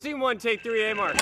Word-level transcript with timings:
Scene 0.00 0.20
one, 0.20 0.38
take 0.38 0.62
three, 0.62 0.92
A 0.92 0.94
mark. 0.94 1.16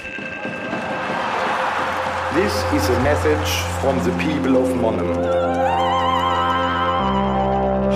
This 2.34 2.52
is 2.74 2.90
a 2.90 3.00
message 3.00 3.48
from 3.80 3.96
the 4.04 4.12
people 4.18 4.58
of 4.58 4.68
Monum. 4.76 5.16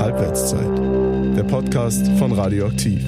Halbwertszeit. 0.00 1.36
Der 1.36 1.42
Podcast 1.42 2.08
von 2.18 2.32
Radioaktiv. 2.32 2.98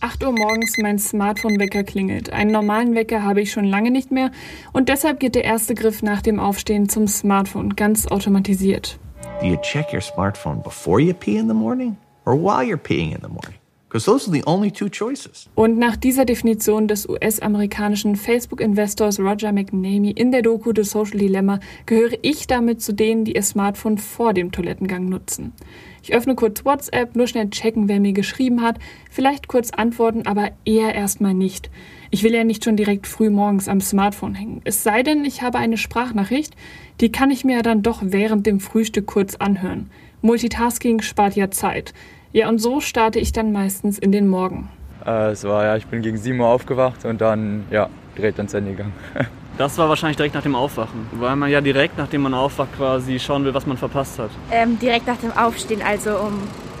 8 0.00 0.24
Uhr 0.24 0.32
morgens 0.32 0.78
mein 0.78 0.98
Smartphone-Wecker 0.98 1.84
klingelt. 1.84 2.32
Einen 2.32 2.52
normalen 2.52 2.94
Wecker 2.94 3.22
habe 3.22 3.42
ich 3.42 3.52
schon 3.52 3.64
lange 3.66 3.90
nicht 3.90 4.10
mehr 4.10 4.30
und 4.72 4.88
deshalb 4.88 5.20
geht 5.20 5.34
der 5.34 5.44
erste 5.44 5.74
Griff 5.74 6.02
nach 6.02 6.22
dem 6.22 6.40
Aufstehen 6.40 6.88
zum 6.88 7.06
Smartphone, 7.06 7.76
ganz 7.76 8.06
automatisiert. 8.06 8.98
Do 9.42 9.46
you 9.46 9.58
check 9.60 9.92
your 9.92 10.00
smartphone 10.00 10.62
before 10.62 11.02
you 11.02 11.12
pee 11.12 11.36
in 11.36 11.48
the 11.48 11.54
morning 11.54 11.98
or 12.28 12.36
while 12.36 12.62
you're 12.62 12.76
peeing 12.76 13.14
in 13.14 13.20
the 13.22 13.28
morning? 13.28 13.58
Because 13.88 14.04
those 14.04 14.28
are 14.28 14.32
the 14.32 14.44
only 14.44 14.70
two 14.70 14.90
choices. 14.90 15.48
Und 15.54 15.78
nach 15.78 15.96
dieser 15.96 16.26
Definition 16.26 16.88
des 16.88 17.08
US-amerikanischen 17.08 18.16
Facebook-Investors 18.16 19.18
Roger 19.18 19.50
McNamee 19.50 20.10
in 20.10 20.30
der 20.30 20.42
Doku 20.42 20.72
The 20.76 20.84
Social 20.84 21.18
Dilemma 21.18 21.58
gehöre 21.86 22.18
ich 22.20 22.46
damit 22.46 22.82
zu 22.82 22.92
denen, 22.92 23.24
die 23.24 23.34
ihr 23.34 23.42
Smartphone 23.42 23.96
vor 23.96 24.34
dem 24.34 24.52
Toilettengang 24.52 25.08
nutzen. 25.08 25.54
Ich 26.02 26.12
öffne 26.12 26.34
kurz 26.34 26.66
WhatsApp, 26.66 27.16
nur 27.16 27.28
schnell 27.28 27.48
checken, 27.48 27.88
wer 27.88 27.98
mir 27.98 28.12
geschrieben 28.12 28.60
hat, 28.60 28.78
vielleicht 29.10 29.48
kurz 29.48 29.70
antworten, 29.70 30.26
aber 30.26 30.50
eher 30.66 30.94
erstmal 30.94 31.32
nicht. 31.32 31.70
Ich 32.10 32.22
will 32.22 32.34
ja 32.34 32.44
nicht 32.44 32.64
schon 32.64 32.76
direkt 32.76 33.06
früh 33.06 33.30
morgens 33.30 33.68
am 33.68 33.80
Smartphone 33.80 34.34
hängen. 34.34 34.60
Es 34.64 34.82
sei 34.82 35.02
denn, 35.02 35.24
ich 35.24 35.40
habe 35.40 35.56
eine 35.56 35.78
Sprachnachricht, 35.78 36.54
die 37.00 37.10
kann 37.10 37.30
ich 37.30 37.44
mir 37.44 37.56
ja 37.56 37.62
dann 37.62 37.82
doch 37.82 38.00
während 38.02 38.46
dem 38.46 38.60
Frühstück 38.60 39.06
kurz 39.06 39.36
anhören. 39.36 39.90
Multitasking 40.20 41.00
spart 41.00 41.36
ja 41.36 41.50
Zeit. 41.50 41.94
Ja, 42.32 42.48
und 42.48 42.58
so 42.58 42.80
starte 42.80 43.18
ich 43.18 43.32
dann 43.32 43.52
meistens 43.52 43.98
in 43.98 44.12
den 44.12 44.28
Morgen. 44.28 44.68
Äh, 45.06 45.30
es 45.30 45.44
war 45.44 45.64
ja, 45.64 45.76
ich 45.76 45.86
bin 45.86 46.02
gegen 46.02 46.18
7 46.18 46.38
Uhr 46.38 46.46
aufgewacht 46.46 47.04
und 47.06 47.20
dann, 47.20 47.64
ja, 47.70 47.88
direkt 48.16 48.38
ans 48.38 48.52
Handy 48.52 48.72
gegangen. 48.72 48.92
Das 49.56 49.76
war 49.76 49.88
wahrscheinlich 49.88 50.16
direkt 50.16 50.36
nach 50.36 50.44
dem 50.44 50.54
Aufwachen, 50.54 51.08
weil 51.14 51.34
man 51.34 51.50
ja 51.50 51.60
direkt 51.60 51.98
nachdem 51.98 52.22
man 52.22 52.32
aufwacht 52.32 52.76
quasi 52.76 53.18
schauen 53.18 53.44
will, 53.44 53.54
was 53.54 53.66
man 53.66 53.76
verpasst 53.76 54.20
hat. 54.20 54.30
Ähm, 54.52 54.78
direkt 54.78 55.08
nach 55.08 55.16
dem 55.16 55.32
Aufstehen, 55.32 55.82
also 55.82 56.10
um 56.16 56.34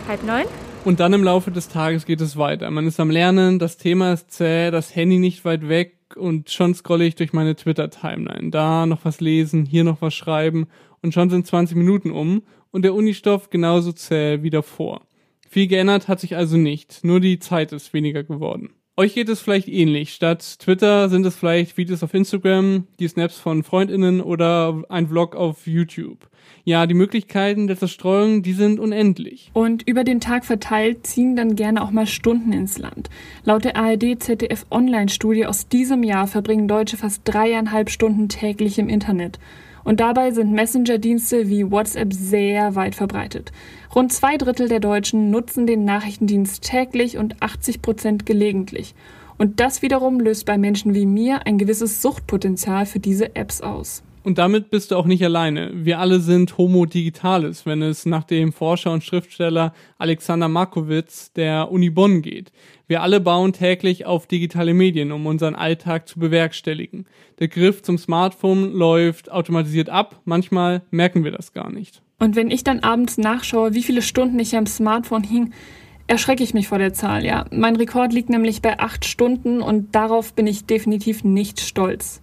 halb 0.06 0.22
neun. 0.22 0.44
Und 0.84 1.00
dann 1.00 1.12
im 1.12 1.24
Laufe 1.24 1.50
des 1.50 1.68
Tages 1.68 2.06
geht 2.06 2.20
es 2.20 2.36
weiter. 2.36 2.70
Man 2.70 2.86
ist 2.86 3.00
am 3.00 3.10
Lernen, 3.10 3.58
das 3.58 3.78
Thema 3.78 4.12
ist 4.12 4.30
zäh, 4.30 4.70
das 4.70 4.94
Handy 4.94 5.18
nicht 5.18 5.44
weit 5.44 5.68
weg 5.68 5.96
und 6.14 6.50
schon 6.50 6.72
scrolle 6.72 7.04
ich 7.04 7.16
durch 7.16 7.32
meine 7.32 7.56
Twitter-Timeline. 7.56 8.52
Da 8.52 8.86
noch 8.86 9.00
was 9.02 9.20
lesen, 9.20 9.66
hier 9.66 9.82
noch 9.82 10.00
was 10.00 10.14
schreiben 10.14 10.68
und 11.02 11.12
schon 11.12 11.30
sind 11.30 11.48
20 11.48 11.76
Minuten 11.76 12.12
um 12.12 12.44
und 12.70 12.82
der 12.82 12.94
Unistoff 12.94 13.50
genauso 13.50 13.90
zäh 13.90 14.40
wie 14.42 14.50
davor. 14.50 15.00
Viel 15.48 15.66
geändert 15.66 16.08
hat 16.08 16.20
sich 16.20 16.36
also 16.36 16.56
nicht, 16.56 17.04
nur 17.04 17.20
die 17.20 17.38
Zeit 17.38 17.72
ist 17.72 17.94
weniger 17.94 18.22
geworden. 18.22 18.70
Euch 18.98 19.14
geht 19.14 19.28
es 19.28 19.40
vielleicht 19.40 19.68
ähnlich. 19.68 20.12
Statt 20.12 20.58
Twitter 20.58 21.08
sind 21.08 21.24
es 21.24 21.36
vielleicht 21.36 21.76
Videos 21.76 22.02
auf 22.02 22.14
Instagram, 22.14 22.88
die 22.98 23.06
Snaps 23.06 23.38
von 23.38 23.62
Freundinnen 23.62 24.20
oder 24.20 24.82
ein 24.88 25.06
Vlog 25.06 25.36
auf 25.36 25.68
YouTube. 25.68 26.28
Ja, 26.64 26.84
die 26.84 26.94
Möglichkeiten 26.94 27.68
der 27.68 27.78
Zerstreuung, 27.78 28.42
die 28.42 28.54
sind 28.54 28.80
unendlich. 28.80 29.52
Und 29.54 29.88
über 29.88 30.02
den 30.02 30.20
Tag 30.20 30.44
verteilt 30.44 31.06
ziehen 31.06 31.36
dann 31.36 31.54
gerne 31.54 31.82
auch 31.82 31.92
mal 31.92 32.08
Stunden 32.08 32.52
ins 32.52 32.76
Land. 32.76 33.08
Laut 33.44 33.64
der 33.64 33.76
ARD-ZDF-Online-Studie 33.76 35.46
aus 35.46 35.68
diesem 35.68 36.02
Jahr 36.02 36.26
verbringen 36.26 36.66
Deutsche 36.66 36.96
fast 36.96 37.22
dreieinhalb 37.24 37.90
Stunden 37.90 38.28
täglich 38.28 38.80
im 38.80 38.88
Internet. 38.88 39.38
Und 39.88 40.00
dabei 40.00 40.32
sind 40.32 40.52
Messenger-Dienste 40.52 41.48
wie 41.48 41.70
WhatsApp 41.70 42.12
sehr 42.12 42.74
weit 42.74 42.94
verbreitet. 42.94 43.52
Rund 43.94 44.12
zwei 44.12 44.36
Drittel 44.36 44.68
der 44.68 44.80
Deutschen 44.80 45.30
nutzen 45.30 45.66
den 45.66 45.86
Nachrichtendienst 45.86 46.62
täglich 46.62 47.16
und 47.16 47.42
80 47.42 47.80
Prozent 47.80 48.26
gelegentlich. 48.26 48.94
Und 49.38 49.60
das 49.60 49.80
wiederum 49.80 50.20
löst 50.20 50.44
bei 50.44 50.58
Menschen 50.58 50.92
wie 50.92 51.06
mir 51.06 51.46
ein 51.46 51.56
gewisses 51.56 52.02
Suchtpotenzial 52.02 52.84
für 52.84 53.00
diese 53.00 53.34
Apps 53.34 53.62
aus. 53.62 54.02
Und 54.28 54.36
damit 54.36 54.68
bist 54.68 54.90
du 54.90 54.96
auch 54.96 55.06
nicht 55.06 55.24
alleine. 55.24 55.70
Wir 55.72 56.00
alle 56.00 56.20
sind 56.20 56.58
Homo 56.58 56.84
Digitalis, 56.84 57.64
wenn 57.64 57.80
es 57.80 58.04
nach 58.04 58.24
dem 58.24 58.52
Forscher 58.52 58.92
und 58.92 59.02
Schriftsteller 59.02 59.72
Alexander 59.96 60.48
Markowitz 60.48 61.32
der 61.32 61.72
Uni 61.72 61.88
Bonn 61.88 62.20
geht. 62.20 62.52
Wir 62.86 63.00
alle 63.00 63.20
bauen 63.20 63.54
täglich 63.54 64.04
auf 64.04 64.26
digitale 64.26 64.74
Medien, 64.74 65.12
um 65.12 65.24
unseren 65.24 65.54
Alltag 65.54 66.06
zu 66.06 66.18
bewerkstelligen. 66.18 67.06
Der 67.38 67.48
Griff 67.48 67.80
zum 67.80 67.96
Smartphone 67.96 68.74
läuft 68.74 69.32
automatisiert 69.32 69.88
ab, 69.88 70.20
manchmal 70.26 70.82
merken 70.90 71.24
wir 71.24 71.30
das 71.30 71.54
gar 71.54 71.72
nicht. 71.72 72.02
Und 72.18 72.36
wenn 72.36 72.50
ich 72.50 72.62
dann 72.62 72.80
abends 72.80 73.16
nachschaue, 73.16 73.72
wie 73.72 73.82
viele 73.82 74.02
Stunden 74.02 74.38
ich 74.38 74.54
am 74.58 74.66
Smartphone 74.66 75.24
hing, 75.24 75.54
erschrecke 76.06 76.44
ich 76.44 76.52
mich 76.52 76.68
vor 76.68 76.76
der 76.76 76.92
Zahl, 76.92 77.24
ja. 77.24 77.46
Mein 77.50 77.76
Rekord 77.76 78.12
liegt 78.12 78.28
nämlich 78.28 78.60
bei 78.60 78.78
acht 78.78 79.06
Stunden 79.06 79.62
und 79.62 79.94
darauf 79.94 80.34
bin 80.34 80.46
ich 80.46 80.66
definitiv 80.66 81.24
nicht 81.24 81.60
stolz. 81.60 82.20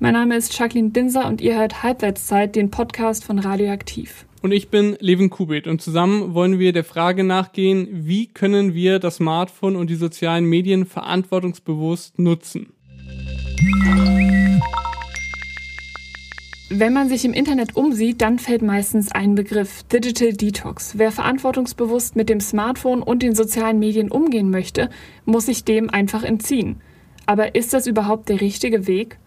Mein 0.00 0.14
Name 0.14 0.36
ist 0.36 0.58
Jacqueline 0.58 0.90
Dinser 0.90 1.28
und 1.28 1.40
ihr 1.40 1.56
hört 1.56 1.84
Halbwertszeit, 1.84 2.56
den 2.56 2.70
Podcast 2.70 3.24
von 3.24 3.38
Radioaktiv. 3.38 4.26
Und 4.42 4.50
ich 4.50 4.68
bin 4.68 4.96
Levin 4.98 5.30
Kubit 5.30 5.68
und 5.68 5.80
zusammen 5.80 6.34
wollen 6.34 6.58
wir 6.58 6.72
der 6.72 6.82
Frage 6.82 7.22
nachgehen, 7.22 7.88
wie 7.92 8.26
können 8.26 8.74
wir 8.74 8.98
das 8.98 9.16
Smartphone 9.16 9.76
und 9.76 9.88
die 9.88 9.94
sozialen 9.94 10.46
Medien 10.46 10.84
verantwortungsbewusst 10.84 12.18
nutzen. 12.18 12.72
Wenn 16.70 16.92
man 16.92 17.08
sich 17.08 17.24
im 17.24 17.32
Internet 17.32 17.76
umsieht, 17.76 18.20
dann 18.20 18.40
fällt 18.40 18.62
meistens 18.62 19.12
ein 19.12 19.36
Begriff 19.36 19.84
Digital 19.84 20.32
Detox. 20.32 20.98
Wer 20.98 21.12
verantwortungsbewusst 21.12 22.16
mit 22.16 22.28
dem 22.28 22.40
Smartphone 22.40 23.00
und 23.00 23.22
den 23.22 23.36
sozialen 23.36 23.78
Medien 23.78 24.10
umgehen 24.10 24.50
möchte, 24.50 24.90
muss 25.24 25.46
sich 25.46 25.62
dem 25.62 25.88
einfach 25.88 26.24
entziehen. 26.24 26.80
Aber 27.26 27.54
ist 27.54 27.72
das 27.72 27.86
überhaupt 27.86 28.28
der 28.28 28.40
richtige 28.40 28.88
Weg? 28.88 29.18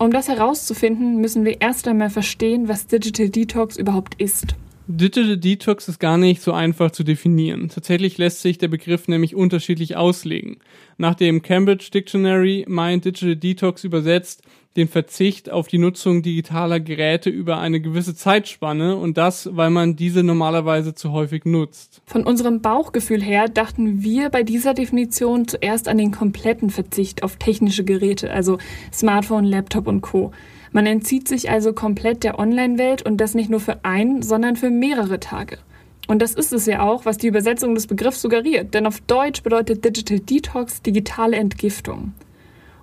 Um 0.00 0.12
das 0.12 0.28
herauszufinden, 0.28 1.20
müssen 1.20 1.44
wir 1.44 1.60
erst 1.60 1.88
einmal 1.88 2.08
verstehen, 2.08 2.68
was 2.68 2.86
Digital 2.86 3.30
Detox 3.30 3.76
überhaupt 3.76 4.14
ist. 4.20 4.54
Digital 4.86 5.36
Detox 5.36 5.88
ist 5.88 5.98
gar 5.98 6.16
nicht 6.16 6.40
so 6.40 6.52
einfach 6.52 6.92
zu 6.92 7.02
definieren. 7.02 7.68
Tatsächlich 7.68 8.16
lässt 8.16 8.40
sich 8.40 8.58
der 8.58 8.68
Begriff 8.68 9.08
nämlich 9.08 9.34
unterschiedlich 9.34 9.96
auslegen. 9.96 10.58
Nach 10.98 11.14
dem 11.14 11.42
Cambridge 11.42 11.90
Dictionary 11.92 12.64
meint 12.68 13.04
Digital 13.04 13.36
Detox 13.36 13.82
übersetzt 13.82 14.42
den 14.78 14.88
Verzicht 14.88 15.50
auf 15.50 15.68
die 15.68 15.78
Nutzung 15.78 16.22
digitaler 16.22 16.80
Geräte 16.80 17.28
über 17.28 17.58
eine 17.58 17.80
gewisse 17.80 18.14
Zeitspanne 18.14 18.96
und 18.96 19.18
das, 19.18 19.50
weil 19.52 19.70
man 19.70 19.96
diese 19.96 20.22
normalerweise 20.22 20.94
zu 20.94 21.12
häufig 21.12 21.44
nutzt. 21.44 22.00
Von 22.06 22.24
unserem 22.24 22.62
Bauchgefühl 22.62 23.22
her 23.22 23.48
dachten 23.48 24.02
wir 24.02 24.30
bei 24.30 24.44
dieser 24.44 24.74
Definition 24.74 25.48
zuerst 25.48 25.88
an 25.88 25.98
den 25.98 26.12
kompletten 26.12 26.70
Verzicht 26.70 27.24
auf 27.24 27.36
technische 27.36 27.84
Geräte, 27.84 28.30
also 28.30 28.58
Smartphone, 28.92 29.44
Laptop 29.44 29.88
und 29.88 30.00
Co. 30.00 30.32
Man 30.70 30.86
entzieht 30.86 31.26
sich 31.26 31.50
also 31.50 31.72
komplett 31.72 32.22
der 32.22 32.38
Online-Welt 32.38 33.02
und 33.02 33.18
das 33.18 33.34
nicht 33.34 33.50
nur 33.50 33.60
für 33.60 33.84
ein, 33.84 34.22
sondern 34.22 34.54
für 34.54 34.70
mehrere 34.70 35.18
Tage. 35.18 35.58
Und 36.06 36.22
das 36.22 36.34
ist 36.34 36.52
es 36.52 36.66
ja 36.66 36.82
auch, 36.82 37.04
was 37.04 37.18
die 37.18 37.26
Übersetzung 37.26 37.74
des 37.74 37.86
Begriffs 37.86 38.22
suggeriert, 38.22 38.74
denn 38.74 38.86
auf 38.86 39.00
Deutsch 39.00 39.42
bedeutet 39.42 39.84
Digital 39.84 40.20
Detox 40.20 40.82
digitale 40.82 41.36
Entgiftung. 41.36 42.14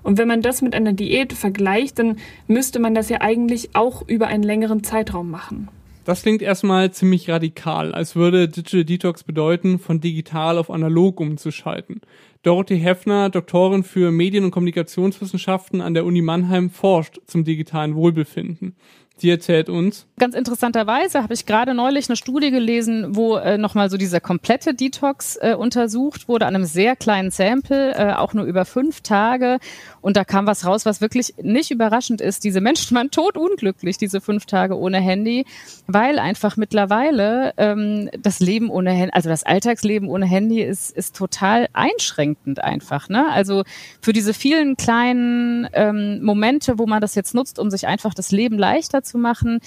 Und 0.05 0.19
wenn 0.19 0.27
man 0.27 0.43
das 0.43 0.61
mit 0.61 0.75
einer 0.75 0.93
Diät 0.93 1.33
vergleicht, 1.33 1.97
dann 1.97 2.17
müsste 2.47 2.79
man 2.79 2.93
das 2.93 3.09
ja 3.09 3.21
eigentlich 3.21 3.71
auch 3.73 4.07
über 4.07 4.27
einen 4.27 4.43
längeren 4.43 4.83
Zeitraum 4.83 5.31
machen. 5.31 5.67
Das 6.03 6.21
klingt 6.21 6.43
erstmal 6.43 6.91
ziemlich 6.91 7.27
radikal, 7.27 7.91
als 7.91 8.15
würde 8.15 8.47
Digital 8.47 8.85
Detox 8.85 9.23
bedeuten, 9.23 9.79
von 9.79 10.01
digital 10.01 10.59
auf 10.59 10.69
analog 10.69 11.19
umzuschalten. 11.19 12.01
Dorothy 12.43 12.79
Heffner, 12.79 13.31
Doktorin 13.31 13.83
für 13.83 14.11
Medien- 14.11 14.43
und 14.43 14.51
Kommunikationswissenschaften 14.51 15.81
an 15.81 15.95
der 15.95 16.05
Uni 16.05 16.21
Mannheim, 16.21 16.69
forscht 16.69 17.19
zum 17.25 17.43
digitalen 17.43 17.95
Wohlbefinden. 17.95 18.75
Sie 19.17 19.29
erzählt 19.29 19.69
uns. 19.69 20.07
Ganz 20.19 20.35
interessanterweise 20.35 21.23
habe 21.23 21.33
ich 21.33 21.45
gerade 21.45 21.73
neulich 21.73 22.09
eine 22.09 22.17
Studie 22.17 22.51
gelesen, 22.51 23.15
wo 23.15 23.37
äh, 23.37 23.57
nochmal 23.57 23.89
so 23.89 23.95
dieser 23.95 24.19
komplette 24.19 24.73
Detox 24.73 25.37
äh, 25.37 25.55
untersucht 25.55 26.27
wurde, 26.27 26.45
an 26.45 26.55
einem 26.55 26.65
sehr 26.65 26.97
kleinen 26.97 27.31
Sample, 27.31 27.95
äh, 27.95 28.13
auch 28.13 28.33
nur 28.33 28.43
über 28.43 28.65
fünf 28.65 29.01
Tage. 29.01 29.59
Und 30.01 30.17
da 30.17 30.25
kam 30.25 30.47
was 30.47 30.65
raus, 30.65 30.85
was 30.85 30.99
wirklich 30.99 31.33
nicht 31.41 31.71
überraschend 31.71 32.19
ist. 32.19 32.43
Diese 32.43 32.59
Menschen 32.59 32.95
waren 32.97 33.09
totunglücklich, 33.09 33.97
diese 33.97 34.19
fünf 34.19 34.47
Tage 34.47 34.77
ohne 34.77 34.99
Handy, 34.99 35.45
weil 35.87 36.19
einfach 36.19 36.57
mittlerweile 36.57 37.53
ähm, 37.55 38.09
das 38.19 38.41
Leben 38.41 38.69
ohne 38.69 38.91
Handy, 38.91 39.13
also 39.13 39.29
das 39.29 39.43
Alltagsleben 39.43 40.09
ohne 40.09 40.25
Handy 40.25 40.61
ist, 40.61 40.91
ist 40.91 41.15
total 41.15 41.69
einschränkend 41.71 42.61
einfach. 42.61 43.07
Ne? 43.07 43.31
Also 43.31 43.63
für 44.01 44.11
diese 44.11 44.33
vielen 44.33 44.75
kleinen 44.75 45.69
ähm, 45.71 46.21
Momente, 46.21 46.77
wo 46.79 46.85
man 46.85 46.99
das 46.99 47.15
jetzt 47.15 47.33
nutzt, 47.33 47.59
um 47.59 47.71
sich 47.71 47.87
einfach 47.87 48.13
das 48.13 48.31
Leben 48.31 48.57
leichter 48.57 49.04
zu 49.05 49.17
machen, 49.17 49.59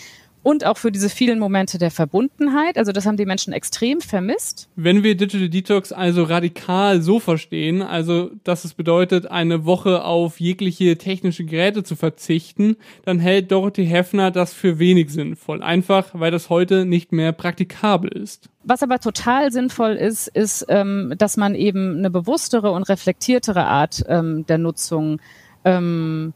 und 0.43 0.64
auch 0.64 0.79
für 0.79 0.93
diese 0.93 1.08
vielen 1.08 1.38
Momente 1.38 1.79
der 1.79 1.90
Verbundenheit. 1.90 2.79
Also 2.79 2.93
das 2.93 3.06
haben 3.06 3.17
die 3.17 3.26
Menschen 3.26 3.52
extrem 3.52 4.00
vermisst. 4.00 4.69
Wenn 4.76 5.02
wir 5.02 5.17
Digital 5.17 5.49
Detox 5.49 5.93
also 5.93 6.23
radikal 6.23 7.02
so 7.02 7.20
verstehen, 7.20 7.82
also 7.82 8.31
dass 8.44 8.64
es 8.64 8.75
bedeutet, 8.75 9.31
eine 9.31 9.64
Woche 9.64 10.05
auf 10.05 10.40
jegliche 10.40 10.96
technische 10.96 11.44
Geräte 11.44 11.82
zu 11.82 11.96
verzichten, 11.96 12.76
dann 13.05 13.19
hält 13.19 13.50
Dorothy 13.52 13.87
Heffner 13.87 14.31
das 14.31 14.52
für 14.52 14.79
wenig 14.79 15.11
sinnvoll. 15.11 15.62
Einfach, 15.62 16.08
weil 16.12 16.31
das 16.31 16.49
heute 16.49 16.84
nicht 16.87 17.12
mehr 17.12 17.32
praktikabel 17.32 18.11
ist. 18.11 18.49
Was 18.64 18.82
aber 18.82 19.00
total 19.00 19.50
sinnvoll 19.50 19.93
ist, 19.93 20.29
ist, 20.29 20.67
ähm, 20.69 21.14
dass 21.19 21.37
man 21.37 21.55
eben 21.55 21.99
eine 21.99 22.11
bewusstere 22.11 22.70
und 22.70 22.84
reflektiertere 22.88 23.67
Art 23.67 24.05
ähm, 24.08 24.46
der 24.46 24.58
Nutzung 24.58 25.20
ähm, 25.64 26.32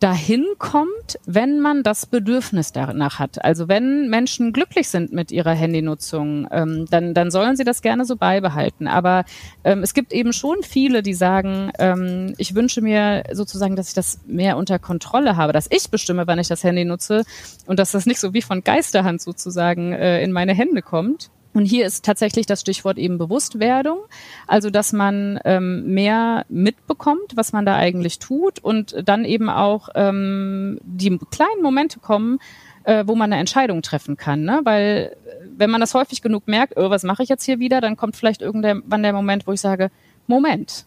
dahin 0.00 0.44
kommt, 0.58 1.18
wenn 1.24 1.60
man 1.60 1.82
das 1.82 2.06
Bedürfnis 2.06 2.72
danach 2.72 3.18
hat. 3.18 3.42
Also 3.44 3.68
wenn 3.68 4.08
Menschen 4.10 4.52
glücklich 4.52 4.88
sind 4.88 5.12
mit 5.12 5.32
ihrer 5.32 5.52
Handynutzung, 5.52 6.46
ähm, 6.50 6.86
dann, 6.90 7.14
dann 7.14 7.30
sollen 7.30 7.56
sie 7.56 7.64
das 7.64 7.80
gerne 7.80 8.04
so 8.04 8.16
beibehalten. 8.16 8.88
Aber 8.88 9.24
ähm, 9.64 9.82
es 9.82 9.94
gibt 9.94 10.12
eben 10.12 10.32
schon 10.32 10.62
viele, 10.62 11.02
die 11.02 11.14
sagen, 11.14 11.70
ähm, 11.78 12.34
ich 12.36 12.54
wünsche 12.54 12.82
mir 12.82 13.24
sozusagen, 13.32 13.74
dass 13.76 13.88
ich 13.88 13.94
das 13.94 14.20
mehr 14.26 14.58
unter 14.58 14.78
Kontrolle 14.78 15.36
habe, 15.36 15.52
dass 15.52 15.66
ich 15.70 15.90
bestimme, 15.90 16.26
wann 16.26 16.38
ich 16.38 16.48
das 16.48 16.62
Handy 16.62 16.84
nutze 16.84 17.24
und 17.66 17.78
dass 17.78 17.92
das 17.92 18.04
nicht 18.04 18.20
so 18.20 18.34
wie 18.34 18.42
von 18.42 18.62
Geisterhand 18.62 19.22
sozusagen 19.22 19.92
äh, 19.92 20.22
in 20.22 20.32
meine 20.32 20.52
Hände 20.52 20.82
kommt. 20.82 21.30
Und 21.56 21.64
hier 21.64 21.86
ist 21.86 22.04
tatsächlich 22.04 22.44
das 22.44 22.60
Stichwort 22.60 22.98
eben 22.98 23.16
Bewusstwerdung, 23.16 24.00
also 24.46 24.68
dass 24.68 24.92
man 24.92 25.40
ähm, 25.46 25.86
mehr 25.86 26.44
mitbekommt, 26.50 27.32
was 27.34 27.54
man 27.54 27.64
da 27.64 27.76
eigentlich 27.76 28.18
tut 28.18 28.58
und 28.58 28.94
dann 29.02 29.24
eben 29.24 29.48
auch 29.48 29.88
ähm, 29.94 30.78
die 30.82 31.18
kleinen 31.30 31.62
Momente 31.62 31.98
kommen, 31.98 32.40
äh, 32.84 33.04
wo 33.06 33.14
man 33.14 33.32
eine 33.32 33.40
Entscheidung 33.40 33.80
treffen 33.80 34.18
kann. 34.18 34.42
Ne? 34.42 34.60
Weil 34.64 35.16
wenn 35.56 35.70
man 35.70 35.80
das 35.80 35.94
häufig 35.94 36.20
genug 36.20 36.46
merkt, 36.46 36.76
oh, 36.76 36.90
was 36.90 37.04
mache 37.04 37.22
ich 37.22 37.30
jetzt 37.30 37.44
hier 37.44 37.58
wieder, 37.58 37.80
dann 37.80 37.96
kommt 37.96 38.16
vielleicht 38.16 38.42
irgendwann 38.42 39.02
der 39.02 39.14
Moment, 39.14 39.46
wo 39.46 39.52
ich 39.52 39.60
sage, 39.62 39.90
Moment, 40.26 40.84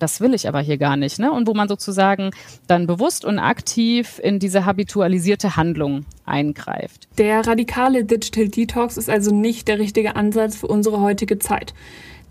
das 0.00 0.20
will 0.20 0.34
ich 0.34 0.48
aber 0.48 0.60
hier 0.60 0.76
gar 0.76 0.98
nicht. 0.98 1.18
Ne? 1.18 1.32
Und 1.32 1.46
wo 1.46 1.54
man 1.54 1.68
sozusagen 1.68 2.32
dann 2.66 2.86
bewusst 2.86 3.24
und 3.24 3.38
aktiv 3.38 4.20
in 4.22 4.38
diese 4.38 4.66
habitualisierte 4.66 5.56
Handlung 5.56 6.04
eingreift. 6.30 7.08
Der 7.18 7.46
radikale 7.46 8.04
Digital 8.04 8.48
Detox 8.48 8.96
ist 8.96 9.10
also 9.10 9.34
nicht 9.34 9.68
der 9.68 9.78
richtige 9.78 10.16
Ansatz 10.16 10.56
für 10.56 10.68
unsere 10.68 11.00
heutige 11.00 11.38
Zeit. 11.38 11.74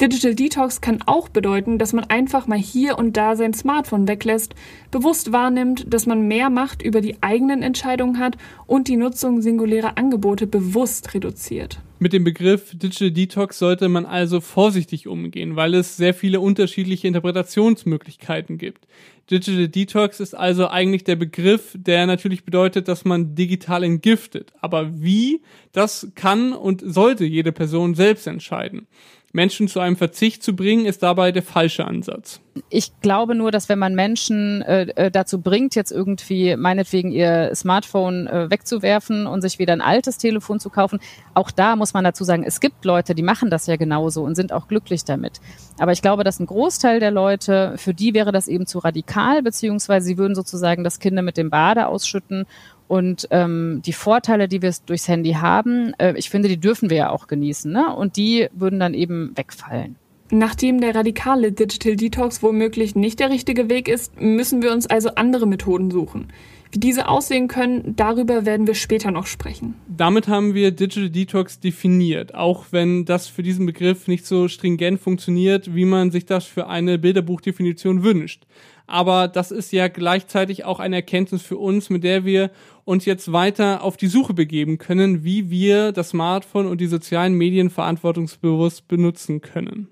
Digital 0.02 0.34
Detox 0.34 0.80
kann 0.80 1.04
auch 1.08 1.28
bedeuten, 1.28 1.78
dass 1.78 1.92
man 1.92 2.06
einfach 2.06 2.48
mal 2.48 2.58
hier 2.58 2.98
und 2.98 3.18
da 3.18 3.36
sein 3.36 3.54
Smartphone 3.54 4.08
weglässt, 4.08 4.56
bewusst 4.92 5.34
wahrnimmt, 5.34 5.94
dass 5.94 6.06
man 6.06 6.26
mehr 6.26 6.50
Macht 6.50 6.82
über 6.82 7.02
die 7.02 7.22
eigenen 7.22 7.62
Entscheidungen 7.62 8.18
hat 8.18 8.38
und 8.66 8.88
die 8.88 8.96
Nutzung 8.96 9.42
singulärer 9.42 9.98
Angebote 9.98 10.48
bewusst 10.48 11.14
reduziert. 11.14 11.82
Mit 12.02 12.14
dem 12.14 12.24
Begriff 12.24 12.72
Digital 12.72 13.12
Detox 13.12 13.60
sollte 13.60 13.90
man 13.90 14.06
also 14.06 14.40
vorsichtig 14.40 15.06
umgehen, 15.06 15.58
weil 15.58 15.74
es 15.74 15.98
sehr 15.98 16.14
viele 16.14 16.40
unterschiedliche 16.40 17.10
Interpretationsmöglichkeiten 17.10 18.58
gibt. 18.58 18.88
Digital 19.30 19.68
Detox 19.68 20.20
ist 20.20 20.34
also 20.34 20.68
eigentlich 20.68 21.04
der 21.04 21.16
Begriff, 21.16 21.76
der 21.76 22.08
natürlich 22.08 22.46
bedeutet, 22.46 22.88
dass 22.88 23.06
man 23.06 23.36
digital 23.36 23.84
entgiftet. 23.84 24.54
Aber 24.60 25.02
wie, 25.02 25.42
das 25.72 26.12
kann 26.16 26.54
und 26.54 26.82
sollte 26.84 27.26
jede 27.26 27.52
Person 27.52 27.94
selbst 27.94 28.26
entscheiden. 28.26 28.88
Menschen 29.32 29.68
zu 29.68 29.80
einem 29.80 29.96
Verzicht 29.96 30.42
zu 30.42 30.56
bringen, 30.56 30.86
ist 30.86 31.04
dabei 31.04 31.32
der 31.32 31.44
falsche 31.44 31.86
Ansatz. 31.86 32.42
Ich 32.70 32.92
glaube 33.02 33.36
nur, 33.36 33.52
dass 33.52 33.70
wenn 33.70 33.80
man 33.80 33.96
Menschen 33.96 34.62
äh, 34.64 34.88
äh, 34.96 35.12
dazu 35.12 35.40
bringt, 35.40 35.76
jetzt 35.76 35.92
irgendwie 35.92 36.56
meinetwegen 36.56 37.12
ihr 37.12 37.52
Smartphone 37.56 38.28
äh, 38.28 38.50
wegzuwerfen 38.50 39.28
und 39.28 39.42
sich 39.42 39.60
wieder 39.60 39.74
ein 39.74 39.82
altes 39.82 40.18
Telefon 40.18 40.60
zu 40.60 40.70
kaufen, 40.70 41.00
auch 41.34 41.52
da 41.52 41.76
muss 41.76 41.94
man 41.94 42.04
dazu 42.04 42.24
sagen, 42.24 42.44
es 42.44 42.60
gibt 42.60 42.86
Leute, 42.86 43.16
die 43.16 43.22
machen 43.22 43.50
das 43.50 43.68
ja 43.68 43.76
genauso 43.76 44.24
und 44.24 44.36
sind 44.36 44.52
auch 44.52 44.68
glücklich 44.68 45.06
damit. 45.06 45.40
Aber 45.78 45.92
ich 45.92 46.02
glaube, 46.02 46.24
dass 46.24 46.40
ein 46.40 46.48
Großteil 46.48 47.00
der 47.00 47.12
Leute, 47.12 47.76
für 47.78 47.94
die 47.94 48.14
wäre 48.14 48.32
das 48.32 48.48
eben 48.48 48.66
zu 48.66 48.80
radikal, 48.80 49.42
beziehungsweise 49.44 50.08
sie 50.08 50.18
würden 50.18 50.36
sozusagen 50.36 50.84
das 50.84 51.00
Kinder 51.00 51.22
mit 51.22 51.38
dem 51.38 51.50
Bade 51.50 51.88
ausschütten 51.88 52.46
und 52.90 53.28
ähm, 53.30 53.84
die 53.86 53.94
Vorteile, 53.94 54.48
die 54.48 54.64
wir 54.64 54.74
durchs 54.88 55.08
Handy 55.08 55.34
haben, 55.34 55.94
äh, 56.00 56.16
ich 56.18 56.32
finde, 56.32 56.50
die 56.50 56.60
dürfen 56.60 56.90
wir 56.90 56.98
ja 56.98 57.10
auch 57.12 57.28
genießen. 57.28 57.72
Ne? 57.72 57.96
Und 57.96 58.18
die 58.18 58.48
würden 58.52 58.80
dann 58.80 58.96
eben 58.96 59.32
wegfallen. 59.36 59.96
Nachdem 60.32 60.82
der 60.82 60.96
radikale 60.96 61.52
Digital 61.52 61.96
Detox 61.96 62.42
womöglich 62.42 62.96
nicht 62.96 63.20
der 63.20 63.30
richtige 63.30 63.70
Weg 63.70 63.88
ist, 63.88 64.20
müssen 64.20 64.64
wir 64.64 64.72
uns 64.72 64.88
also 64.88 65.10
andere 65.16 65.46
Methoden 65.46 65.92
suchen. 65.92 66.30
Wie 66.72 66.80
diese 66.80 67.08
aussehen 67.08 67.48
können, 67.48 67.96
darüber 67.96 68.46
werden 68.46 68.66
wir 68.66 68.76
später 68.76 69.12
noch 69.12 69.28
sprechen. 69.28 69.76
Damit 69.88 70.28
haben 70.28 70.56
wir 70.56 70.72
Digital 70.72 71.12
Detox 71.12 71.60
definiert, 71.60 72.34
auch 72.34 72.66
wenn 72.72 73.06
das 73.06 73.28
für 73.28 73.44
diesen 73.44 73.68
Begriff 73.68 74.08
nicht 74.08 74.26
so 74.26 74.48
stringent 74.48 75.00
funktioniert, 75.00 75.76
wie 75.76 75.86
man 75.86 76.10
sich 76.10 76.26
das 76.26 76.46
für 76.46 76.68
eine 76.68 76.98
Bilderbuchdefinition 76.98 78.04
wünscht 78.04 78.46
aber 78.90 79.28
das 79.28 79.52
ist 79.52 79.72
ja 79.72 79.88
gleichzeitig 79.88 80.66
auch 80.66 80.80
eine 80.80 80.98
Erkenntnis 80.98 81.44
für 81.44 81.58
uns, 81.58 81.90
mit 81.90 82.04
der 82.04 82.26
wir 82.26 82.50
uns 82.90 83.06
jetzt 83.06 83.32
weiter 83.32 83.84
auf 83.84 83.98
die 83.98 84.08
Suche 84.08 84.34
begeben 84.34 84.80
können, 84.80 85.24
wie 85.24 85.52
wir 85.52 85.92
das 85.92 86.10
Smartphone 86.10 86.66
und 86.66 86.82
die 86.82 86.88
sozialen 86.88 87.36
Medien 87.36 87.70
verantwortungsbewusst 87.70 88.88
benutzen 88.88 89.42
können. 89.42 89.90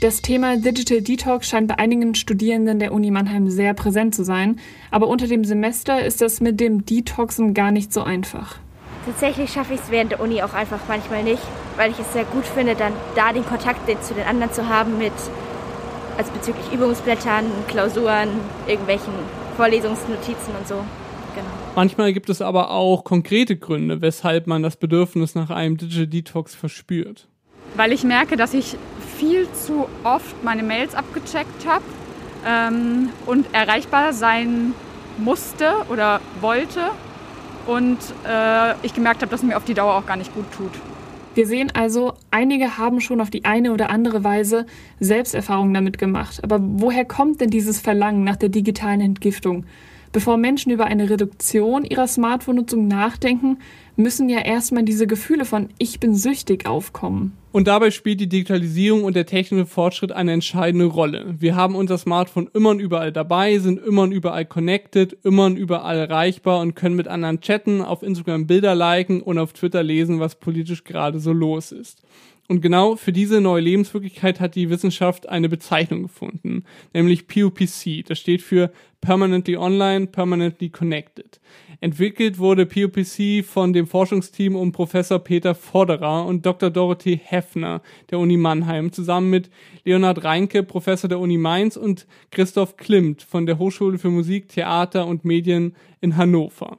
Das 0.00 0.22
Thema 0.22 0.58
Digital 0.58 1.00
Detox 1.00 1.48
scheint 1.48 1.66
bei 1.66 1.78
einigen 1.78 2.14
Studierenden 2.14 2.78
der 2.78 2.92
Uni 2.92 3.10
Mannheim 3.10 3.50
sehr 3.50 3.74
präsent 3.74 4.14
zu 4.14 4.22
sein, 4.22 4.60
aber 4.92 5.08
unter 5.08 5.26
dem 5.26 5.44
Semester 5.44 6.04
ist 6.04 6.20
das 6.20 6.40
mit 6.40 6.60
dem 6.60 6.84
Detoxen 6.86 7.52
gar 7.52 7.72
nicht 7.72 7.92
so 7.92 8.02
einfach. 8.02 8.58
Tatsächlich 9.06 9.50
schaffe 9.50 9.74
ich 9.74 9.80
es 9.80 9.90
während 9.90 10.12
der 10.12 10.20
Uni 10.20 10.40
auch 10.42 10.54
einfach 10.54 10.80
manchmal 10.86 11.24
nicht, 11.24 11.42
weil 11.76 11.90
ich 11.90 11.98
es 11.98 12.12
sehr 12.12 12.24
gut 12.24 12.44
finde, 12.44 12.76
dann 12.76 12.92
da 13.16 13.32
den 13.32 13.44
Kontakt 13.44 13.90
zu 14.04 14.14
den 14.14 14.24
anderen 14.24 14.52
zu 14.52 14.68
haben 14.68 14.98
mit, 14.98 15.12
also 16.16 16.32
bezüglich 16.32 16.72
Übungsblättern, 16.72 17.44
Klausuren, 17.68 18.28
irgendwelchen 18.66 19.12
Vorlesungsnotizen 19.56 20.54
und 20.58 20.66
so. 20.66 20.74
Genau. 21.34 21.48
Manchmal 21.74 22.12
gibt 22.12 22.30
es 22.30 22.40
aber 22.40 22.70
auch 22.70 23.04
konkrete 23.04 23.56
Gründe, 23.56 24.00
weshalb 24.00 24.46
man 24.46 24.62
das 24.62 24.76
Bedürfnis 24.76 25.34
nach 25.34 25.50
einem 25.50 25.76
Digital 25.76 26.06
Detox 26.06 26.54
verspürt. 26.54 27.26
Weil 27.76 27.92
ich 27.92 28.04
merke, 28.04 28.36
dass 28.36 28.54
ich 28.54 28.76
viel 29.18 29.50
zu 29.52 29.86
oft 30.04 30.44
meine 30.44 30.62
Mails 30.62 30.94
abgecheckt 30.94 31.66
habe 31.66 31.84
ähm, 32.46 33.08
und 33.26 33.52
erreichbar 33.52 34.12
sein 34.12 34.74
musste 35.18 35.72
oder 35.88 36.20
wollte 36.40 36.90
und 37.66 37.98
äh, 38.28 38.74
ich 38.82 38.94
gemerkt 38.94 39.22
habe, 39.22 39.30
dass 39.30 39.40
es 39.40 39.46
mir 39.46 39.56
auf 39.56 39.64
die 39.64 39.74
Dauer 39.74 39.94
auch 39.94 40.06
gar 40.06 40.16
nicht 40.16 40.34
gut 40.34 40.46
tut. 40.52 40.72
Wir 41.34 41.48
sehen 41.48 41.72
also, 41.74 42.14
einige 42.30 42.78
haben 42.78 43.00
schon 43.00 43.20
auf 43.20 43.28
die 43.28 43.44
eine 43.44 43.72
oder 43.72 43.90
andere 43.90 44.22
Weise 44.22 44.66
Selbsterfahrungen 45.00 45.74
damit 45.74 45.98
gemacht. 45.98 46.44
Aber 46.44 46.60
woher 46.60 47.04
kommt 47.04 47.40
denn 47.40 47.50
dieses 47.50 47.80
Verlangen 47.80 48.22
nach 48.22 48.36
der 48.36 48.50
digitalen 48.50 49.00
Entgiftung? 49.00 49.66
Bevor 50.12 50.36
Menschen 50.36 50.70
über 50.70 50.84
eine 50.84 51.10
Reduktion 51.10 51.84
ihrer 51.84 52.06
Smartphone-Nutzung 52.06 52.86
nachdenken, 52.86 53.58
müssen 53.96 54.28
ja 54.28 54.38
erstmal 54.38 54.84
diese 54.84 55.08
Gefühle 55.08 55.44
von 55.44 55.70
Ich 55.78 55.98
bin 55.98 56.14
süchtig 56.14 56.66
aufkommen. 56.66 57.32
Und 57.54 57.68
dabei 57.68 57.92
spielt 57.92 58.18
die 58.18 58.28
Digitalisierung 58.28 59.04
und 59.04 59.14
der 59.14 59.26
technische 59.26 59.66
Fortschritt 59.66 60.10
eine 60.10 60.32
entscheidende 60.32 60.86
Rolle. 60.86 61.36
Wir 61.38 61.54
haben 61.54 61.76
unser 61.76 61.98
Smartphone 61.98 62.50
immer 62.52 62.70
und 62.70 62.80
überall 62.80 63.12
dabei, 63.12 63.60
sind 63.60 63.78
immer 63.78 64.02
und 64.02 64.10
überall 64.10 64.44
connected, 64.44 65.16
immer 65.22 65.46
und 65.46 65.56
überall 65.56 65.96
erreichbar 65.96 66.58
und 66.58 66.74
können 66.74 66.96
mit 66.96 67.06
anderen 67.06 67.40
chatten, 67.40 67.80
auf 67.80 68.02
Instagram 68.02 68.48
Bilder 68.48 68.74
liken 68.74 69.22
und 69.22 69.38
auf 69.38 69.52
Twitter 69.52 69.84
lesen, 69.84 70.18
was 70.18 70.34
politisch 70.34 70.82
gerade 70.82 71.20
so 71.20 71.32
los 71.32 71.70
ist. 71.70 72.02
Und 72.46 72.60
genau 72.60 72.96
für 72.96 73.12
diese 73.12 73.40
neue 73.40 73.62
Lebenswirklichkeit 73.62 74.38
hat 74.38 74.54
die 74.54 74.68
Wissenschaft 74.68 75.28
eine 75.28 75.48
Bezeichnung 75.48 76.02
gefunden, 76.02 76.64
nämlich 76.92 77.26
POPC. 77.26 78.04
Das 78.06 78.18
steht 78.18 78.42
für 78.42 78.70
Permanently 79.00 79.56
Online, 79.56 80.06
Permanently 80.06 80.68
Connected. 80.68 81.40
Entwickelt 81.80 82.38
wurde 82.38 82.66
POPC 82.66 83.44
von 83.44 83.72
dem 83.72 83.86
Forschungsteam 83.86 84.56
um 84.56 84.72
Professor 84.72 85.18
Peter 85.18 85.54
Vorderer 85.54 86.26
und 86.26 86.44
Dr. 86.44 86.70
Dorothy 86.70 87.20
Heffner 87.22 87.82
der 88.10 88.18
Uni 88.18 88.36
Mannheim 88.36 88.92
zusammen 88.92 89.30
mit 89.30 89.50
Leonhard 89.84 90.24
Reinke, 90.24 90.62
Professor 90.62 91.08
der 91.08 91.20
Uni 91.20 91.38
Mainz 91.38 91.76
und 91.76 92.06
Christoph 92.30 92.76
Klimt 92.76 93.22
von 93.22 93.46
der 93.46 93.58
Hochschule 93.58 93.98
für 93.98 94.10
Musik, 94.10 94.48
Theater 94.48 95.06
und 95.06 95.24
Medien 95.24 95.76
in 96.00 96.16
Hannover. 96.16 96.78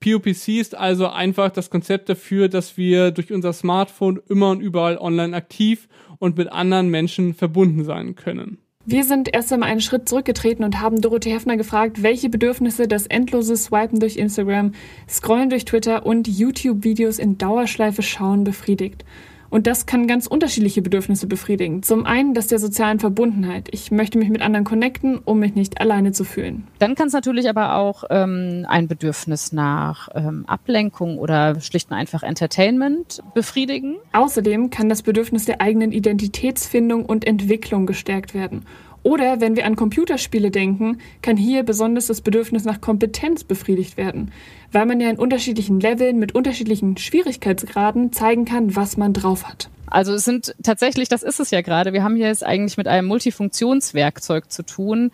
POPC 0.00 0.48
ist 0.58 0.74
also 0.74 1.08
einfach 1.08 1.50
das 1.50 1.68
Konzept 1.68 2.08
dafür, 2.08 2.48
dass 2.48 2.76
wir 2.76 3.10
durch 3.10 3.32
unser 3.32 3.52
Smartphone 3.52 4.20
immer 4.28 4.50
und 4.50 4.60
überall 4.60 4.96
online 4.96 5.36
aktiv 5.36 5.88
und 6.18 6.38
mit 6.38 6.50
anderen 6.50 6.88
Menschen 6.88 7.34
verbunden 7.34 7.84
sein 7.84 8.14
können. 8.14 8.58
Wir 8.86 9.04
sind 9.04 9.32
erst 9.32 9.52
einmal 9.52 9.68
einen 9.68 9.82
Schritt 9.82 10.08
zurückgetreten 10.08 10.64
und 10.64 10.80
haben 10.80 11.02
Dorothee 11.02 11.32
Heffner 11.32 11.58
gefragt, 11.58 12.02
welche 12.02 12.30
Bedürfnisse 12.30 12.88
das 12.88 13.06
endlose 13.06 13.54
Swipen 13.56 14.00
durch 14.00 14.16
Instagram, 14.16 14.72
Scrollen 15.06 15.50
durch 15.50 15.66
Twitter 15.66 16.06
und 16.06 16.26
YouTube-Videos 16.26 17.18
in 17.18 17.36
Dauerschleife 17.36 18.02
schauen 18.02 18.42
befriedigt. 18.42 19.04
Und 19.50 19.66
das 19.66 19.84
kann 19.84 20.06
ganz 20.06 20.26
unterschiedliche 20.26 20.80
Bedürfnisse 20.80 21.26
befriedigen. 21.26 21.82
Zum 21.82 22.06
einen 22.06 22.34
das 22.34 22.46
der 22.46 22.60
sozialen 22.60 23.00
Verbundenheit. 23.00 23.68
Ich 23.72 23.90
möchte 23.90 24.16
mich 24.16 24.30
mit 24.30 24.42
anderen 24.42 24.64
connecten, 24.64 25.18
um 25.18 25.40
mich 25.40 25.54
nicht 25.54 25.80
alleine 25.80 26.12
zu 26.12 26.24
fühlen. 26.24 26.68
Dann 26.78 26.94
kann 26.94 27.08
es 27.08 27.12
natürlich 27.12 27.48
aber 27.48 27.74
auch 27.74 28.04
ähm, 28.10 28.64
ein 28.68 28.86
Bedürfnis 28.86 29.52
nach 29.52 30.08
ähm, 30.14 30.44
Ablenkung 30.46 31.18
oder 31.18 31.60
schlicht 31.60 31.90
und 31.90 31.96
einfach 31.96 32.22
Entertainment 32.22 33.22
befriedigen. 33.34 33.96
Außerdem 34.12 34.70
kann 34.70 34.88
das 34.88 35.02
Bedürfnis 35.02 35.44
der 35.44 35.60
eigenen 35.60 35.92
Identitätsfindung 35.92 37.04
und 37.04 37.26
Entwicklung 37.26 37.86
gestärkt 37.86 38.34
werden. 38.34 38.64
Oder 39.02 39.40
wenn 39.40 39.56
wir 39.56 39.64
an 39.64 39.76
Computerspiele 39.76 40.50
denken, 40.50 40.98
kann 41.22 41.36
hier 41.36 41.62
besonders 41.62 42.06
das 42.06 42.20
Bedürfnis 42.20 42.64
nach 42.64 42.80
Kompetenz 42.80 43.44
befriedigt 43.44 43.96
werden, 43.96 44.30
weil 44.72 44.86
man 44.86 45.00
ja 45.00 45.08
in 45.08 45.18
unterschiedlichen 45.18 45.80
Leveln 45.80 46.18
mit 46.18 46.34
unterschiedlichen 46.34 46.96
Schwierigkeitsgraden 46.96 48.12
zeigen 48.12 48.44
kann, 48.44 48.76
was 48.76 48.96
man 48.96 49.12
drauf 49.12 49.48
hat. 49.48 49.70
Also 49.86 50.12
es 50.12 50.24
sind 50.24 50.54
tatsächlich, 50.62 51.08
das 51.08 51.22
ist 51.22 51.40
es 51.40 51.50
ja 51.50 51.62
gerade, 51.62 51.92
wir 51.92 52.04
haben 52.04 52.14
hier 52.14 52.28
jetzt 52.28 52.46
eigentlich 52.46 52.76
mit 52.76 52.86
einem 52.86 53.08
Multifunktionswerkzeug 53.08 54.50
zu 54.50 54.64
tun, 54.64 55.10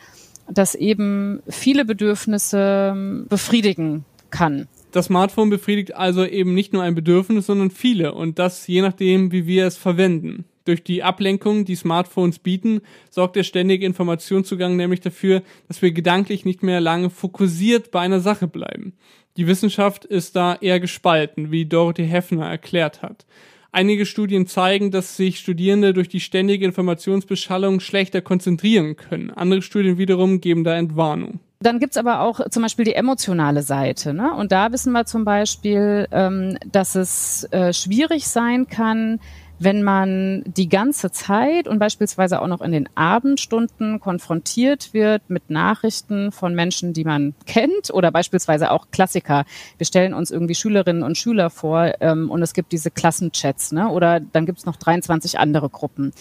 das 0.50 0.74
eben 0.74 1.40
viele 1.48 1.84
Bedürfnisse 1.84 2.92
ähm, 2.92 3.26
befriedigen 3.28 4.04
kann. 4.30 4.68
Das 4.92 5.06
Smartphone 5.06 5.50
befriedigt 5.50 5.94
also 5.94 6.24
eben 6.24 6.54
nicht 6.54 6.72
nur 6.72 6.82
ein 6.82 6.94
Bedürfnis, 6.94 7.46
sondern 7.46 7.70
viele 7.70 8.14
und 8.14 8.38
das 8.38 8.66
je 8.66 8.82
nachdem, 8.82 9.32
wie 9.32 9.46
wir 9.46 9.66
es 9.66 9.76
verwenden. 9.76 10.44
Durch 10.66 10.82
die 10.82 11.02
Ablenkung, 11.02 11.64
die 11.64 11.76
Smartphones 11.76 12.40
bieten, 12.40 12.80
sorgt 13.08 13.36
der 13.36 13.44
ständige 13.44 13.86
Informationszugang 13.86 14.76
nämlich 14.76 15.00
dafür, 15.00 15.42
dass 15.68 15.80
wir 15.80 15.92
gedanklich 15.92 16.44
nicht 16.44 16.62
mehr 16.62 16.80
lange 16.80 17.08
fokussiert 17.08 17.90
bei 17.92 18.00
einer 18.00 18.20
Sache 18.20 18.48
bleiben. 18.48 18.94
Die 19.36 19.46
Wissenschaft 19.46 20.04
ist 20.04 20.34
da 20.34 20.56
eher 20.56 20.80
gespalten, 20.80 21.52
wie 21.52 21.66
Dorothy 21.66 22.06
Heffner 22.06 22.46
erklärt 22.46 23.02
hat. 23.02 23.26
Einige 23.70 24.06
Studien 24.06 24.46
zeigen, 24.46 24.90
dass 24.90 25.16
sich 25.16 25.38
Studierende 25.38 25.92
durch 25.92 26.08
die 26.08 26.20
ständige 26.20 26.64
Informationsbeschallung 26.64 27.78
schlechter 27.80 28.22
konzentrieren 28.22 28.96
können. 28.96 29.30
Andere 29.30 29.62
Studien 29.62 29.98
wiederum 29.98 30.40
geben 30.40 30.64
da 30.64 30.74
Entwarnung. 30.74 31.40
Dann 31.60 31.78
gibt's 31.78 31.96
aber 31.96 32.20
auch 32.20 32.40
zum 32.50 32.62
Beispiel 32.62 32.84
die 32.84 32.94
emotionale 32.94 33.62
Seite. 33.62 34.12
Ne? 34.12 34.32
Und 34.34 34.52
da 34.52 34.72
wissen 34.72 34.92
wir 34.92 35.06
zum 35.06 35.24
Beispiel, 35.24 36.06
ähm, 36.10 36.58
dass 36.70 36.94
es 36.94 37.44
äh, 37.50 37.72
schwierig 37.72 38.28
sein 38.28 38.66
kann, 38.66 39.20
wenn 39.58 39.82
man 39.82 40.42
die 40.46 40.68
ganze 40.68 41.10
Zeit 41.10 41.66
und 41.68 41.78
beispielsweise 41.78 42.42
auch 42.42 42.46
noch 42.46 42.60
in 42.60 42.72
den 42.72 42.88
Abendstunden 42.94 44.00
konfrontiert 44.00 44.92
wird 44.92 45.22
mit 45.28 45.50
Nachrichten 45.50 46.32
von 46.32 46.54
Menschen, 46.54 46.92
die 46.92 47.04
man 47.04 47.34
kennt 47.46 47.92
oder 47.92 48.10
beispielsweise 48.10 48.70
auch 48.70 48.90
Klassiker. 48.90 49.44
Wir 49.78 49.86
stellen 49.86 50.14
uns 50.14 50.30
irgendwie 50.30 50.54
Schülerinnen 50.54 51.02
und 51.02 51.16
Schüler 51.16 51.50
vor 51.50 51.92
ähm, 52.00 52.30
und 52.30 52.42
es 52.42 52.52
gibt 52.52 52.72
diese 52.72 52.90
Klassenchats 52.90 53.72
ne? 53.72 53.88
oder 53.88 54.20
dann 54.20 54.46
gibt 54.46 54.58
es 54.58 54.66
noch 54.66 54.76
23 54.76 55.38
andere 55.38 55.70
Gruppen. 55.70 56.12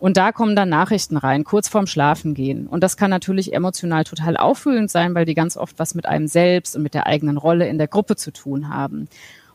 Und 0.00 0.16
da 0.16 0.30
kommen 0.30 0.54
dann 0.54 0.68
Nachrichten 0.68 1.16
rein, 1.16 1.42
kurz 1.42 1.68
vorm 1.68 1.88
Schlafen 1.88 2.34
gehen. 2.34 2.68
Und 2.68 2.84
das 2.84 2.96
kann 2.96 3.10
natürlich 3.10 3.52
emotional 3.52 4.04
total 4.04 4.36
auffühlend 4.36 4.90
sein, 4.90 5.14
weil 5.14 5.24
die 5.24 5.34
ganz 5.34 5.56
oft 5.56 5.78
was 5.78 5.94
mit 5.94 6.06
einem 6.06 6.28
selbst 6.28 6.76
und 6.76 6.82
mit 6.82 6.94
der 6.94 7.06
eigenen 7.06 7.36
Rolle 7.36 7.66
in 7.66 7.78
der 7.78 7.88
Gruppe 7.88 8.14
zu 8.14 8.32
tun 8.32 8.68
haben. 8.68 9.08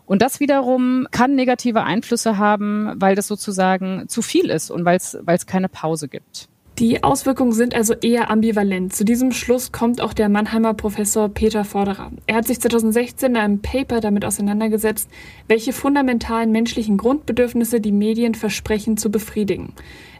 Und 0.05 0.21
das 0.21 0.39
wiederum 0.39 1.07
kann 1.11 1.35
negative 1.35 1.83
Einflüsse 1.83 2.37
haben, 2.37 2.93
weil 2.95 3.15
das 3.15 3.27
sozusagen 3.27 4.05
zu 4.07 4.21
viel 4.21 4.49
ist 4.49 4.69
und 4.69 4.85
weil 4.85 4.97
es 4.97 5.45
keine 5.45 5.69
Pause 5.69 6.07
gibt. 6.07 6.49
Die 6.79 7.03
Auswirkungen 7.03 7.51
sind 7.51 7.75
also 7.75 7.93
eher 7.93 8.31
ambivalent. 8.31 8.93
Zu 8.93 9.05
diesem 9.05 9.31
Schluss 9.31 9.71
kommt 9.71 10.01
auch 10.01 10.11
der 10.11 10.27
Mannheimer 10.27 10.73
Professor 10.73 11.29
Peter 11.29 11.65
Vorderer. 11.65 12.11
Er 12.25 12.35
hat 12.37 12.47
sich 12.47 12.59
2016 12.59 13.31
in 13.31 13.37
einem 13.37 13.61
Paper 13.61 14.01
damit 14.01 14.25
auseinandergesetzt, 14.25 15.07
welche 15.47 15.71
fundamentalen 15.71 16.51
menschlichen 16.51 16.97
Grundbedürfnisse 16.97 17.79
die 17.79 17.91
Medien 17.91 18.33
versprechen 18.33 18.97
zu 18.97 19.11
befriedigen. 19.11 19.73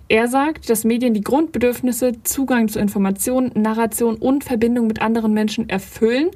Er 0.10 0.28
sagt, 0.28 0.70
dass 0.70 0.84
Medien 0.84 1.16
die 1.16 1.22
Grundbedürfnisse 1.22 2.22
Zugang 2.22 2.68
zu 2.68 2.78
Informationen, 2.78 3.52
Narration 3.56 4.18
und 4.18 4.44
Verbindung 4.44 4.86
mit 4.86 5.02
anderen 5.02 5.34
Menschen 5.34 5.70
erfüllen 5.70 6.30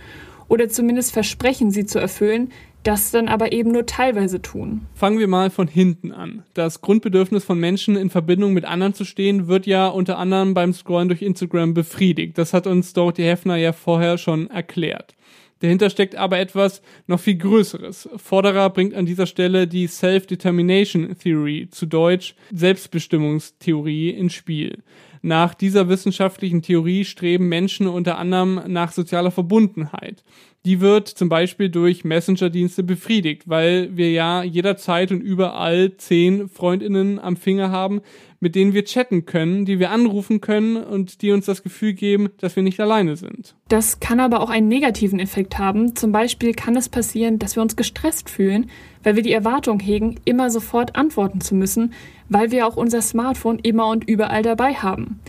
oder 0.48 0.68
zumindest 0.68 1.12
versprechen, 1.12 1.70
sie 1.70 1.86
zu 1.86 2.00
erfüllen, 2.00 2.52
das 2.88 3.12
dann 3.12 3.28
aber 3.28 3.52
eben 3.52 3.72
nur 3.72 3.86
teilweise 3.86 4.42
tun. 4.42 4.88
Fangen 4.94 5.20
wir 5.20 5.28
mal 5.28 5.50
von 5.50 5.68
hinten 5.68 6.14
an. 6.14 6.44
Das 6.54 6.80
Grundbedürfnis 6.80 7.44
von 7.44 7.60
Menschen 7.60 7.98
in 7.98 8.10
Verbindung 8.10 8.54
mit 8.54 8.64
anderen 8.64 8.94
zu 8.94 9.04
stehen, 9.04 9.48
wird 9.48 9.66
ja 9.66 9.88
unter 9.88 10.18
anderem 10.18 10.54
beim 10.54 10.72
Scrollen 10.72 11.10
durch 11.10 11.22
Instagram 11.22 11.74
befriedigt. 11.74 12.38
Das 12.38 12.54
hat 12.54 12.66
uns 12.66 12.94
Dorothy 12.94 13.24
Heffner 13.24 13.58
ja 13.58 13.74
vorher 13.74 14.18
schon 14.18 14.50
erklärt. 14.50 15.16
Dahinter 15.60 15.90
steckt 15.90 16.16
aber 16.16 16.40
etwas 16.40 16.82
noch 17.08 17.20
viel 17.20 17.36
Größeres. 17.36 18.08
Forderer 18.16 18.70
bringt 18.70 18.94
an 18.94 19.06
dieser 19.06 19.26
Stelle 19.26 19.68
die 19.68 19.88
Self-Determination 19.88 21.18
Theory, 21.18 21.68
zu 21.70 21.88
Deutsch 21.88 22.36
Selbstbestimmungstheorie, 22.54 24.12
ins 24.12 24.34
Spiel. 24.34 24.84
Nach 25.22 25.56
dieser 25.56 25.90
wissenschaftlichen 25.90 26.62
Theorie 26.62 27.04
streben 27.04 27.50
Menschen 27.50 27.88
unter 27.88 28.18
anderem 28.18 28.62
nach 28.68 28.92
sozialer 28.92 29.32
Verbundenheit 29.32 30.24
die 30.66 30.82
wird 30.82 31.08
zum 31.08 31.30
Beispiel 31.30 31.70
durch 31.70 32.04
Messenger-Dienste 32.04 32.84
befriedigt, 32.84 33.48
weil 33.48 33.96
wir 33.96 34.12
ja 34.12 34.44
jederzeit 34.44 35.12
und 35.12 35.22
überall 35.22 35.96
zehn 35.98 36.50
Freundinnen 36.50 37.20
am 37.20 37.38
Finger 37.38 37.72
haben, 37.72 38.02
mit 38.40 38.56
denen 38.56 38.74
wir 38.74 38.86
chatten 38.86 39.26
können, 39.26 39.66
die 39.66 39.80
wir 39.80 39.92
anrufen 39.92 40.42
können 40.42 40.78
und 40.78 41.22
die 41.22 41.32
uns 41.32 41.46
das 41.46 41.64
Gefühl 41.64 41.94
geben, 41.94 42.30
dass 42.38 42.56
wir 42.56 42.64
nicht 42.64 42.80
alleine 42.80 43.16
sind. 43.16 43.56
Das 43.68 44.00
kann 44.00 44.20
aber 44.20 44.42
auch 44.42 44.50
einen 44.50 44.68
negativen 44.68 45.20
Effekt 45.20 45.58
haben. 45.58 45.96
Zum 45.96 46.12
Beispiel 46.12 46.54
kann 46.54 46.76
es 46.76 46.90
passieren, 46.90 47.40
dass 47.40 47.56
wir 47.56 47.64
uns 47.64 47.76
gestresst 47.76 48.30
fühlen, 48.30 48.70
weil 49.04 49.16
wir 49.16 49.24
die 49.24 49.32
Erwartung 49.32 49.80
hegen, 49.80 50.20
immer 50.26 50.50
sofort 50.50 50.96
antworten 50.96 51.42
zu 51.42 51.56
müssen, 51.56 51.94
weil 52.30 52.52
wir 52.52 52.68
auch 52.68 52.76
unser 52.76 53.02
Smartphone 53.02 53.60
immer 53.60 53.88
und 53.88 54.08
überall 54.08 54.44
dabei 54.44 54.74
haben. 54.74 55.20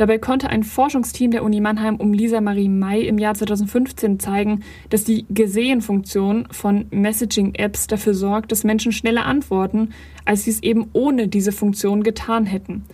Dabei 0.00 0.16
konnte 0.16 0.48
ein 0.48 0.62
Forschungsteam 0.62 1.30
der 1.30 1.44
Uni 1.44 1.60
Mannheim 1.60 1.96
um 1.96 2.14
Lisa 2.14 2.40
Marie 2.40 2.70
May 2.70 3.02
im 3.02 3.18
Jahr 3.18 3.34
2015 3.34 4.18
zeigen, 4.18 4.60
dass 4.88 5.04
die 5.04 5.26
Gesehen-Funktion 5.28 6.48
von 6.50 6.86
Messaging-Apps 6.90 7.86
dafür 7.86 8.14
sorgt, 8.14 8.50
dass 8.50 8.64
Menschen 8.64 8.92
schneller 8.92 9.26
antworten, 9.26 9.90
als 10.24 10.44
sie 10.44 10.52
es 10.52 10.62
eben 10.62 10.88
ohne 10.94 11.28
diese 11.28 11.52
Funktion 11.52 12.02
getan 12.02 12.46
hätten. 12.46 12.86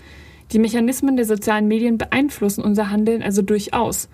Die 0.50 0.58
Mechanismen 0.58 1.14
der 1.14 1.26
sozialen 1.26 1.68
Medien 1.68 1.96
beeinflussen 1.96 2.64
unser 2.64 2.90
Handeln 2.90 3.22
also 3.22 3.40
durchaus. 3.40 4.08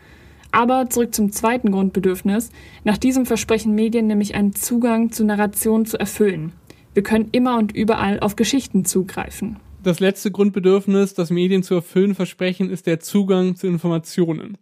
Aber 0.50 0.90
zurück 0.90 1.14
zum 1.14 1.32
zweiten 1.32 1.72
Grundbedürfnis. 1.72 2.50
Nach 2.84 2.98
diesem 2.98 3.24
versprechen 3.24 3.74
Medien 3.74 4.06
nämlich 4.06 4.34
einen 4.34 4.54
Zugang 4.54 5.10
zu 5.12 5.24
Narration 5.24 5.86
zu 5.86 5.98
erfüllen. 5.98 6.52
Wir 6.92 7.02
können 7.02 7.30
immer 7.32 7.56
und 7.56 7.72
überall 7.72 8.20
auf 8.20 8.36
Geschichten 8.36 8.84
zugreifen. 8.84 9.56
Das 9.82 9.98
letzte 9.98 10.30
Grundbedürfnis, 10.30 11.14
das 11.14 11.30
Medien 11.30 11.64
zu 11.64 11.74
erfüllen 11.74 12.14
versprechen, 12.14 12.70
ist 12.70 12.86
der 12.86 13.00
Zugang 13.00 13.56
zu 13.56 13.66
Informationen. 13.66 14.56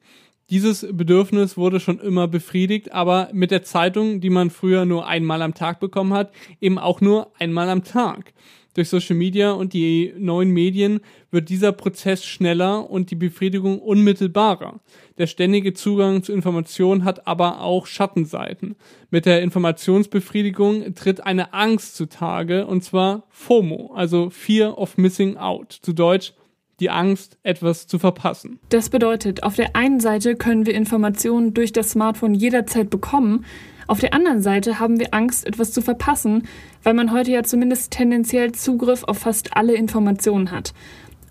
Dieses 0.49 0.87
Bedürfnis 0.91 1.59
wurde 1.59 1.79
schon 1.79 2.01
immer 2.01 2.27
befriedigt, 2.27 2.93
aber 2.93 3.29
mit 3.35 3.51
der 3.51 3.63
Zeitung, 3.63 4.23
die 4.23 4.31
man 4.31 4.49
früher 4.49 4.87
nur 4.87 5.07
einmal 5.07 5.43
am 5.43 5.53
Tag 5.53 5.79
bekommen 5.79 6.15
hat, 6.15 6.33
eben 6.61 6.79
auch 6.79 7.03
nur 7.03 7.33
einmal 7.39 7.69
am 7.69 7.85
Tag. 7.85 8.33
Durch 8.75 8.89
Social 8.89 9.17
Media 9.17 9.53
und 9.53 9.73
die 9.73 10.15
neuen 10.17 10.51
Medien 10.51 11.01
wird 11.31 11.49
dieser 11.49 11.73
Prozess 11.73 12.25
schneller 12.25 12.89
und 12.89 13.11
die 13.11 13.17
Befriedigung 13.17 13.81
unmittelbarer. 13.81 14.81
Der 15.19 15.27
ständige 15.27 15.73
Zugang 15.73 16.23
zu 16.23 16.33
Informationen 16.33 17.05
hat 17.05 17.27
aber 17.27 17.63
auch 17.63 17.87
Schattenseiten. 17.87 18.77
Mit 19.11 19.27
der 19.27 19.43
Informationsbefriedigung 19.43 20.95
tritt 20.95 21.27
eine 21.27 21.53
Angst 21.53 21.97
zutage, 21.97 22.67
und 22.67 22.85
zwar 22.85 23.25
FOMO, 23.31 23.93
also 23.95 24.31
Fear 24.31 24.79
of 24.79 24.97
Missing 24.97 25.37
Out. 25.37 25.73
Zu 25.83 25.93
Deutsch 25.93 26.33
die 26.81 26.91
Angst, 26.91 27.39
etwas 27.43 27.87
zu 27.87 27.99
verpassen. 27.99 28.59
Das 28.71 28.89
bedeutet, 28.89 29.43
auf 29.43 29.55
der 29.55 29.77
einen 29.77 30.01
Seite 30.01 30.35
können 30.35 30.67
wir 30.67 30.75
Informationen 30.75 31.55
durch 31.55 31.73
das 31.73 31.91
Smartphone 31.91 32.35
jederzeit 32.35 32.91
bekommen, 32.91 33.45
auf 33.91 33.99
der 33.99 34.15
anderen 34.15 34.41
Seite 34.41 34.79
haben 34.79 35.01
wir 35.01 35.13
Angst, 35.13 35.45
etwas 35.45 35.73
zu 35.73 35.83
verpassen, 35.83 36.47
weil 36.85 36.95
man 36.95 37.11
heute 37.11 37.33
ja 37.33 37.43
zumindest 37.43 37.91
tendenziell 37.91 38.53
Zugriff 38.53 39.03
auf 39.03 39.19
fast 39.19 39.57
alle 39.57 39.75
Informationen 39.75 40.53
hat. 40.53 40.73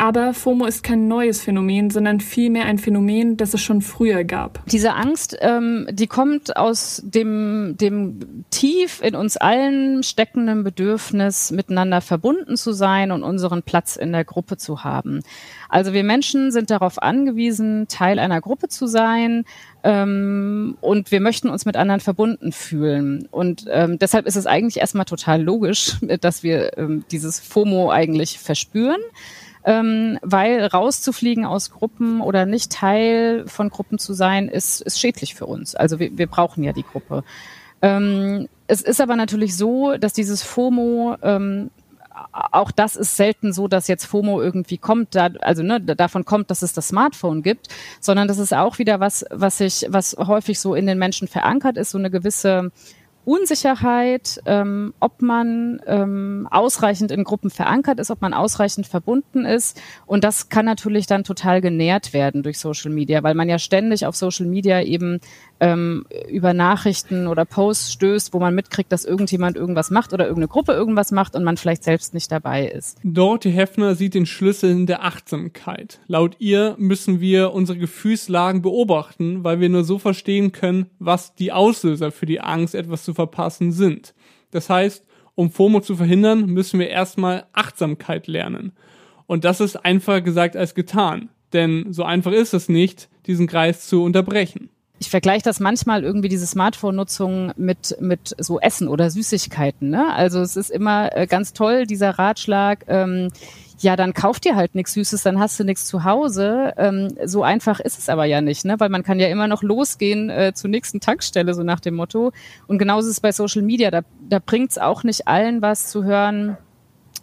Aber 0.01 0.33
FOMO 0.33 0.65
ist 0.65 0.81
kein 0.81 1.09
neues 1.09 1.41
Phänomen, 1.41 1.89
sondern 1.89 2.21
vielmehr 2.21 2.65
ein 2.65 2.77
Phänomen, 2.77 3.35
das 3.35 3.53
es 3.53 3.61
schon 3.61 3.81
früher 3.81 4.23
gab. 4.23 4.65
Diese 4.65 4.93
Angst, 4.93 5.37
ähm, 5.41 5.87
die 5.91 6.07
kommt 6.07 6.55
aus 6.55 7.01
dem, 7.05 7.75
dem 7.77 8.45
tief 8.49 9.01
in 9.03 9.13
uns 9.13 9.35
allen 9.35 10.01
steckenden 10.03 10.63
Bedürfnis, 10.63 11.51
miteinander 11.51 11.99
verbunden 11.99 12.55
zu 12.55 12.71
sein 12.71 13.11
und 13.11 13.23
unseren 13.23 13.61
Platz 13.61 13.97
in 13.97 14.13
der 14.13 14.23
Gruppe 14.23 14.55
zu 14.55 14.85
haben. 14.85 15.19
Also 15.67 15.91
wir 15.91 16.05
Menschen 16.05 16.51
sind 16.51 16.71
darauf 16.71 17.01
angewiesen, 17.01 17.89
Teil 17.89 18.19
einer 18.19 18.39
Gruppe 18.39 18.69
zu 18.69 18.87
sein, 18.87 19.43
ähm, 19.83 20.77
und 20.81 21.11
wir 21.11 21.21
möchten 21.21 21.49
uns 21.49 21.65
mit 21.65 21.77
anderen 21.77 22.01
verbunden 22.01 22.51
fühlen. 22.51 23.27
Und 23.31 23.65
ähm, 23.69 23.97
deshalb 23.97 24.25
ist 24.27 24.35
es 24.35 24.45
eigentlich 24.45 24.77
erstmal 24.77 25.05
total 25.05 25.41
logisch, 25.41 25.97
dass 26.21 26.43
wir 26.43 26.77
ähm, 26.77 27.03
dieses 27.11 27.39
FOMO 27.39 27.91
eigentlich 27.91 28.39
verspüren 28.39 28.99
ähm, 29.69 30.17
weil 30.23 30.65
rauszufliegen 30.65 31.45
aus 31.45 31.69
Gruppen 31.69 32.21
oder 32.21 32.47
nicht 32.47 32.71
Teil 32.71 33.43
von 33.45 33.69
Gruppen 33.69 33.99
zu 33.99 34.13
sein, 34.13 34.49
ist, 34.49 34.81
ist 34.81 34.99
schädlich 34.99 35.35
für 35.35 35.45
uns. 35.45 35.75
Also 35.75 35.99
wir, 35.99 36.17
wir 36.17 36.25
brauchen 36.25 36.63
ja 36.63 36.73
die 36.73 36.81
Gruppe. 36.81 37.23
Ähm, 37.83 38.49
es 38.65 38.81
ist 38.81 38.99
aber 38.99 39.15
natürlich 39.15 39.55
so, 39.55 39.95
dass 39.97 40.13
dieses 40.13 40.41
FOMO 40.41 41.17
ähm, 41.21 41.69
auch 42.33 42.71
das 42.71 42.95
ist 42.95 43.15
selten 43.15 43.53
so, 43.53 43.67
dass 43.67 43.87
jetzt 43.87 44.05
FOMO 44.05 44.41
irgendwie 44.41 44.79
kommt, 44.79 45.13
da, 45.13 45.29
also 45.41 45.61
ne, 45.61 45.79
davon 45.79 46.25
kommt, 46.25 46.49
dass 46.49 46.63
es 46.63 46.73
das 46.73 46.87
Smartphone 46.87 47.43
gibt, 47.43 47.67
sondern 47.99 48.27
das 48.27 48.39
ist 48.39 48.55
auch 48.55 48.79
wieder 48.79 48.99
was, 48.99 49.23
was 49.29 49.59
sich, 49.59 49.85
was 49.89 50.17
häufig 50.17 50.59
so 50.59 50.73
in 50.73 50.87
den 50.87 50.97
Menschen 50.97 51.27
verankert 51.27 51.77
ist, 51.77 51.91
so 51.91 51.99
eine 51.99 52.09
gewisse 52.09 52.71
Unsicherheit, 53.29 54.41
ähm, 54.47 54.95
ob 54.99 55.21
man 55.21 55.79
ähm, 55.85 56.47
ausreichend 56.49 57.11
in 57.11 57.23
Gruppen 57.23 57.51
verankert 57.51 57.99
ist, 57.99 58.09
ob 58.09 58.21
man 58.21 58.33
ausreichend 58.33 58.87
verbunden 58.87 59.45
ist. 59.45 59.79
Und 60.07 60.23
das 60.23 60.49
kann 60.49 60.65
natürlich 60.65 61.05
dann 61.05 61.23
total 61.23 61.61
genährt 61.61 62.11
werden 62.11 62.41
durch 62.41 62.57
Social 62.57 62.89
Media, 62.89 63.21
weil 63.21 63.35
man 63.35 63.47
ja 63.47 63.59
ständig 63.59 64.07
auf 64.07 64.15
Social 64.15 64.47
Media 64.47 64.81
eben 64.81 65.19
ähm, 65.59 66.05
über 66.29 66.53
Nachrichten 66.53 67.27
oder 67.27 67.45
Posts 67.45 67.93
stößt, 67.93 68.33
wo 68.33 68.39
man 68.39 68.55
mitkriegt, 68.55 68.91
dass 68.91 69.05
irgendjemand 69.05 69.57
irgendwas 69.57 69.91
macht 69.91 70.13
oder 70.13 70.25
irgendeine 70.25 70.47
Gruppe 70.47 70.71
irgendwas 70.71 71.11
macht 71.11 71.35
und 71.35 71.43
man 71.43 71.57
vielleicht 71.57 71.83
selbst 71.83 72.13
nicht 72.13 72.31
dabei 72.31 72.67
ist. 72.67 72.97
Dorothy 73.03 73.51
Heffner 73.51 73.95
sieht 73.95 74.13
den 74.13 74.25
Schlüssel 74.25 74.71
in 74.71 74.85
der 74.85 75.03
Achtsamkeit. 75.03 75.99
Laut 76.07 76.35
ihr 76.39 76.75
müssen 76.77 77.19
wir 77.19 77.53
unsere 77.53 77.77
Gefühlslagen 77.77 78.61
beobachten, 78.61 79.43
weil 79.43 79.59
wir 79.59 79.69
nur 79.69 79.83
so 79.83 79.99
verstehen 79.99 80.51
können, 80.51 80.87
was 80.99 81.35
die 81.35 81.51
Auslöser 81.51 82.11
für 82.11 82.25
die 82.25 82.41
Angst, 82.41 82.75
etwas 82.75 83.03
zu 83.03 83.13
verpassen 83.13 83.71
sind. 83.71 84.13
Das 84.51 84.69
heißt, 84.69 85.05
um 85.35 85.51
FOMO 85.51 85.81
zu 85.81 85.95
verhindern, 85.95 86.47
müssen 86.47 86.79
wir 86.79 86.89
erstmal 86.89 87.45
Achtsamkeit 87.53 88.27
lernen. 88.27 88.73
Und 89.25 89.45
das 89.45 89.61
ist 89.61 89.75
einfacher 89.75 90.21
gesagt 90.21 90.57
als 90.57 90.73
getan. 90.73 91.29
Denn 91.53 91.93
so 91.93 92.03
einfach 92.03 92.31
ist 92.31 92.53
es 92.53 92.69
nicht, 92.69 93.09
diesen 93.25 93.47
Kreis 93.47 93.87
zu 93.87 94.03
unterbrechen 94.03 94.69
ich 94.99 95.09
vergleiche 95.09 95.43
das 95.43 95.59
manchmal 95.59 96.03
irgendwie 96.03 96.27
diese 96.27 96.45
Smartphone-Nutzung 96.45 97.53
mit 97.55 97.95
mit 98.01 98.35
so 98.37 98.59
Essen 98.59 98.89
oder 98.89 99.09
Süßigkeiten. 99.09 99.89
Ne? 99.89 100.13
Also 100.13 100.41
es 100.41 100.57
ist 100.57 100.69
immer 100.69 101.15
äh, 101.15 101.25
ganz 101.25 101.53
toll 101.53 101.85
dieser 101.85 102.11
Ratschlag. 102.11 102.85
Ähm, 102.87 103.29
ja, 103.79 103.95
dann 103.95 104.13
kauf 104.13 104.41
dir 104.41 104.57
halt 104.57 104.75
nichts 104.75 104.93
Süßes, 104.93 105.23
dann 105.23 105.39
hast 105.39 105.57
du 105.57 105.63
nichts 105.63 105.85
zu 105.85 106.03
Hause. 106.03 106.73
Ähm, 106.75 107.15
so 107.23 107.43
einfach 107.43 107.79
ist 107.79 107.97
es 107.97 108.09
aber 108.09 108.25
ja 108.25 108.41
nicht, 108.41 108.65
ne? 108.65 108.75
weil 108.77 108.89
man 108.89 109.03
kann 109.03 109.21
ja 109.21 109.27
immer 109.27 109.47
noch 109.47 109.63
losgehen 109.63 110.29
äh, 110.29 110.51
zur 110.53 110.69
nächsten 110.69 110.99
Tankstelle, 110.99 111.53
so 111.53 111.63
nach 111.63 111.79
dem 111.79 111.95
Motto. 111.95 112.33
Und 112.67 112.77
genauso 112.77 113.07
ist 113.07 113.13
es 113.13 113.21
bei 113.21 113.31
Social 113.31 113.61
Media. 113.61 113.89
Da, 113.89 114.01
da 114.27 114.39
bringt 114.39 114.71
es 114.71 114.77
auch 114.77 115.03
nicht 115.03 115.29
allen 115.29 115.61
was 115.61 115.87
zu 115.87 116.03
hören. 116.03 116.57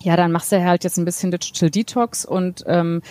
Ja, 0.00 0.16
dann 0.16 0.32
machst 0.32 0.50
du 0.50 0.64
halt 0.64 0.84
jetzt 0.84 0.96
ein 0.96 1.04
bisschen 1.04 1.30
Digital 1.30 1.70
Detox 1.70 2.24
und 2.24 2.64
ähm, 2.66 3.02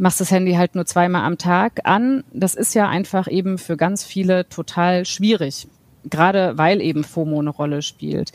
machst 0.00 0.20
das 0.20 0.30
Handy 0.30 0.54
halt 0.54 0.74
nur 0.74 0.86
zweimal 0.86 1.24
am 1.24 1.36
Tag 1.36 1.80
an. 1.84 2.24
Das 2.32 2.54
ist 2.54 2.74
ja 2.74 2.88
einfach 2.88 3.28
eben 3.28 3.58
für 3.58 3.76
ganz 3.76 4.02
viele 4.02 4.48
total 4.48 5.04
schwierig, 5.04 5.68
gerade 6.08 6.56
weil 6.56 6.80
eben 6.80 7.04
FOMO 7.04 7.38
eine 7.38 7.50
Rolle 7.50 7.82
spielt. 7.82 8.32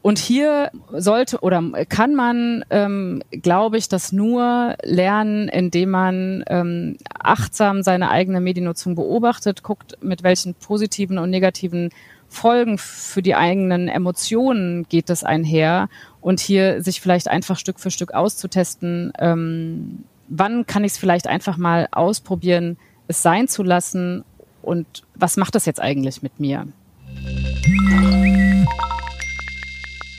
Und 0.00 0.20
hier 0.20 0.70
sollte 0.92 1.40
oder 1.40 1.60
kann 1.88 2.14
man, 2.14 2.64
ähm, 2.70 3.20
glaube 3.30 3.76
ich, 3.76 3.88
das 3.88 4.12
nur 4.12 4.76
lernen, 4.84 5.48
indem 5.48 5.90
man 5.90 6.44
ähm, 6.46 6.96
achtsam 7.12 7.82
seine 7.82 8.10
eigene 8.10 8.40
Mediennutzung 8.40 8.94
beobachtet, 8.94 9.64
guckt, 9.64 9.98
mit 10.00 10.22
welchen 10.22 10.54
positiven 10.54 11.18
und 11.18 11.30
negativen 11.30 11.90
Folgen 12.28 12.78
für 12.78 13.22
die 13.22 13.34
eigenen 13.34 13.88
Emotionen 13.88 14.86
geht 14.88 15.10
es 15.10 15.24
einher 15.24 15.88
und 16.20 16.38
hier 16.38 16.80
sich 16.84 17.00
vielleicht 17.00 17.26
einfach 17.26 17.58
Stück 17.58 17.80
für 17.80 17.90
Stück 17.90 18.14
auszutesten, 18.14 19.12
ähm, 19.18 20.04
wann 20.28 20.66
kann 20.66 20.84
ich 20.84 20.92
es 20.92 20.98
vielleicht 20.98 21.26
einfach 21.26 21.56
mal 21.56 21.88
ausprobieren, 21.92 22.76
es 23.08 23.22
sein 23.22 23.48
zu 23.48 23.62
lassen 23.62 24.24
und 24.62 25.04
was 25.14 25.36
macht 25.36 25.54
das 25.54 25.66
jetzt 25.66 25.80
eigentlich 25.80 26.22
mit 26.22 26.40
mir? 26.40 26.66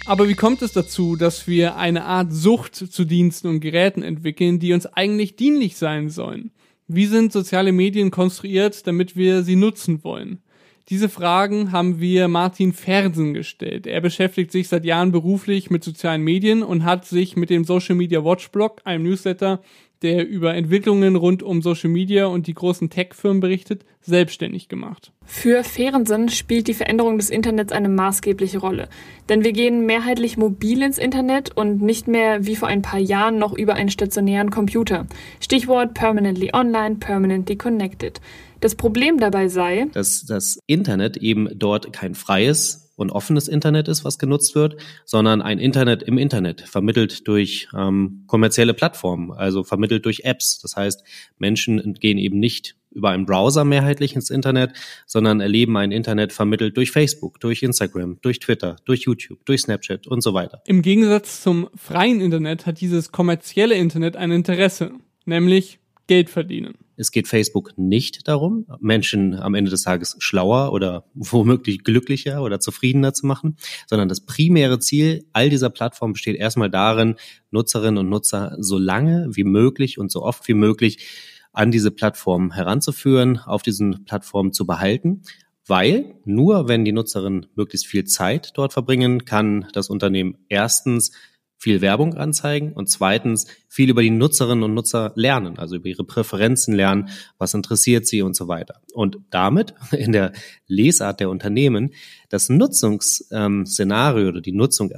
Aber 0.06 0.30
wie 0.30 0.36
kommt 0.36 0.62
es 0.62 0.72
dazu, 0.72 1.18
dass 1.18 1.48
wir 1.48 1.76
eine 1.76 2.06
Art 2.06 2.32
Sucht 2.32 2.76
zu 2.76 3.04
Diensten 3.04 3.48
und 3.50 3.60
Geräten 3.60 4.04
entwickeln, 4.04 4.58
die 4.58 4.72
uns 4.72 4.86
eigentlich 4.86 5.36
dienlich 5.36 5.76
sein 5.76 6.10
sollen? 6.10 6.52
Wie 6.88 7.08
sind 7.08 7.34
soziale 7.34 7.74
Medien 7.74 8.10
konstruiert, 8.10 8.88
damit 8.88 9.18
wir 9.18 9.44
sie 9.44 9.58
nutzen 9.58 10.06
wollen? 10.06 10.42
Diese 10.90 11.10
Fragen 11.10 11.74
haben 11.74 12.00
wir 12.00 12.30
Martin 12.30 12.72
Fersen 12.72 13.34
gestellt. 13.34 13.86
Er 13.86 14.00
beschäftigt 14.00 14.54
sich 14.54 14.70
seit 14.70 14.86
Jahren 14.86 15.12
beruflich 15.12 15.70
mit 15.70 15.84
sozialen 15.84 16.22
Medien 16.22 16.64
und 16.64 16.86
hat 16.86 17.04
sich 17.04 17.36
mit 17.36 17.50
dem 17.50 17.66
Social 17.66 17.96
Media 17.96 18.24
Watch 18.24 18.52
Blog, 18.52 18.80
einem 18.86 19.04
Newsletter, 19.04 19.62
der 20.02 20.28
über 20.28 20.54
Entwicklungen 20.54 21.16
rund 21.16 21.44
um 21.44 21.62
Social 21.62 21.90
Media 21.90 22.26
und 22.26 22.48
die 22.48 22.54
großen 22.54 22.90
Tech-Firmen 22.90 23.40
berichtet, 23.40 23.86
selbstständig 24.02 24.70
gemacht. 24.70 25.12
Für 25.26 25.64
Fehrensen 25.64 26.30
spielt 26.30 26.68
die 26.68 26.74
Veränderung 26.74 27.18
des 27.18 27.30
Internets 27.30 27.74
eine 27.74 27.90
maßgebliche 27.90 28.60
Rolle. 28.60 28.88
Denn 29.28 29.44
wir 29.44 29.52
gehen 29.52 29.86
mehrheitlich 29.86 30.38
mobil 30.38 30.82
ins 30.82 30.98
Internet 30.98 31.56
und 31.56 31.82
nicht 31.82 32.08
mehr 32.08 32.46
wie 32.46 32.56
vor 32.56 32.70
ein 32.70 32.82
paar 32.82 33.00
Jahren 33.00 33.38
noch 33.38 33.54
über 33.54 33.76
einen 33.76 33.90
stationären 33.90 34.52
Computer. 34.52 35.06
Stichwort 35.42 35.94
permanently 35.94 36.52
online, 36.54 36.96
permanently 36.96 37.58
connected. 37.58 38.22
Das 38.62 38.76
Problem 38.76 39.20
dabei 39.20 39.50
sei, 39.50 39.88
dass 39.94 40.26
das 40.26 40.60
Internet 40.66 41.18
eben 41.18 41.50
dort 41.54 41.92
kein 41.94 42.16
freies 42.16 42.87
und 42.98 43.12
offenes 43.12 43.48
Internet 43.48 43.88
ist, 43.88 44.04
was 44.04 44.20
genutzt 44.20 44.56
wird, 44.56 44.76
sondern 45.06 45.42
ein 45.42 45.60
Internet 45.60 46.04
im 46.04 46.18
Internet, 46.18 46.62
vermittelt 46.62 47.28
durch 47.28 47.70
ähm, 47.74 48.24
kommerzielle 48.28 48.74
Plattformen, 48.74 49.32
also 49.32 49.64
vermittelt 49.64 50.04
durch 50.04 50.22
Apps. 50.26 50.60
Das 50.60 50.76
heißt, 50.76 51.04
Menschen 51.38 51.94
gehen 51.94 52.18
eben 52.18 52.40
nicht 52.40 52.76
über 52.92 53.12
einen 53.12 53.26
Browser 53.26 53.64
mehrheitlich 53.64 54.16
ins 54.16 54.32
Internet, 54.32 54.74
sondern 55.06 55.40
erleben 55.40 55.78
ein 55.78 55.92
Internet 55.92 56.34
vermittelt 56.34 56.76
durch 56.76 56.90
Facebook, 56.92 57.40
durch 57.40 57.62
Instagram, 57.62 58.18
durch 58.22 58.40
Twitter, 58.40 58.78
durch 58.86 59.02
YouTube, 59.02 59.46
durch 59.46 59.62
Snapchat 59.62 60.08
und 60.08 60.22
so 60.22 60.34
weiter. 60.34 60.64
Im 60.66 60.82
Gegensatz 60.82 61.44
zum 61.44 61.70
freien 61.76 62.20
Internet 62.20 62.66
hat 62.66 62.82
dieses 62.82 63.12
kommerzielle 63.12 63.76
Internet 63.76 64.18
ein 64.18 64.32
Interesse, 64.32 64.92
nämlich 65.26 65.80
Geld 66.08 66.30
verdienen. 66.32 66.87
Es 66.98 67.12
geht 67.12 67.28
Facebook 67.28 67.78
nicht 67.78 68.28
darum, 68.28 68.66
Menschen 68.80 69.36
am 69.36 69.54
Ende 69.54 69.72
des 69.72 69.84
Tages 69.84 70.16
schlauer 70.20 70.74
oder 70.74 71.06
womöglich 71.14 71.84
glücklicher 71.84 72.42
oder 72.42 72.60
zufriedener 72.60 73.14
zu 73.14 73.26
machen, 73.26 73.56
sondern 73.86 74.10
das 74.10 74.26
primäre 74.26 74.80
Ziel 74.80 75.26
all 75.32 75.50
dieser 75.50 75.70
Plattformen 75.70 76.14
besteht 76.14 76.36
erstmal 76.36 76.70
darin, 76.70 77.16
Nutzerinnen 77.52 78.00
und 78.00 78.10
Nutzer 78.10 78.58
so 78.60 78.78
lange 78.78 79.28
wie 79.32 79.44
möglich 79.44 79.98
und 80.00 80.12
so 80.12 80.24
oft 80.24 80.48
wie 80.48 80.54
möglich 80.54 81.08
an 81.54 81.72
diese 81.72 81.92
Plattform 81.92 82.52
heranzuführen, 82.52 83.40
auf 83.40 83.62
diesen 83.62 84.06
Plattformen 84.06 84.52
zu 84.52 84.66
behalten, 84.66 85.22
weil 85.66 86.16
nur 86.26 86.68
wenn 86.68 86.86
die 86.86 86.92
Nutzerinnen 86.92 87.48
möglichst 87.56 87.88
viel 87.88 88.06
Zeit 88.06 88.52
dort 88.56 88.74
verbringen, 88.74 89.26
kann 89.26 89.68
das 89.74 89.90
Unternehmen 89.90 90.38
erstens 90.50 91.12
viel 91.58 91.82
Werbung 91.82 92.14
anzeigen 92.14 92.72
und 92.74 92.90
zweitens 92.90 93.48
viel 93.68 93.90
über 93.90 94.02
die 94.02 94.12
Nutzerinnen 94.12 94.64
und 94.64 94.74
Nutzer 94.74 95.12
lernen, 95.16 95.58
also 95.58 95.76
über 95.76 95.88
ihre 95.88 96.04
Präferenzen 96.04 96.74
lernen, 96.74 97.10
was 97.38 97.54
interessiert 97.54 98.08
sie 98.08 98.22
und 98.22 98.36
so 98.36 98.48
weiter. 98.48 98.82
Und 98.94 99.18
damit 99.32 99.74
in 99.92 100.12
der 100.12 100.34
Lesart 100.68 101.20
der 101.20 101.30
Unternehmen 101.30 101.94
das 102.30 102.50
Nutzungsszenario 102.50 104.28
oder 104.30 104.42
die 104.42 104.52
Nutzung, 104.52 104.92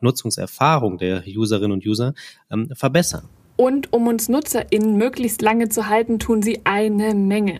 Nutzungserfahrung 0.00 0.98
der 0.98 1.24
Userinnen 1.26 1.72
und 1.72 1.86
User 1.86 2.14
ähm, 2.50 2.70
verbessern. 2.74 3.28
Und 3.60 3.92
um 3.92 4.06
uns 4.06 4.28
NutzerInnen 4.28 4.96
möglichst 4.96 5.42
lange 5.42 5.68
zu 5.68 5.88
halten, 5.88 6.20
tun 6.20 6.42
sie 6.42 6.60
eine 6.62 7.12
Menge. 7.12 7.58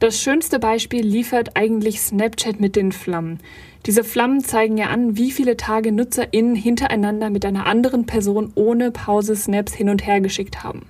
Das 0.00 0.20
schönste 0.20 0.58
Beispiel 0.58 1.06
liefert 1.06 1.50
eigentlich 1.54 2.00
Snapchat 2.00 2.58
mit 2.58 2.74
den 2.74 2.90
Flammen. 2.90 3.38
Diese 3.86 4.02
Flammen 4.02 4.40
zeigen 4.40 4.76
ja 4.76 4.86
an, 4.86 5.16
wie 5.16 5.30
viele 5.30 5.56
Tage 5.56 5.92
NutzerInnen 5.92 6.56
hintereinander 6.56 7.30
mit 7.30 7.44
einer 7.44 7.66
anderen 7.66 8.06
Person 8.06 8.50
ohne 8.56 8.90
Pause 8.90 9.36
Snaps 9.36 9.72
hin 9.72 9.88
und 9.88 10.04
her 10.04 10.20
geschickt 10.20 10.64
haben. 10.64 10.86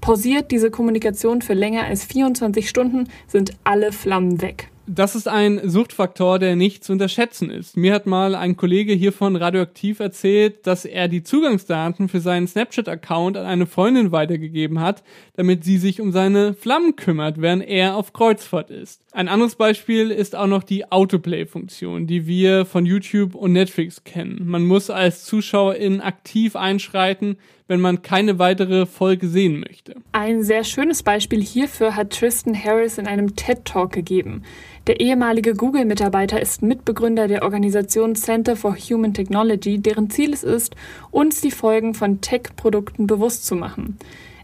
Pausiert 0.00 0.52
diese 0.52 0.70
Kommunikation 0.70 1.42
für 1.42 1.52
länger 1.52 1.84
als 1.84 2.06
24 2.06 2.66
Stunden, 2.66 3.10
sind 3.26 3.52
alle 3.64 3.92
Flammen 3.92 4.40
weg 4.40 4.70
das 4.88 5.14
ist 5.14 5.28
ein 5.28 5.60
Suchtfaktor, 5.68 6.38
der 6.38 6.56
nicht 6.56 6.82
zu 6.82 6.92
unterschätzen 6.92 7.50
ist. 7.50 7.76
Mir 7.76 7.92
hat 7.92 8.06
mal 8.06 8.34
ein 8.34 8.56
Kollege 8.56 8.94
hier 8.94 9.12
von 9.12 9.36
Radioaktiv 9.36 10.00
erzählt, 10.00 10.66
dass 10.66 10.84
er 10.84 11.08
die 11.08 11.22
Zugangsdaten 11.22 12.08
für 12.08 12.20
seinen 12.20 12.48
Snapchat-Account 12.48 13.36
an 13.36 13.46
eine 13.46 13.66
Freundin 13.66 14.12
weitergegeben 14.12 14.80
hat, 14.80 15.02
damit 15.36 15.62
sie 15.64 15.76
sich 15.76 16.00
um 16.00 16.10
seine 16.10 16.54
Flammen 16.54 16.96
kümmert, 16.96 17.40
während 17.40 17.68
er 17.68 17.96
auf 17.96 18.12
Kreuzfahrt 18.12 18.70
ist. 18.70 19.02
Ein 19.12 19.28
anderes 19.28 19.56
Beispiel 19.56 20.10
ist 20.10 20.34
auch 20.34 20.46
noch 20.46 20.62
die 20.62 20.90
Autoplay-Funktion, 20.90 22.06
die 22.06 22.26
wir 22.26 22.64
von 22.64 22.86
YouTube 22.86 23.34
und 23.34 23.52
Netflix 23.52 24.04
kennen. 24.04 24.42
Man 24.46 24.64
muss 24.64 24.90
als 24.90 25.24
Zuschauerin 25.24 26.00
aktiv 26.00 26.56
einschreiten, 26.56 27.36
wenn 27.68 27.80
man 27.80 28.02
keine 28.02 28.38
weitere 28.38 28.86
Folge 28.86 29.28
sehen 29.28 29.60
möchte. 29.60 29.94
Ein 30.12 30.42
sehr 30.42 30.64
schönes 30.64 31.02
Beispiel 31.02 31.42
hierfür 31.42 31.94
hat 31.94 32.10
Tristan 32.10 32.54
Harris 32.54 32.98
in 32.98 33.06
einem 33.06 33.36
TED 33.36 33.64
Talk 33.64 33.92
gegeben. 33.92 34.42
Der 34.86 35.00
ehemalige 35.00 35.54
Google-Mitarbeiter 35.54 36.40
ist 36.40 36.62
Mitbegründer 36.62 37.28
der 37.28 37.42
Organisation 37.42 38.16
Center 38.16 38.56
for 38.56 38.74
Human 38.74 39.12
Technology, 39.12 39.78
deren 39.78 40.08
Ziel 40.08 40.32
es 40.32 40.42
ist, 40.42 40.74
uns 41.10 41.42
die 41.42 41.50
Folgen 41.50 41.92
von 41.92 42.22
Tech-Produkten 42.22 43.06
bewusst 43.06 43.46
zu 43.46 43.54
machen. 43.54 43.98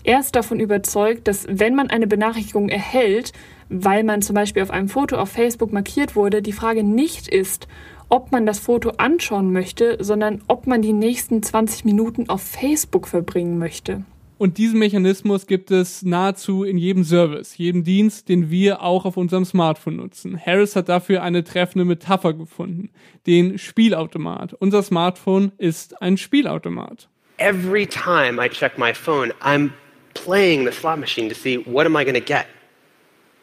Er 0.04 0.20
ist 0.20 0.36
davon 0.36 0.60
überzeugt, 0.60 1.26
dass 1.26 1.46
wenn 1.48 1.74
man 1.74 1.88
eine 1.88 2.06
Benachrichtigung 2.06 2.68
erhält, 2.68 3.32
weil 3.70 4.04
man 4.04 4.20
zum 4.20 4.34
Beispiel 4.34 4.62
auf 4.62 4.70
einem 4.70 4.90
Foto 4.90 5.16
auf 5.16 5.30
Facebook 5.30 5.72
markiert 5.72 6.14
wurde, 6.14 6.42
die 6.42 6.52
Frage 6.52 6.84
nicht 6.84 7.26
ist, 7.28 7.66
ob 8.14 8.30
man 8.30 8.46
das 8.46 8.60
Foto 8.60 8.90
anschauen 8.98 9.52
möchte, 9.52 9.96
sondern 9.98 10.40
ob 10.46 10.68
man 10.68 10.82
die 10.82 10.92
nächsten 10.92 11.42
20 11.42 11.84
Minuten 11.84 12.28
auf 12.28 12.42
Facebook 12.42 13.08
verbringen 13.08 13.58
möchte. 13.58 14.04
Und 14.38 14.56
diesen 14.56 14.78
Mechanismus 14.78 15.48
gibt 15.48 15.72
es 15.72 16.02
nahezu 16.04 16.62
in 16.62 16.78
jedem 16.78 17.02
Service, 17.02 17.58
jedem 17.58 17.82
Dienst, 17.82 18.28
den 18.28 18.50
wir 18.50 18.82
auch 18.82 19.04
auf 19.04 19.16
unserem 19.16 19.44
Smartphone 19.44 19.96
nutzen. 19.96 20.40
Harris 20.40 20.76
hat 20.76 20.88
dafür 20.88 21.24
eine 21.24 21.42
treffende 21.42 21.84
Metapher 21.84 22.34
gefunden, 22.34 22.90
den 23.26 23.58
Spielautomat. 23.58 24.54
Unser 24.60 24.84
Smartphone 24.84 25.50
ist 25.58 26.00
ein 26.00 26.16
Spielautomat. 26.16 27.08
Every 27.38 27.84
time 27.84 28.40
I 28.40 28.48
check 28.48 28.78
my 28.78 28.94
phone, 28.94 29.32
I'm 29.42 29.70
playing 30.14 30.64
the 30.64 30.72
slot 30.72 31.00
machine 31.00 31.28
to 31.28 31.34
see 31.34 31.58
what 31.66 31.84
am 31.84 31.96
I 31.96 32.04
going 32.04 32.14
to 32.14 32.20
get? 32.20 32.46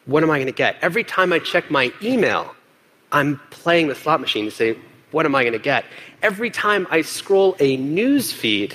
What 0.06 0.22
am 0.22 0.30
I 0.30 0.42
going 0.42 0.46
to 0.46 0.52
get? 0.54 0.76
Every 0.80 1.04
time 1.04 1.30
I 1.30 1.40
check 1.40 1.70
my 1.70 1.92
email, 2.02 2.54
I'm 3.12 3.38
playing 3.50 3.88
the 3.88 3.94
slot 3.94 4.20
machine 4.20 4.44
to 4.46 4.50
say 4.50 4.76
what 5.12 5.26
am 5.26 5.34
I 5.34 5.42
going 5.42 5.52
to 5.52 5.58
get? 5.58 5.84
Every 6.22 6.50
time 6.50 6.86
I 6.90 7.02
scroll 7.02 7.54
a 7.60 7.76
news 7.76 8.32
feed, 8.32 8.74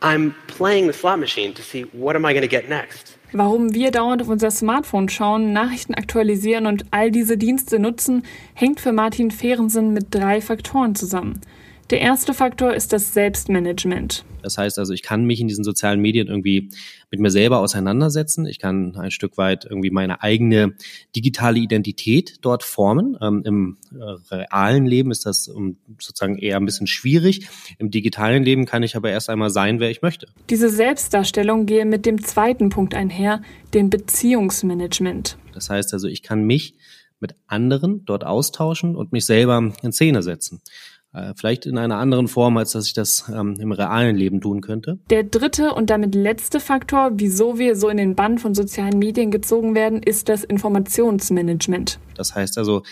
I'm 0.00 0.34
playing 0.46 0.86
the 0.86 0.92
slot 0.92 1.18
machine 1.18 1.52
to 1.54 1.62
see 1.62 1.82
what 1.92 2.14
am 2.16 2.24
I 2.24 2.32
going 2.32 2.42
to 2.42 2.48
get 2.48 2.68
next. 2.68 3.18
Warum 3.32 3.74
wir 3.74 3.90
dauernd 3.90 4.22
auf 4.22 4.28
unser 4.28 4.52
Smartphone 4.52 5.08
schauen, 5.08 5.52
Nachrichten 5.52 5.94
aktualisieren 5.94 6.66
und 6.66 6.86
all 6.92 7.10
diese 7.10 7.36
Dienste 7.36 7.80
nutzen, 7.80 8.22
hängt 8.54 8.80
für 8.80 8.92
Martin 8.92 9.32
Fehrensen 9.32 9.92
mit 9.92 10.14
drei 10.14 10.40
Faktoren 10.40 10.94
zusammen. 10.94 11.40
Der 11.90 12.00
erste 12.00 12.34
Faktor 12.34 12.74
ist 12.74 12.92
das 12.92 13.14
Selbstmanagement. 13.14 14.24
Das 14.42 14.58
heißt 14.58 14.76
also, 14.80 14.92
ich 14.92 15.02
kann 15.02 15.24
mich 15.24 15.40
in 15.40 15.46
diesen 15.46 15.62
sozialen 15.62 16.00
Medien 16.00 16.26
irgendwie 16.26 16.70
mit 17.12 17.20
mir 17.20 17.30
selber 17.30 17.60
auseinandersetzen. 17.60 18.44
Ich 18.46 18.58
kann 18.58 18.96
ein 18.96 19.12
Stück 19.12 19.38
weit 19.38 19.66
irgendwie 19.70 19.90
meine 19.90 20.20
eigene 20.20 20.74
digitale 21.14 21.60
Identität 21.60 22.38
dort 22.40 22.64
formen. 22.64 23.16
Ähm, 23.20 23.42
Im 23.44 23.76
äh, 23.92 24.34
realen 24.34 24.84
Leben 24.84 25.12
ist 25.12 25.26
das 25.26 25.46
um, 25.46 25.76
sozusagen 26.00 26.38
eher 26.38 26.56
ein 26.56 26.64
bisschen 26.64 26.88
schwierig. 26.88 27.48
Im 27.78 27.92
digitalen 27.92 28.42
Leben 28.42 28.66
kann 28.66 28.82
ich 28.82 28.96
aber 28.96 29.10
erst 29.10 29.30
einmal 29.30 29.50
sein, 29.50 29.78
wer 29.78 29.90
ich 29.90 30.02
möchte. 30.02 30.26
Diese 30.50 30.68
Selbstdarstellung 30.68 31.66
gehe 31.66 31.84
mit 31.84 32.04
dem 32.04 32.20
zweiten 32.20 32.68
Punkt 32.68 32.96
einher, 32.96 33.42
dem 33.74 33.90
Beziehungsmanagement. 33.90 35.38
Das 35.54 35.70
heißt 35.70 35.92
also, 35.92 36.08
ich 36.08 36.24
kann 36.24 36.42
mich 36.42 36.74
mit 37.20 37.34
anderen 37.46 38.04
dort 38.04 38.24
austauschen 38.24 38.96
und 38.96 39.12
mich 39.12 39.24
selber 39.24 39.72
in 39.82 39.92
Szene 39.92 40.22
setzen. 40.22 40.60
Äh, 41.16 41.32
vielleicht 41.34 41.64
in 41.64 41.78
einer 41.78 41.96
anderen 41.96 42.28
Form, 42.28 42.58
als 42.58 42.72
dass 42.72 42.86
ich 42.86 42.92
das 42.92 43.32
ähm, 43.34 43.54
im 43.58 43.72
realen 43.72 44.16
Leben 44.16 44.42
tun 44.42 44.60
könnte. 44.60 44.98
Der 45.08 45.22
dritte 45.24 45.72
und 45.72 45.88
damit 45.88 46.14
letzte 46.14 46.60
Faktor, 46.60 47.12
wieso 47.14 47.58
wir 47.58 47.74
so 47.74 47.88
in 47.88 47.96
den 47.96 48.14
Bann 48.14 48.36
von 48.36 48.54
sozialen 48.54 48.98
Medien 48.98 49.30
gezogen 49.30 49.74
werden, 49.74 50.02
ist 50.02 50.28
das 50.28 50.44
Informationsmanagement. 50.44 51.98
Das 52.14 52.34
heißt 52.34 52.58
also, 52.58 52.82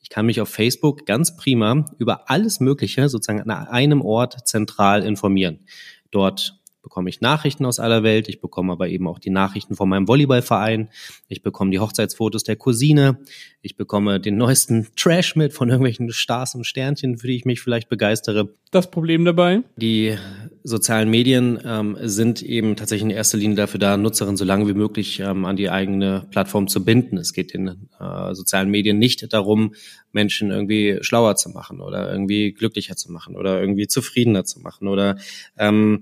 ich 0.00 0.08
kann 0.08 0.24
mich 0.24 0.40
auf 0.40 0.48
Facebook 0.48 1.04
ganz 1.04 1.36
prima 1.36 1.84
über 1.98 2.30
alles 2.30 2.58
Mögliche 2.58 3.10
sozusagen 3.10 3.42
an 3.42 3.50
einem 3.50 4.00
Ort 4.00 4.48
zentral 4.48 5.02
informieren. 5.02 5.66
Dort 6.10 6.58
bekomme 6.82 7.10
ich 7.10 7.20
Nachrichten 7.20 7.66
aus 7.66 7.80
aller 7.80 8.02
Welt, 8.02 8.28
ich 8.28 8.40
bekomme 8.40 8.72
aber 8.72 8.88
eben 8.88 9.08
auch 9.08 9.18
die 9.18 9.30
Nachrichten 9.30 9.74
von 9.74 9.88
meinem 9.88 10.08
Volleyballverein, 10.08 10.90
ich 11.28 11.42
bekomme 11.42 11.70
die 11.70 11.80
Hochzeitsfotos 11.80 12.44
der 12.44 12.56
Cousine, 12.56 13.18
ich 13.64 13.76
bekomme 13.76 14.20
den 14.20 14.36
neuesten 14.36 14.88
Trash 14.94 15.36
mit 15.36 15.54
von 15.54 15.70
irgendwelchen 15.70 16.12
Stars 16.12 16.54
und 16.54 16.64
Sternchen, 16.64 17.16
für 17.16 17.26
die 17.26 17.36
ich 17.36 17.46
mich 17.46 17.62
vielleicht 17.62 17.88
begeistere. 17.88 18.50
Das 18.70 18.90
Problem 18.90 19.24
dabei? 19.24 19.62
Die 19.76 20.16
sozialen 20.62 21.08
Medien 21.08 21.58
ähm, 21.64 21.96
sind 22.02 22.42
eben 22.42 22.76
tatsächlich 22.76 23.04
in 23.04 23.16
erster 23.16 23.38
Linie 23.38 23.56
dafür 23.56 23.80
da, 23.80 23.96
Nutzerinnen 23.96 24.36
so 24.36 24.44
lange 24.44 24.68
wie 24.68 24.74
möglich 24.74 25.20
ähm, 25.20 25.46
an 25.46 25.56
die 25.56 25.70
eigene 25.70 26.26
Plattform 26.30 26.68
zu 26.68 26.84
binden. 26.84 27.16
Es 27.16 27.32
geht 27.32 27.52
in 27.52 27.88
äh, 27.98 28.34
sozialen 28.34 28.70
Medien 28.70 28.98
nicht 28.98 29.32
darum, 29.32 29.74
Menschen 30.12 30.50
irgendwie 30.50 30.98
schlauer 31.00 31.36
zu 31.36 31.48
machen 31.48 31.80
oder 31.80 32.10
irgendwie 32.12 32.52
glücklicher 32.52 32.96
zu 32.96 33.10
machen 33.12 33.34
oder 33.34 33.60
irgendwie 33.60 33.86
zufriedener 33.86 34.44
zu 34.44 34.60
machen 34.60 34.88
oder 34.88 35.16
ähm, 35.56 36.00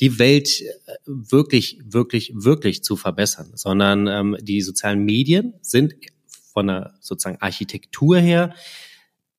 die 0.00 0.18
Welt 0.20 0.60
äh, 0.60 0.92
wirklich, 1.06 1.80
wirklich, 1.84 2.32
wirklich 2.34 2.84
zu 2.84 2.94
verbessern, 2.94 3.50
sondern 3.54 4.06
ähm, 4.06 4.36
die 4.40 4.60
sozialen 4.60 5.04
Medien 5.04 5.54
sind 5.60 5.94
von 6.60 6.66
der 6.66 6.92
sozusagen 7.00 7.40
Architektur 7.40 8.18
her 8.18 8.54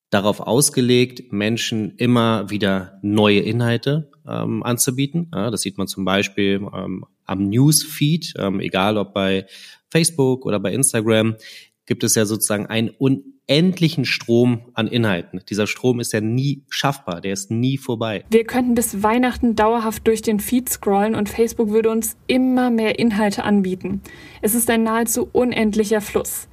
darauf 0.09 0.39
ausgelegt, 0.39 1.31
Menschen 1.31 1.95
immer 1.97 2.49
wieder 2.49 2.99
neue 3.03 3.41
Inhalte 3.41 4.09
ähm, 4.27 4.63
anzubieten. 4.63 5.31
Ja, 5.31 5.51
das 5.51 5.61
sieht 5.61 5.77
man 5.77 5.87
zum 5.87 6.03
Beispiel 6.03 6.67
ähm, 6.73 7.05
am 7.25 7.47
Newsfeed, 7.47 8.33
ähm, 8.39 8.59
egal 8.59 8.97
ob 8.97 9.13
bei 9.13 9.45
Facebook 9.91 10.47
oder 10.47 10.59
bei 10.59 10.73
Instagram, 10.73 11.35
gibt 11.85 12.03
es 12.03 12.15
ja 12.15 12.25
sozusagen 12.25 12.65
ein 12.65 12.89
unendlichen 12.89 14.03
Strom 14.03 14.71
an 14.73 14.87
Inhalten. 14.87 15.41
Dieser 15.47 15.67
Strom 15.67 15.99
ist 15.99 16.11
ja 16.11 16.21
nie 16.21 16.63
schaffbar, 16.69 17.21
der 17.21 17.33
ist 17.33 17.51
nie 17.51 17.77
vorbei. 17.77 18.25
Wir 18.31 18.45
könnten 18.45 18.73
bis 18.73 19.03
Weihnachten 19.03 19.55
dauerhaft 19.55 20.07
durch 20.07 20.23
den 20.23 20.39
Feed 20.39 20.67
scrollen 20.69 21.13
und 21.13 21.29
Facebook 21.29 21.69
würde 21.69 21.91
uns 21.91 22.17
immer 22.25 22.71
mehr 22.71 22.97
Inhalte 22.97 23.43
anbieten. 23.43 24.01
Es 24.41 24.55
ist 24.55 24.69
ein 24.71 24.83
nahezu 24.83 25.29
unendlicher 25.31 26.01
Fluss. 26.01 26.47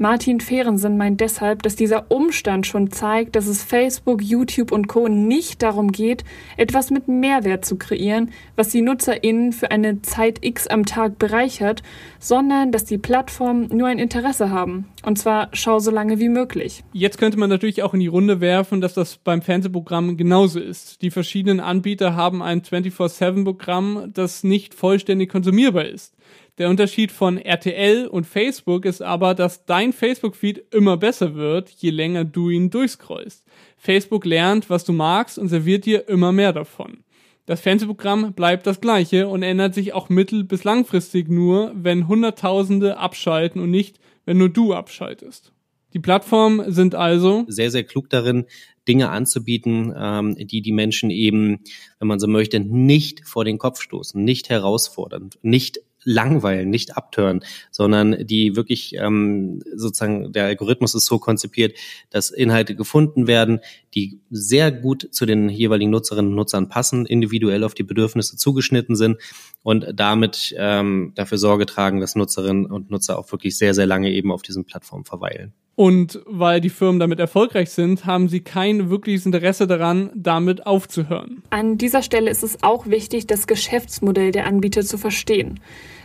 Martin 0.00 0.38
Fehrensen 0.38 0.96
meint 0.96 1.20
deshalb, 1.20 1.64
dass 1.64 1.74
dieser 1.74 2.08
Umstand 2.08 2.68
schon 2.68 2.92
zeigt, 2.92 3.34
dass 3.34 3.48
es 3.48 3.64
Facebook, 3.64 4.22
YouTube 4.22 4.70
und 4.70 4.86
Co. 4.86 5.08
nicht 5.08 5.60
darum 5.60 5.90
geht, 5.90 6.22
etwas 6.56 6.92
mit 6.92 7.08
Mehrwert 7.08 7.64
zu 7.64 7.76
kreieren, 7.76 8.30
was 8.54 8.68
die 8.68 8.80
NutzerInnen 8.80 9.52
für 9.52 9.72
eine 9.72 10.00
Zeit 10.02 10.44
X 10.44 10.68
am 10.68 10.86
Tag 10.86 11.18
bereichert, 11.18 11.82
sondern 12.20 12.70
dass 12.70 12.84
die 12.84 12.96
Plattformen 12.96 13.76
nur 13.76 13.88
ein 13.88 13.98
Interesse 13.98 14.50
haben. 14.50 14.86
Und 15.04 15.18
zwar 15.18 15.48
schau 15.52 15.80
so 15.80 15.90
lange 15.90 16.20
wie 16.20 16.28
möglich. 16.28 16.84
Jetzt 16.92 17.18
könnte 17.18 17.36
man 17.36 17.50
natürlich 17.50 17.82
auch 17.82 17.92
in 17.92 18.00
die 18.00 18.06
Runde 18.06 18.40
werfen, 18.40 18.80
dass 18.80 18.94
das 18.94 19.16
beim 19.16 19.42
Fernsehprogramm 19.42 20.16
genauso 20.16 20.60
ist. 20.60 21.02
Die 21.02 21.10
verschiedenen 21.10 21.58
Anbieter 21.58 22.14
haben 22.14 22.40
ein 22.40 22.62
24-7-Programm, 22.62 24.12
das 24.14 24.44
nicht 24.44 24.74
vollständig 24.74 25.28
konsumierbar 25.28 25.86
ist. 25.86 26.14
Der 26.58 26.68
Unterschied 26.68 27.12
von 27.12 27.38
RTL 27.38 28.08
und 28.08 28.26
Facebook 28.26 28.84
ist 28.84 29.00
aber, 29.00 29.34
dass 29.34 29.64
dein 29.64 29.92
Facebook-Feed 29.92 30.74
immer 30.74 30.96
besser 30.96 31.36
wird, 31.36 31.70
je 31.70 31.90
länger 31.90 32.24
du 32.24 32.50
ihn 32.50 32.68
durchscrollst. 32.68 33.44
Facebook 33.76 34.24
lernt, 34.24 34.68
was 34.68 34.84
du 34.84 34.92
magst 34.92 35.38
und 35.38 35.48
serviert 35.48 35.86
dir 35.86 36.08
immer 36.08 36.32
mehr 36.32 36.52
davon. 36.52 37.04
Das 37.46 37.60
Fernsehprogramm 37.60 38.32
bleibt 38.32 38.66
das 38.66 38.80
gleiche 38.80 39.28
und 39.28 39.42
ändert 39.42 39.72
sich 39.72 39.92
auch 39.92 40.08
mittel- 40.08 40.44
bis 40.44 40.64
langfristig 40.64 41.28
nur, 41.28 41.72
wenn 41.76 42.08
Hunderttausende 42.08 42.98
abschalten 42.98 43.62
und 43.62 43.70
nicht, 43.70 44.00
wenn 44.26 44.36
nur 44.36 44.48
du 44.48 44.74
abschaltest. 44.74 45.52
Die 45.94 46.00
Plattformen 46.00 46.70
sind 46.72 46.94
also 46.94 47.44
sehr, 47.48 47.70
sehr 47.70 47.84
klug 47.84 48.10
darin, 48.10 48.44
Dinge 48.86 49.10
anzubieten, 49.10 49.94
ähm, 49.96 50.34
die 50.34 50.60
die 50.60 50.72
Menschen 50.72 51.10
eben, 51.10 51.60
wenn 51.98 52.08
man 52.08 52.18
so 52.18 52.26
möchte, 52.26 52.60
nicht 52.60 53.26
vor 53.26 53.44
den 53.44 53.58
Kopf 53.58 53.80
stoßen, 53.80 54.22
nicht 54.22 54.50
herausfordern, 54.50 55.30
nicht 55.40 55.80
langweilen, 56.04 56.70
nicht 56.70 56.96
abtören, 56.96 57.40
sondern 57.70 58.26
die 58.26 58.56
wirklich 58.56 58.94
ähm, 58.94 59.62
sozusagen 59.74 60.32
der 60.32 60.44
Algorithmus 60.46 60.94
ist 60.94 61.06
so 61.06 61.18
konzipiert, 61.18 61.76
dass 62.10 62.30
Inhalte 62.30 62.74
gefunden 62.74 63.26
werden, 63.26 63.60
die 63.94 64.20
sehr 64.30 64.70
gut 64.72 65.08
zu 65.10 65.26
den 65.26 65.48
jeweiligen 65.48 65.90
Nutzerinnen 65.90 66.30
und 66.30 66.36
Nutzern 66.36 66.68
passen, 66.68 67.06
individuell 67.06 67.64
auf 67.64 67.74
die 67.74 67.82
Bedürfnisse 67.82 68.36
zugeschnitten 68.36 68.96
sind 68.96 69.18
und 69.62 69.86
damit 69.94 70.54
ähm, 70.56 71.12
dafür 71.14 71.38
Sorge 71.38 71.66
tragen, 71.66 72.00
dass 72.00 72.14
Nutzerinnen 72.14 72.66
und 72.66 72.90
Nutzer 72.90 73.18
auch 73.18 73.30
wirklich 73.32 73.58
sehr, 73.58 73.74
sehr 73.74 73.86
lange 73.86 74.10
eben 74.10 74.32
auf 74.32 74.42
diesen 74.42 74.64
Plattformen 74.64 75.04
verweilen. 75.04 75.52
Und 75.78 76.20
weil 76.26 76.60
die 76.60 76.70
Firmen 76.70 76.98
damit 76.98 77.20
erfolgreich 77.20 77.70
sind, 77.70 78.04
haben 78.04 78.28
sie 78.28 78.40
kein 78.40 78.90
wirkliches 78.90 79.26
Interesse 79.26 79.68
daran, 79.68 80.10
damit 80.12 80.66
aufzuhören. 80.66 81.44
An 81.50 81.78
dieser 81.78 82.02
Stelle 82.02 82.32
ist 82.32 82.42
es 82.42 82.64
auch 82.64 82.88
wichtig, 82.88 83.28
das 83.28 83.46
Geschäftsmodell 83.46 84.32
der 84.32 84.48
Anbieter 84.48 84.82
zu 84.82 84.98
verstehen. 84.98 85.60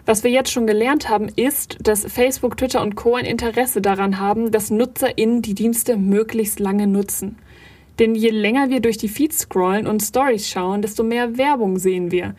Was 0.05 0.23
wir 0.23 0.29
jetzt 0.29 0.51
schon 0.51 0.67
gelernt 0.67 1.09
haben, 1.09 1.27
ist, 1.27 1.77
dass 1.81 2.05
Facebook, 2.05 2.55
Twitter 2.55 2.83
und 2.83 2.93
Co. 2.93 3.15
ein 3.15 3.25
Interesse 3.25 3.81
daran 3.81 4.19
haben, 4.19 4.51
dass 4.51 4.69
NutzerInnen 4.69 5.41
die 5.41 5.55
Dienste 5.55 5.97
möglichst 5.97 6.59
lange 6.59 6.85
nutzen. 6.85 7.39
Denn 7.97 8.13
je 8.13 8.29
länger 8.29 8.69
wir 8.69 8.79
durch 8.79 8.99
die 8.99 9.09
Feeds 9.09 9.39
scrollen 9.39 9.87
und 9.87 10.03
Stories 10.03 10.47
schauen, 10.47 10.83
desto 10.83 11.01
mehr 11.01 11.39
Werbung 11.39 11.79
sehen 11.79 12.11
wir. 12.11 12.35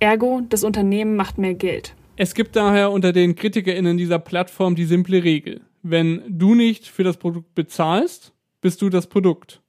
Ergo, 0.00 0.42
das 0.50 0.64
Unternehmen 0.64 1.16
macht 1.16 1.38
mehr 1.38 1.54
Geld. 1.54 1.94
Es 2.16 2.34
gibt 2.34 2.56
daher 2.56 2.90
unter 2.90 3.14
den 3.14 3.36
KritikerInnen 3.36 3.96
dieser 3.96 4.18
Plattform 4.18 4.74
die 4.74 4.84
simple 4.84 5.24
Regel. 5.24 5.62
Wenn 5.86 6.22
du 6.26 6.54
nicht 6.54 6.88
für 6.88 7.04
das 7.04 7.18
Produkt 7.18 7.54
bezahlst, 7.54 8.32
bist 8.62 8.80
du 8.80 8.88
das 8.88 9.06
Produkt. 9.06 9.60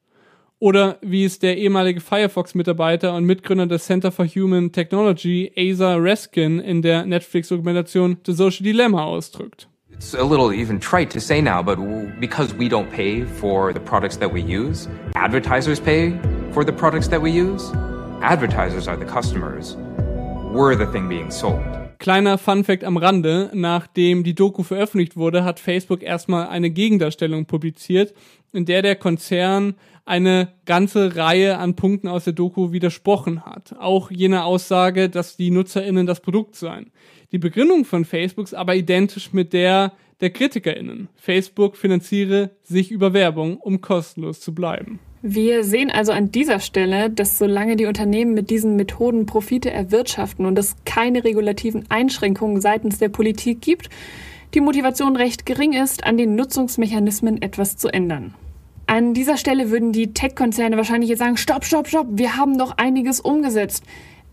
Oder 0.59 0.97
wie 1.01 1.25
es 1.25 1.39
der 1.39 1.57
ehemalige 1.57 1.99
Firefox-Mitarbeiter 1.99 3.13
und 3.13 3.25
Mitgründer 3.25 3.67
des 3.67 3.83
Center 3.83 4.13
for 4.13 4.25
Human 4.25 4.71
Technology, 4.71 5.51
Asa 5.57 5.97
Raskin, 5.97 6.61
in 6.61 6.81
der 6.81 7.05
Netflix-Dokumentation 7.05 8.15
The 8.25 8.31
Social 8.31 8.63
Dilemma 8.63 9.03
ausdrückt. 9.03 9.67
It's 9.91 10.15
a 10.15 10.23
little 10.23 10.53
even 10.53 10.79
trite 10.79 11.09
to 11.11 11.19
say 11.19 11.41
now, 11.41 11.61
but 11.61 11.77
because 12.21 12.55
we 12.55 12.69
don't 12.69 12.89
pay 12.89 13.25
for 13.25 13.73
the 13.73 13.81
products 13.81 14.17
that 14.19 14.31
we 14.31 14.39
use, 14.39 14.87
advertisers 15.15 15.81
pay 15.81 16.17
for 16.53 16.63
the 16.65 16.71
products 16.71 17.09
that 17.09 17.21
we 17.21 17.29
use. 17.29 17.73
Advertisers 18.21 18.87
are 18.87 18.97
the 18.97 19.05
customers. 19.05 19.75
We're 20.53 20.77
the 20.77 20.89
thing 20.93 21.09
being 21.09 21.29
sold. 21.29 21.84
Kleiner 21.99 22.37
Funfact 22.37 22.83
am 22.83 22.97
Rande, 22.97 23.49
nachdem 23.53 24.23
die 24.23 24.35
Doku 24.35 24.63
veröffentlicht 24.63 25.17
wurde, 25.17 25.43
hat 25.43 25.59
Facebook 25.59 26.03
erstmal 26.03 26.47
eine 26.47 26.69
Gegendarstellung 26.69 27.45
publiziert, 27.45 28.13
in 28.53 28.65
der 28.65 28.81
der 28.81 28.95
Konzern 28.95 29.75
eine 30.05 30.49
ganze 30.65 31.15
Reihe 31.15 31.57
an 31.57 31.75
Punkten 31.75 32.07
aus 32.07 32.25
der 32.25 32.33
Doku 32.33 32.71
widersprochen 32.71 33.45
hat. 33.45 33.75
Auch 33.79 34.11
jener 34.11 34.45
Aussage, 34.45 35.09
dass 35.09 35.35
die 35.35 35.51
NutzerInnen 35.51 36.05
das 36.05 36.21
Produkt 36.21 36.55
seien. 36.55 36.91
Die 37.31 37.39
Begründung 37.39 37.85
von 37.85 38.05
Facebook 38.05 38.45
ist 38.45 38.53
aber 38.53 38.75
identisch 38.75 39.33
mit 39.33 39.53
der 39.53 39.93
der 40.21 40.29
KritikerInnen. 40.29 41.09
Facebook 41.15 41.75
finanziere 41.75 42.51
sich 42.63 42.91
über 42.91 43.13
Werbung, 43.13 43.57
um 43.57 43.81
kostenlos 43.81 44.39
zu 44.39 44.55
bleiben. 44.55 44.99
Wir 45.27 45.63
sehen 45.63 45.89
also 45.89 46.11
an 46.11 46.31
dieser 46.31 46.59
Stelle, 46.59 47.09
dass 47.09 47.39
solange 47.39 47.77
die 47.77 47.87
Unternehmen 47.87 48.35
mit 48.35 48.51
diesen 48.51 48.75
Methoden 48.75 49.25
Profite 49.25 49.71
erwirtschaften 49.71 50.45
und 50.45 50.59
es 50.59 50.75
keine 50.85 51.23
regulativen 51.23 51.85
Einschränkungen 51.89 52.61
seitens 52.61 52.99
der 52.99 53.09
Politik 53.09 53.59
gibt, 53.59 53.89
die 54.53 54.61
Motivation 54.61 55.15
recht 55.15 55.47
gering 55.47 55.73
ist, 55.73 56.03
an 56.03 56.17
den 56.17 56.35
Nutzungsmechanismen 56.35 57.41
etwas 57.41 57.75
zu 57.75 57.87
ändern. 57.87 58.35
An 58.85 59.15
dieser 59.15 59.37
Stelle 59.37 59.71
würden 59.71 59.93
die 59.93 60.13
Tech-Konzerne 60.13 60.77
wahrscheinlich 60.77 61.09
jetzt 61.09 61.17
sagen, 61.17 61.37
stopp, 61.37 61.65
stopp, 61.65 61.87
stopp, 61.87 62.05
wir 62.11 62.37
haben 62.37 62.59
doch 62.59 62.77
einiges 62.77 63.19
umgesetzt. 63.19 63.83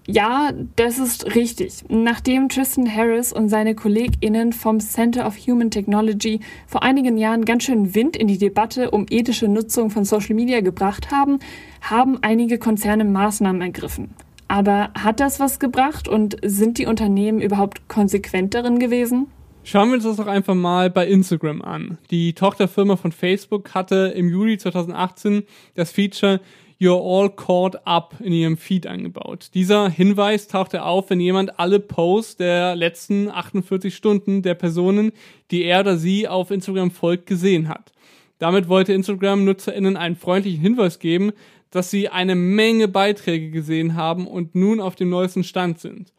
Ja, 0.06 0.50
das 0.74 0.98
ist 0.98 1.34
richtig. 1.36 1.84
Nachdem 1.88 2.48
Tristan 2.48 2.92
Harris 2.92 3.32
und 3.32 3.48
seine 3.48 3.74
KollegInnen 3.74 4.52
vom 4.52 4.80
Center 4.80 5.26
of 5.26 5.36
Human 5.46 5.70
Technology 5.70 6.40
vor 6.66 6.82
einigen 6.82 7.16
Jahren 7.16 7.44
ganz 7.44 7.64
schön 7.64 7.94
Wind 7.94 8.16
in 8.16 8.26
die 8.26 8.38
Debatte 8.38 8.90
um 8.90 9.06
ethische 9.10 9.46
Nutzung 9.46 9.90
von 9.90 10.04
Social 10.04 10.34
Media 10.34 10.60
gebracht 10.60 11.12
haben, 11.12 11.38
haben 11.82 12.18
einige 12.22 12.58
Konzerne 12.58 13.04
Maßnahmen 13.04 13.62
ergriffen. 13.62 14.10
Aber 14.48 14.90
hat 14.94 15.20
das 15.20 15.38
was 15.38 15.60
gebracht 15.60 16.08
und 16.08 16.36
sind 16.42 16.78
die 16.78 16.86
Unternehmen 16.86 17.40
überhaupt 17.40 17.88
konsequent 17.88 18.54
darin 18.54 18.80
gewesen? 18.80 19.28
Schauen 19.64 19.90
wir 19.90 19.94
uns 19.94 20.04
das 20.04 20.16
doch 20.16 20.26
einfach 20.26 20.56
mal 20.56 20.90
bei 20.90 21.06
Instagram 21.06 21.62
an. 21.62 21.98
Die 22.10 22.32
Tochterfirma 22.32 22.96
von 22.96 23.12
Facebook 23.12 23.72
hatte 23.74 24.12
im 24.16 24.28
Juli 24.28 24.58
2018 24.58 25.44
das 25.74 25.92
Feature 25.92 26.40
You're 26.78 27.00
all 27.00 27.30
caught 27.30 27.76
up 27.86 28.16
in 28.20 28.32
ihrem 28.32 28.56
Feed 28.56 28.86
eingebaut. 28.86 29.50
Dieser 29.54 29.88
Hinweis 29.88 30.48
tauchte 30.48 30.84
auf, 30.84 31.10
wenn 31.10 31.20
jemand 31.20 31.58
alle 31.58 31.80
Posts 31.80 32.36
der 32.36 32.76
letzten 32.76 33.28
48 33.28 33.94
Stunden 33.94 34.42
der 34.42 34.54
Personen, 34.54 35.12
die 35.50 35.64
er 35.64 35.80
oder 35.80 35.96
sie 35.96 36.28
auf 36.28 36.50
Instagram 36.50 36.90
folgt, 36.90 37.26
gesehen 37.26 37.68
hat. 37.68 37.92
Damit 38.38 38.68
wollte 38.68 38.92
Instagram-NutzerInnen 38.92 39.96
einen 39.96 40.16
freundlichen 40.16 40.60
Hinweis 40.60 40.98
geben, 40.98 41.32
dass 41.70 41.90
sie 41.90 42.08
eine 42.08 42.34
Menge 42.34 42.88
Beiträge 42.88 43.50
gesehen 43.50 43.94
haben 43.94 44.26
und 44.26 44.54
nun 44.54 44.80
auf 44.80 44.94
dem 44.94 45.10
neuesten 45.10 45.44
Stand 45.44 45.78
sind. 45.80 46.12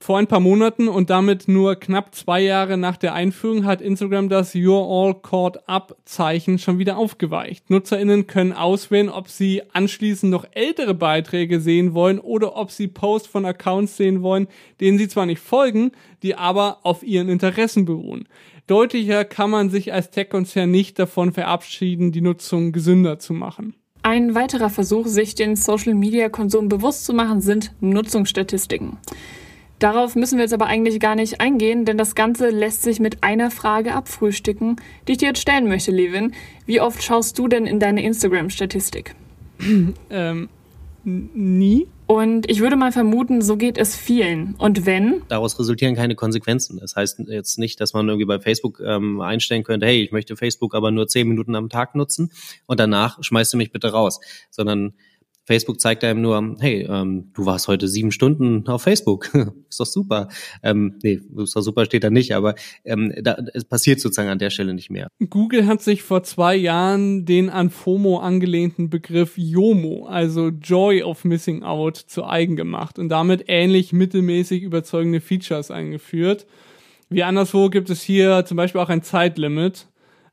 Vor 0.00 0.16
ein 0.16 0.28
paar 0.28 0.40
Monaten 0.40 0.86
und 0.86 1.10
damit 1.10 1.48
nur 1.48 1.74
knapp 1.74 2.14
zwei 2.14 2.40
Jahre 2.40 2.78
nach 2.78 2.96
der 2.96 3.14
Einführung 3.14 3.64
hat 3.64 3.80
Instagram 3.80 4.28
das 4.28 4.54
You're 4.54 4.86
All 4.88 5.14
Caught 5.20 5.68
Up 5.68 5.96
Zeichen 6.04 6.58
schon 6.58 6.78
wieder 6.78 6.96
aufgeweicht. 6.96 7.68
NutzerInnen 7.68 8.28
können 8.28 8.52
auswählen, 8.52 9.08
ob 9.08 9.28
sie 9.28 9.62
anschließend 9.72 10.30
noch 10.30 10.46
ältere 10.52 10.94
Beiträge 10.94 11.60
sehen 11.60 11.94
wollen 11.94 12.20
oder 12.20 12.56
ob 12.56 12.70
sie 12.70 12.86
Posts 12.86 13.28
von 13.28 13.44
Accounts 13.44 13.96
sehen 13.96 14.22
wollen, 14.22 14.46
denen 14.80 14.98
sie 14.98 15.08
zwar 15.08 15.26
nicht 15.26 15.40
folgen, 15.40 15.90
die 16.22 16.36
aber 16.36 16.78
auf 16.84 17.02
ihren 17.02 17.28
Interessen 17.28 17.84
beruhen. 17.84 18.28
Deutlicher 18.68 19.24
kann 19.24 19.50
man 19.50 19.68
sich 19.68 19.92
als 19.92 20.10
Tech-Konzern 20.10 20.70
nicht 20.70 20.98
davon 20.98 21.32
verabschieden, 21.32 22.12
die 22.12 22.20
Nutzung 22.20 22.70
gesünder 22.70 23.18
zu 23.18 23.32
machen. 23.32 23.74
Ein 24.02 24.36
weiterer 24.36 24.70
Versuch, 24.70 25.08
sich 25.08 25.34
den 25.34 25.56
Social-Media-Konsum 25.56 26.68
bewusst 26.68 27.04
zu 27.04 27.12
machen, 27.12 27.40
sind 27.40 27.72
Nutzungsstatistiken. 27.80 28.96
Darauf 29.78 30.16
müssen 30.16 30.38
wir 30.38 30.44
jetzt 30.44 30.54
aber 30.54 30.66
eigentlich 30.66 30.98
gar 30.98 31.14
nicht 31.14 31.40
eingehen, 31.40 31.84
denn 31.84 31.98
das 31.98 32.14
Ganze 32.14 32.50
lässt 32.50 32.82
sich 32.82 32.98
mit 32.98 33.22
einer 33.22 33.50
Frage 33.50 33.94
abfrühstücken, 33.94 34.76
die 35.06 35.12
ich 35.12 35.18
dir 35.18 35.28
jetzt 35.28 35.40
stellen 35.40 35.68
möchte, 35.68 35.92
Levin. 35.92 36.32
Wie 36.66 36.80
oft 36.80 37.02
schaust 37.02 37.38
du 37.38 37.46
denn 37.46 37.66
in 37.66 37.78
deine 37.78 38.02
Instagram-Statistik? 38.02 39.14
ähm, 40.10 40.48
nie. 41.04 41.86
Und 42.06 42.50
ich 42.50 42.60
würde 42.60 42.76
mal 42.76 42.90
vermuten, 42.90 43.42
so 43.42 43.56
geht 43.56 43.76
es 43.76 43.94
vielen. 43.94 44.54
Und 44.56 44.86
wenn? 44.86 45.22
Daraus 45.28 45.58
resultieren 45.58 45.94
keine 45.94 46.14
Konsequenzen. 46.14 46.78
Das 46.80 46.96
heißt 46.96 47.20
jetzt 47.28 47.58
nicht, 47.58 47.80
dass 47.80 47.92
man 47.92 48.08
irgendwie 48.08 48.24
bei 48.24 48.40
Facebook 48.40 48.80
ähm, 48.80 49.20
einstellen 49.20 49.62
könnte, 49.62 49.86
hey, 49.86 50.02
ich 50.02 50.10
möchte 50.10 50.34
Facebook 50.34 50.74
aber 50.74 50.90
nur 50.90 51.06
zehn 51.06 51.28
Minuten 51.28 51.54
am 51.54 51.68
Tag 51.68 51.94
nutzen 51.94 52.32
und 52.66 52.80
danach 52.80 53.22
schmeißt 53.22 53.52
du 53.52 53.58
mich 53.58 53.72
bitte 53.72 53.92
raus. 53.92 54.20
Sondern 54.50 54.94
Facebook 55.48 55.80
zeigt 55.80 56.04
einem 56.04 56.20
nur, 56.20 56.56
hey, 56.60 56.86
ähm, 56.86 57.30
du 57.32 57.46
warst 57.46 57.68
heute 57.68 57.88
sieben 57.88 58.12
Stunden 58.12 58.68
auf 58.68 58.82
Facebook. 58.82 59.30
ist 59.70 59.80
doch 59.80 59.86
super. 59.86 60.28
Ähm, 60.62 60.98
nee, 61.02 61.20
ist 61.38 61.56
doch 61.56 61.62
super 61.62 61.86
steht 61.86 62.04
da 62.04 62.10
nicht, 62.10 62.34
aber 62.34 62.54
ähm, 62.84 63.14
da, 63.22 63.38
es 63.54 63.64
passiert 63.64 63.98
sozusagen 63.98 64.28
an 64.28 64.38
der 64.38 64.50
Stelle 64.50 64.74
nicht 64.74 64.90
mehr. 64.90 65.08
Google 65.30 65.66
hat 65.66 65.80
sich 65.80 66.02
vor 66.02 66.22
zwei 66.22 66.54
Jahren 66.54 67.24
den 67.24 67.48
an 67.48 67.70
FOMO 67.70 68.18
angelehnten 68.18 68.90
Begriff 68.90 69.38
YOMO, 69.38 70.04
also 70.04 70.48
Joy 70.48 71.02
of 71.02 71.24
Missing 71.24 71.62
Out, 71.62 71.96
zu 71.96 72.26
eigen 72.26 72.54
gemacht 72.54 72.98
und 72.98 73.08
damit 73.08 73.44
ähnlich 73.46 73.94
mittelmäßig 73.94 74.62
überzeugende 74.62 75.22
Features 75.22 75.70
eingeführt. 75.70 76.46
Wie 77.08 77.22
anderswo 77.22 77.70
gibt 77.70 77.88
es 77.88 78.02
hier 78.02 78.44
zum 78.44 78.58
Beispiel 78.58 78.82
auch 78.82 78.90
ein 78.90 79.02
Zeitlimit. 79.02 79.86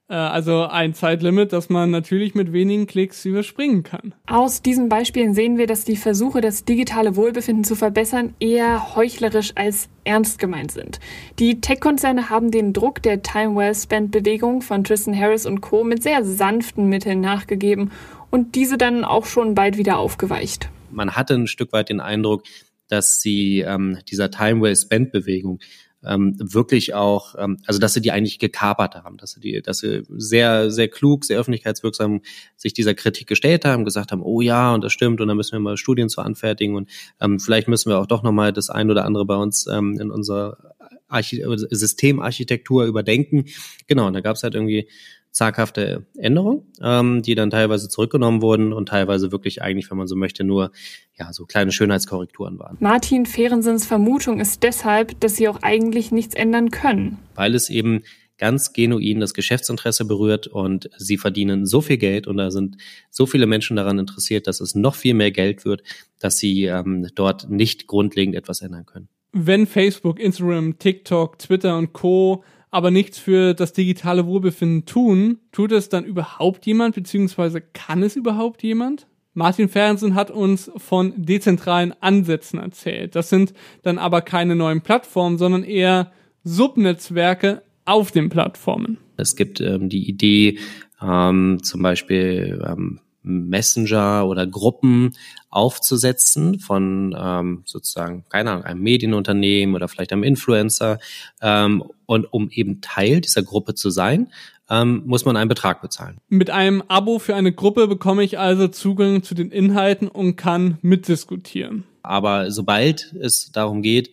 Äh, 0.07 0.13
also 0.13 0.67
ein 0.67 0.93
Zeitlimit, 0.93 1.51
das 1.53 1.69
man 1.69 1.91
natürlich 1.91 2.35
mit 2.35 2.53
wenigen 2.53 2.85
Klicks 2.87 3.25
überspringen 3.25 3.83
kann. 3.83 4.13
Aus 4.27 4.61
diesen 4.61 4.89
Beispielen 4.89 5.33
sehen 5.33 5.57
wir, 5.57 5.67
dass 5.67 5.83
die 5.83 5.95
Versuche, 5.95 6.41
das 6.41 6.65
digitale 6.65 7.15
Wohlbefinden 7.15 7.63
zu 7.63 7.75
verbessern, 7.75 8.35
eher 8.39 8.95
heuchlerisch 8.95 9.53
als 9.55 9.89
ernst 10.03 10.37
gemeint 10.37 10.71
sind. 10.71 10.99
Die 11.39 11.59
Tech-Konzerne 11.59 12.29
haben 12.29 12.51
den 12.51 12.73
Druck 12.73 13.01
der 13.01 13.23
Time 13.23 13.55
Well 13.55 13.73
Spent 13.73 14.11
Bewegung 14.11 14.61
von 14.61 14.83
Tristan 14.83 15.17
Harris 15.17 15.45
und 15.45 15.61
Co. 15.61 15.83
mit 15.83 16.03
sehr 16.03 16.23
sanften 16.23 16.87
Mitteln 16.87 17.21
nachgegeben 17.21 17.91
und 18.29 18.55
diese 18.55 18.77
dann 18.77 19.03
auch 19.03 19.25
schon 19.25 19.55
bald 19.55 19.77
wieder 19.77 19.97
aufgeweicht. 19.97 20.69
Man 20.91 21.15
hatte 21.15 21.33
ein 21.33 21.47
Stück 21.47 21.73
weit 21.73 21.89
den 21.89 21.99
Eindruck, 21.99 22.43
dass 22.87 23.21
sie 23.21 23.61
ähm, 23.61 23.97
dieser 24.09 24.29
Time 24.29 24.61
Well 24.61 24.75
Spent 24.75 25.11
Bewegung 25.11 25.59
ähm, 26.07 26.35
wirklich 26.39 26.93
auch, 26.93 27.35
ähm, 27.37 27.57
also 27.65 27.79
dass 27.79 27.93
sie 27.93 28.01
die 28.01 28.11
eigentlich 28.11 28.39
gekapert 28.39 28.95
haben, 28.95 29.17
dass 29.17 29.31
sie 29.31 29.39
die, 29.39 29.61
dass 29.61 29.79
sie 29.79 30.03
sehr, 30.09 30.71
sehr 30.71 30.87
klug, 30.87 31.25
sehr 31.25 31.39
öffentlichkeitswirksam 31.39 32.21
sich 32.55 32.73
dieser 32.73 32.93
Kritik 32.93 33.27
gestellt 33.27 33.65
haben, 33.65 33.85
gesagt 33.85 34.11
haben, 34.11 34.21
oh 34.21 34.41
ja, 34.41 34.73
und 34.73 34.83
das 34.83 34.93
stimmt, 34.93 35.21
und 35.21 35.27
dann 35.27 35.37
müssen 35.37 35.53
wir 35.53 35.59
mal 35.59 35.77
Studien 35.77 36.09
zu 36.09 36.21
anfertigen 36.21 36.75
und 36.75 36.89
ähm, 37.19 37.39
vielleicht 37.39 37.67
müssen 37.67 37.89
wir 37.89 37.99
auch 37.99 38.07
doch 38.07 38.23
nochmal 38.23 38.53
das 38.53 38.69
ein 38.69 38.89
oder 38.89 39.05
andere 39.05 39.25
bei 39.25 39.35
uns 39.35 39.67
ähm, 39.67 39.99
in 39.99 40.11
unserer 40.11 40.75
Archi 41.07 41.43
Systemarchitektur 41.69 42.85
überdenken. 42.85 43.45
Genau, 43.87 44.07
und 44.07 44.13
da 44.13 44.21
gab 44.21 44.35
es 44.35 44.43
halt 44.43 44.55
irgendwie 44.55 44.89
zaghafte 45.35 46.05
Änderungen, 46.17 46.63
ähm, 46.81 47.21
die 47.21 47.35
dann 47.35 47.49
teilweise 47.49 47.89
zurückgenommen 47.89 48.41
wurden 48.41 48.71
und 48.71 48.87
teilweise 48.87 49.33
wirklich 49.33 49.61
eigentlich, 49.61 49.91
wenn 49.91 49.97
man 49.97 50.07
so 50.07 50.15
möchte, 50.15 50.45
nur 50.45 50.71
ja 51.19 51.33
so 51.33 51.45
kleine 51.45 51.73
Schönheitskorrekturen 51.73 52.57
waren. 52.57 52.77
Martin 52.79 53.25
Fehrensens 53.25 53.85
Vermutung 53.85 54.39
ist 54.39 54.63
deshalb, 54.63 55.19
dass 55.19 55.35
sie 55.35 55.49
auch 55.49 55.61
eigentlich 55.61 56.13
nichts 56.13 56.35
ändern 56.35 56.71
können. 56.71 57.17
Weil 57.35 57.53
es 57.53 57.69
eben 57.69 58.03
ganz 58.37 58.71
genuin 58.71 59.19
das 59.19 59.33
Geschäftsinteresse 59.33 60.05
berührt 60.05 60.47
und 60.47 60.89
sie 60.97 61.17
verdienen 61.17 61.65
so 61.65 61.81
viel 61.81 61.97
Geld 61.97 62.27
und 62.27 62.37
da 62.37 62.49
sind 62.49 62.77
so 63.09 63.25
viele 63.25 63.45
Menschen 63.45 63.75
daran 63.75 63.99
interessiert, 63.99 64.47
dass 64.47 64.61
es 64.61 64.73
noch 64.73 64.95
viel 64.95 65.15
mehr 65.15 65.31
Geld 65.31 65.65
wird, 65.65 65.83
dass 66.19 66.37
sie 66.37 66.63
ähm, 66.63 67.07
dort 67.13 67.49
nicht 67.49 67.87
grundlegend 67.87 68.35
etwas 68.35 68.61
ändern 68.61 68.85
können. 68.85 69.09
Wenn 69.33 69.67
Facebook, 69.67 70.17
Instagram, 70.17 70.79
TikTok, 70.79 71.39
Twitter 71.39 71.77
und 71.77 71.91
Co 71.91 72.45
aber 72.75 72.91
nichts 72.91 73.17
für 73.17 73.53
das 73.53 73.71
digitale 73.71 74.25
Wohlbefinden 74.25 74.85
tun, 74.85 75.39
tut 75.53 75.71
es 75.71 75.87
dann 75.87 76.03
überhaupt 76.03 76.65
jemand, 76.65 76.93
beziehungsweise 76.93 77.61
kann 77.61 78.03
es 78.03 78.17
überhaupt 78.17 78.63
jemand? 78.63 79.07
Martin 79.33 79.69
Fernsehen 79.69 80.13
hat 80.13 80.29
uns 80.29 80.69
von 80.75 81.13
dezentralen 81.15 81.93
Ansätzen 82.01 82.59
erzählt. 82.59 83.15
Das 83.15 83.29
sind 83.29 83.53
dann 83.83 83.97
aber 83.97 84.21
keine 84.21 84.57
neuen 84.57 84.81
Plattformen, 84.81 85.37
sondern 85.37 85.63
eher 85.63 86.11
Subnetzwerke 86.43 87.61
auf 87.85 88.11
den 88.11 88.27
Plattformen. 88.27 88.97
Es 89.15 89.37
gibt 89.37 89.61
ähm, 89.61 89.87
die 89.87 90.09
Idee, 90.09 90.59
ähm, 91.01 91.59
zum 91.63 91.81
Beispiel 91.81 92.61
ähm, 92.67 92.99
Messenger 93.25 94.27
oder 94.27 94.45
Gruppen 94.45 95.15
aufzusetzen 95.49 96.59
von 96.59 97.15
ähm, 97.17 97.63
sozusagen, 97.65 98.25
keine 98.29 98.51
Ahnung, 98.51 98.63
einem 98.63 98.81
Medienunternehmen 98.81 99.75
oder 99.75 99.87
vielleicht 99.87 100.13
einem 100.13 100.23
Influencer. 100.23 100.99
Ähm, 101.41 101.83
und 102.05 102.31
um 102.31 102.49
eben 102.51 102.81
Teil 102.81 103.21
dieser 103.21 103.41
Gruppe 103.41 103.73
zu 103.73 103.89
sein, 103.89 104.31
ähm, 104.69 105.03
muss 105.05 105.25
man 105.25 105.37
einen 105.37 105.49
Betrag 105.49 105.81
bezahlen. 105.81 106.17
Mit 106.29 106.49
einem 106.49 106.83
Abo 106.87 107.19
für 107.19 107.35
eine 107.35 107.51
Gruppe 107.51 107.87
bekomme 107.87 108.23
ich 108.23 108.39
also 108.39 108.67
Zugang 108.67 109.23
zu 109.23 109.35
den 109.35 109.51
Inhalten 109.51 110.07
und 110.07 110.35
kann 110.35 110.77
mitdiskutieren. 110.81 111.83
Aber 112.03 112.51
sobald 112.51 113.13
es 113.13 113.51
darum 113.51 113.81
geht, 113.81 114.11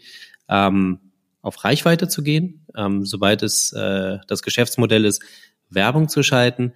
ähm, 0.48 0.98
auf 1.42 1.64
Reichweite 1.64 2.08
zu 2.08 2.22
gehen, 2.22 2.64
ähm, 2.76 3.04
sobald 3.04 3.42
es 3.42 3.72
äh, 3.72 4.18
das 4.26 4.42
Geschäftsmodell 4.42 5.04
ist, 5.04 5.22
Werbung 5.70 6.08
zu 6.08 6.22
schalten, 6.22 6.72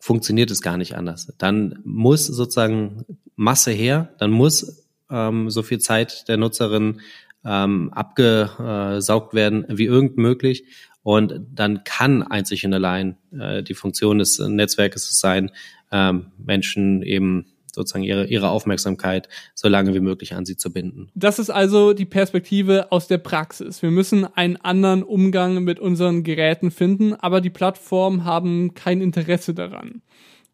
funktioniert 0.00 0.50
es 0.50 0.62
gar 0.62 0.76
nicht 0.76 0.96
anders. 0.96 1.32
Dann 1.38 1.78
muss 1.84 2.26
sozusagen 2.26 3.04
Masse 3.36 3.70
her, 3.70 4.12
dann 4.18 4.30
muss 4.30 4.86
ähm, 5.10 5.50
so 5.50 5.62
viel 5.62 5.78
Zeit 5.78 6.26
der 6.28 6.38
Nutzerin 6.38 7.00
ähm, 7.44 7.92
abgesaugt 7.92 9.34
werden 9.34 9.64
wie 9.68 9.84
irgend 9.84 10.16
möglich. 10.16 10.64
Und 11.02 11.34
dann 11.54 11.84
kann 11.84 12.22
einzig 12.22 12.64
und 12.66 12.74
allein 12.74 13.16
äh, 13.38 13.62
die 13.62 13.74
Funktion 13.74 14.18
des 14.18 14.38
Netzwerkes 14.38 15.18
sein, 15.18 15.50
ähm, 15.92 16.32
Menschen 16.38 17.02
eben 17.02 17.46
sozusagen 17.74 18.04
ihre, 18.04 18.26
ihre 18.26 18.50
Aufmerksamkeit 18.50 19.28
so 19.54 19.68
lange 19.68 19.94
wie 19.94 20.00
möglich 20.00 20.34
an 20.34 20.44
sie 20.44 20.56
zu 20.56 20.72
binden. 20.72 21.10
Das 21.14 21.38
ist 21.38 21.50
also 21.50 21.92
die 21.92 22.04
Perspektive 22.04 22.90
aus 22.92 23.08
der 23.08 23.18
Praxis. 23.18 23.82
Wir 23.82 23.90
müssen 23.90 24.24
einen 24.24 24.56
anderen 24.56 25.02
Umgang 25.02 25.62
mit 25.64 25.80
unseren 25.80 26.22
Geräten 26.22 26.70
finden, 26.70 27.14
aber 27.14 27.40
die 27.40 27.50
Plattformen 27.50 28.24
haben 28.24 28.74
kein 28.74 29.00
Interesse 29.00 29.54
daran. 29.54 30.02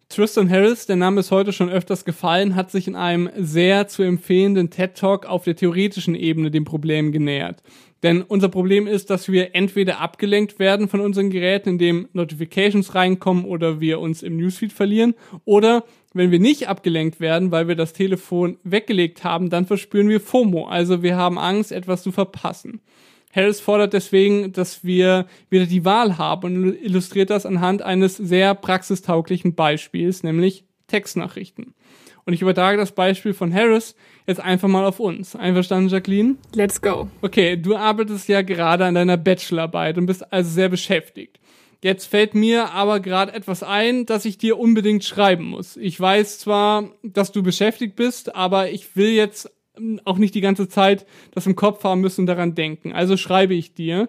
Tristan 0.09 0.49
Harris, 0.49 0.87
der 0.87 0.95
Name 0.95 1.19
ist 1.19 1.33
heute 1.33 1.53
schon 1.53 1.69
öfters 1.69 2.05
gefallen, 2.05 2.55
hat 2.55 2.71
sich 2.71 2.87
in 2.87 2.95
einem 2.95 3.29
sehr 3.37 3.89
zu 3.89 4.05
empfehlenden 4.05 4.71
TED 4.71 4.95
Talk 4.95 5.27
auf 5.27 5.43
der 5.45 5.57
theoretischen 5.57 6.15
Ebene 6.15 6.53
dem 6.53 6.65
Problem 6.65 7.11
genähert. 7.11 7.61
Denn 8.05 8.23
unser 8.23 8.49
Problem 8.49 8.87
ist, 8.87 9.11
dass 9.11 9.29
wir 9.29 9.57
entweder 9.57 10.01
abgelenkt 10.01 10.61
werden 10.61 10.89
von 10.89 11.01
unseren 11.01 11.31
Geräten, 11.31 11.71
indem 11.71 12.09
Notifications 12.13 12.95
reinkommen 12.95 13.45
oder 13.45 13.81
wir 13.81 13.99
uns 13.99 14.23
im 14.23 14.37
Newsfeed 14.37 14.73
verlieren, 14.73 15.15
oder 15.45 15.85
wenn 16.15 16.31
wir 16.31 16.39
nicht 16.39 16.69
abgelenkt 16.69 17.19
werden, 17.19 17.51
weil 17.51 17.67
wir 17.67 17.75
das 17.75 17.93
Telefon 17.93 18.59
weggelegt 18.63 19.25
haben, 19.25 19.51
dann 19.51 19.67
verspüren 19.67 20.09
wir 20.09 20.21
FOMO, 20.21 20.67
also 20.67 21.03
wir 21.03 21.17
haben 21.17 21.37
Angst, 21.37 21.73
etwas 21.73 22.05
zu 22.05 22.13
verpassen. 22.13 22.81
Harris 23.37 23.61
fordert 23.61 23.93
deswegen, 23.93 24.53
dass 24.53 24.83
wir 24.83 25.27
wieder 25.51 25.67
die 25.67 25.85
Wahl 25.85 26.17
haben 26.17 26.57
und 26.57 26.83
illustriert 26.83 27.29
das 27.29 27.45
anhand 27.45 27.83
eines 27.83 28.17
sehr 28.17 28.55
praxistauglichen 28.55 29.55
Beispiels, 29.55 30.23
nämlich 30.23 30.65
Textnachrichten. 30.87 31.75
Und 32.25 32.33
ich 32.33 32.43
übertrage 32.43 32.79
das 32.79 32.93
Beispiel 32.93 33.35
von 33.35 33.55
Harris 33.55 33.95
jetzt 34.27 34.41
einfach 34.41 34.69
mal 34.69 34.85
auf 34.85 34.99
uns. 34.99 35.37
Einverstanden, 35.37 35.91
Jacqueline? 35.91 36.37
Let's 36.55 36.81
go. 36.81 37.09
Okay, 37.23 37.57
du 37.57 37.77
arbeitest 37.77 38.29
ja 38.29 38.43
gerade 38.43 38.85
an 38.85 38.97
deiner 38.97 39.17
Bachelorarbeit 39.17 39.99
und 39.99 40.07
bist 40.07 40.33
also 40.33 40.51
sehr 40.51 40.69
beschäftigt. 40.69 41.39
Jetzt 41.83 42.07
fällt 42.07 42.35
mir 42.35 42.73
aber 42.73 43.01
gerade 43.01 43.33
etwas 43.33 43.63
ein, 43.63 44.07
das 44.07 44.25
ich 44.25 44.39
dir 44.39 44.59
unbedingt 44.59 45.05
schreiben 45.05 45.45
muss. 45.45 45.77
Ich 45.77 46.01
weiß 46.01 46.39
zwar, 46.39 46.91
dass 47.03 47.33
du 47.33 47.43
beschäftigt 47.43 47.95
bist, 47.97 48.35
aber 48.35 48.71
ich 48.71 48.97
will 48.97 49.11
jetzt 49.11 49.53
auch 50.05 50.19
nicht 50.19 50.35
die 50.35 50.41
ganze 50.41 50.69
Zeit 50.69 51.07
das 51.33 51.47
im 51.47 51.57
Kopf 51.57 51.85
haben 51.85 52.01
müssen 52.01 52.23
und 52.23 52.27
daran 52.27 52.55
denken. 52.55 52.93
Also 52.93 53.17
schreibe 53.17 53.55
ich 53.55 53.75
dir. 53.75 54.09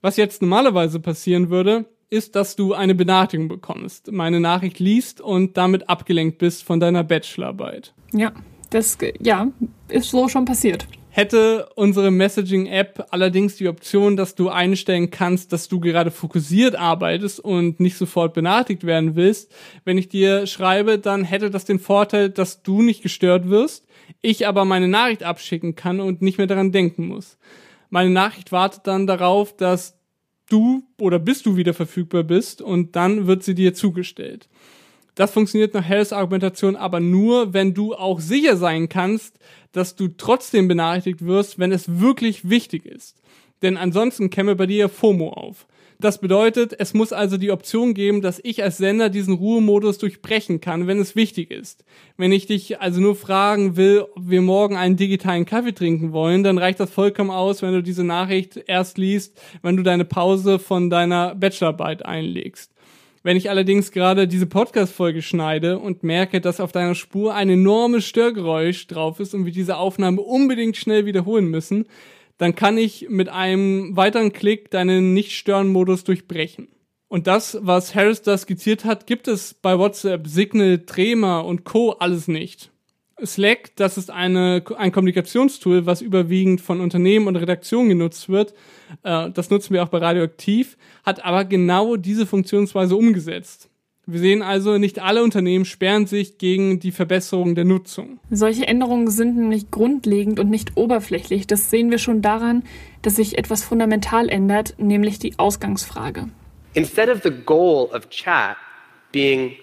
Was 0.00 0.16
jetzt 0.16 0.42
normalerweise 0.42 1.00
passieren 1.00 1.50
würde, 1.50 1.86
ist, 2.10 2.36
dass 2.36 2.56
du 2.56 2.72
eine 2.72 2.94
Benachrichtigung 2.94 3.48
bekommst, 3.48 4.12
meine 4.12 4.40
Nachricht 4.40 4.78
liest 4.78 5.20
und 5.20 5.56
damit 5.56 5.88
abgelenkt 5.88 6.38
bist 6.38 6.64
von 6.64 6.80
deiner 6.80 7.04
Bachelorarbeit. 7.04 7.92
Ja, 8.12 8.32
das 8.70 8.96
ja, 9.20 9.48
ist 9.88 10.10
so 10.10 10.28
schon 10.28 10.44
passiert. 10.44 10.86
Hätte 11.10 11.68
unsere 11.74 12.10
Messaging-App 12.10 13.08
allerdings 13.10 13.56
die 13.56 13.66
Option, 13.66 14.16
dass 14.16 14.36
du 14.36 14.50
einstellen 14.50 15.10
kannst, 15.10 15.52
dass 15.52 15.66
du 15.68 15.80
gerade 15.80 16.10
fokussiert 16.10 16.76
arbeitest 16.76 17.40
und 17.40 17.80
nicht 17.80 17.96
sofort 17.96 18.34
benachrichtigt 18.34 18.84
werden 18.84 19.16
willst, 19.16 19.52
wenn 19.84 19.98
ich 19.98 20.08
dir 20.08 20.46
schreibe, 20.46 20.98
dann 20.98 21.24
hätte 21.24 21.50
das 21.50 21.64
den 21.64 21.80
Vorteil, 21.80 22.30
dass 22.30 22.62
du 22.62 22.82
nicht 22.82 23.02
gestört 23.02 23.48
wirst 23.48 23.87
ich 24.22 24.46
aber 24.46 24.64
meine 24.64 24.88
Nachricht 24.88 25.22
abschicken 25.22 25.74
kann 25.74 26.00
und 26.00 26.22
nicht 26.22 26.38
mehr 26.38 26.46
daran 26.46 26.72
denken 26.72 27.06
muss. 27.06 27.38
Meine 27.90 28.10
Nachricht 28.10 28.52
wartet 28.52 28.86
dann 28.86 29.06
darauf, 29.06 29.56
dass 29.56 29.98
du 30.48 30.82
oder 31.00 31.18
bis 31.18 31.42
du 31.42 31.56
wieder 31.56 31.74
verfügbar 31.74 32.24
bist 32.24 32.62
und 32.62 32.96
dann 32.96 33.26
wird 33.26 33.42
sie 33.42 33.54
dir 33.54 33.74
zugestellt. 33.74 34.48
Das 35.14 35.32
funktioniert 35.32 35.74
nach 35.74 35.84
Hells 35.84 36.12
Argumentation 36.12 36.76
aber 36.76 37.00
nur, 37.00 37.52
wenn 37.52 37.74
du 37.74 37.94
auch 37.94 38.20
sicher 38.20 38.56
sein 38.56 38.88
kannst, 38.88 39.38
dass 39.72 39.96
du 39.96 40.08
trotzdem 40.08 40.68
benachrichtigt 40.68 41.24
wirst, 41.24 41.58
wenn 41.58 41.72
es 41.72 42.00
wirklich 42.00 42.48
wichtig 42.48 42.86
ist. 42.86 43.20
Denn 43.62 43.76
ansonsten 43.76 44.30
käme 44.30 44.54
bei 44.54 44.66
dir 44.66 44.88
FOMO 44.88 45.30
auf. 45.30 45.66
Das 46.00 46.20
bedeutet, 46.20 46.76
es 46.78 46.94
muss 46.94 47.12
also 47.12 47.38
die 47.38 47.50
Option 47.50 47.92
geben, 47.92 48.22
dass 48.22 48.40
ich 48.44 48.62
als 48.62 48.76
Sender 48.76 49.08
diesen 49.08 49.34
Ruhemodus 49.34 49.98
durchbrechen 49.98 50.60
kann, 50.60 50.86
wenn 50.86 51.00
es 51.00 51.16
wichtig 51.16 51.50
ist. 51.50 51.84
Wenn 52.16 52.30
ich 52.30 52.46
dich 52.46 52.80
also 52.80 53.00
nur 53.00 53.16
fragen 53.16 53.76
will, 53.76 54.06
ob 54.14 54.30
wir 54.30 54.40
morgen 54.40 54.76
einen 54.76 54.96
digitalen 54.96 55.44
Kaffee 55.44 55.74
trinken 55.74 56.12
wollen, 56.12 56.44
dann 56.44 56.56
reicht 56.56 56.78
das 56.78 56.90
vollkommen 56.90 57.32
aus, 57.32 57.62
wenn 57.62 57.72
du 57.72 57.82
diese 57.82 58.04
Nachricht 58.04 58.62
erst 58.68 58.96
liest, 58.96 59.42
wenn 59.62 59.76
du 59.76 59.82
deine 59.82 60.04
Pause 60.04 60.60
von 60.60 60.88
deiner 60.88 61.34
Bachelorarbeit 61.34 62.06
einlegst. 62.06 62.70
Wenn 63.24 63.36
ich 63.36 63.50
allerdings 63.50 63.90
gerade 63.90 64.28
diese 64.28 64.46
Podcast-Folge 64.46 65.20
schneide 65.20 65.80
und 65.80 66.04
merke, 66.04 66.40
dass 66.40 66.60
auf 66.60 66.70
deiner 66.70 66.94
Spur 66.94 67.34
ein 67.34 67.50
enormes 67.50 68.06
Störgeräusch 68.06 68.86
drauf 68.86 69.18
ist 69.18 69.34
und 69.34 69.46
wir 69.46 69.52
diese 69.52 69.76
Aufnahme 69.76 70.20
unbedingt 70.20 70.76
schnell 70.76 71.06
wiederholen 71.06 71.48
müssen, 71.48 71.86
dann 72.38 72.54
kann 72.54 72.78
ich 72.78 73.08
mit 73.08 73.28
einem 73.28 73.96
weiteren 73.96 74.32
Klick 74.32 74.70
deinen 74.70 75.12
Nicht-Stören-Modus 75.12 76.04
durchbrechen. 76.04 76.68
Und 77.08 77.26
das, 77.26 77.58
was 77.62 77.94
Harris 77.94 78.22
da 78.22 78.36
skizziert 78.36 78.84
hat, 78.84 79.06
gibt 79.06 79.28
es 79.28 79.54
bei 79.54 79.78
WhatsApp, 79.78 80.26
Signal, 80.26 80.78
Trema 80.80 81.40
und 81.40 81.64
Co. 81.64 81.92
alles 81.92 82.28
nicht. 82.28 82.70
Slack, 83.24 83.74
das 83.76 83.98
ist 83.98 84.10
eine, 84.10 84.62
ein 84.76 84.92
Kommunikationstool, 84.92 85.86
was 85.86 86.02
überwiegend 86.02 86.60
von 86.60 86.80
Unternehmen 86.80 87.26
und 87.26 87.36
Redaktionen 87.36 87.88
genutzt 87.88 88.28
wird. 88.28 88.54
Äh, 89.02 89.30
das 89.30 89.50
nutzen 89.50 89.74
wir 89.74 89.82
auch 89.82 89.88
bei 89.88 89.98
Radioaktiv, 89.98 90.76
hat 91.04 91.24
aber 91.24 91.44
genau 91.44 91.96
diese 91.96 92.26
Funktionsweise 92.26 92.94
umgesetzt. 92.94 93.67
Wir 94.10 94.20
sehen 94.20 94.40
also, 94.40 94.78
nicht 94.78 95.00
alle 95.00 95.22
Unternehmen 95.22 95.66
sperren 95.66 96.06
sich 96.06 96.38
gegen 96.38 96.80
die 96.80 96.92
Verbesserung 96.92 97.54
der 97.54 97.66
Nutzung. 97.66 98.18
Solche 98.30 98.66
Änderungen 98.66 99.10
sind 99.10 99.36
nämlich 99.36 99.70
grundlegend 99.70 100.40
und 100.40 100.48
nicht 100.48 100.78
oberflächlich. 100.78 101.46
Das 101.46 101.68
sehen 101.68 101.90
wir 101.90 101.98
schon 101.98 102.22
daran, 102.22 102.62
dass 103.02 103.16
sich 103.16 103.36
etwas 103.36 103.62
fundamental 103.62 104.30
ändert, 104.30 104.76
nämlich 104.78 105.18
die 105.18 105.38
Ausgangsfrage. 105.38 106.30
Instead 106.72 107.10
of 107.10 107.20
the 107.22 107.30
goal 107.30 107.90
of 107.94 108.08
chat 108.08 108.56
being 109.12 109.56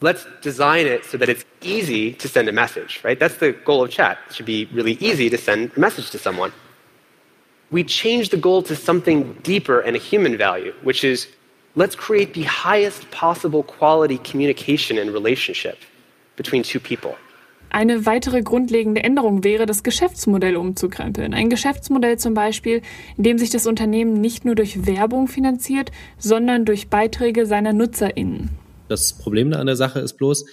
let's 0.00 0.26
design 0.42 0.86
it 0.86 1.04
so 1.04 1.18
that 1.18 1.28
it's 1.28 1.44
easy 1.62 2.14
to 2.14 2.26
send 2.26 2.48
a 2.48 2.52
message, 2.52 3.04
right? 3.04 3.20
That's 3.20 3.38
the 3.38 3.52
goal 3.52 3.84
of 3.84 3.90
chat. 3.90 4.16
It 4.30 4.36
should 4.36 4.46
be 4.46 4.66
really 4.72 4.96
easy 4.98 5.28
to 5.28 5.36
send 5.36 5.72
a 5.76 5.80
message 5.80 6.08
to 6.12 6.18
someone. 6.18 6.52
We 7.70 7.84
change 7.84 8.30
the 8.30 8.38
goal 8.38 8.62
to 8.62 8.74
something 8.74 9.36
deeper 9.42 9.80
and 9.80 9.94
a 9.94 9.98
human 9.98 10.38
value, 10.38 10.72
which 10.82 11.04
is 11.04 11.28
let's 11.74 11.96
create 11.96 12.34
the 12.34 12.44
highest 12.44 13.10
possible 13.10 13.62
quality 13.62 14.18
communication 14.18 14.98
and 14.98 15.12
relationship 15.12 15.78
between 16.36 16.62
two 16.62 16.80
people. 16.80 17.16
Eine 17.72 18.04
weitere 18.04 18.42
grundlegende 18.42 19.04
Änderung 19.04 19.44
wäre, 19.44 19.64
das 19.64 19.84
Geschäftsmodell 19.84 20.56
umzukrempeln. 20.56 21.32
Ein 21.34 21.50
Geschäftsmodell 21.50 22.18
zum 22.18 22.34
Beispiel, 22.34 22.82
in 23.16 23.22
dem 23.22 23.38
sich 23.38 23.50
das 23.50 23.68
Unternehmen 23.68 24.20
nicht 24.20 24.44
nur 24.44 24.56
durch 24.56 24.86
Werbung 24.86 25.28
finanziert, 25.28 25.92
sondern 26.18 26.64
durch 26.64 26.88
Beiträge 26.88 27.46
seiner 27.46 27.72
NutzerInnen. 27.72 28.50
Das 28.88 29.12
Problem 29.16 29.52
an 29.52 29.66
der 29.66 29.76
Sache 29.76 30.00
ist 30.00 30.14
bloß, 30.14 30.46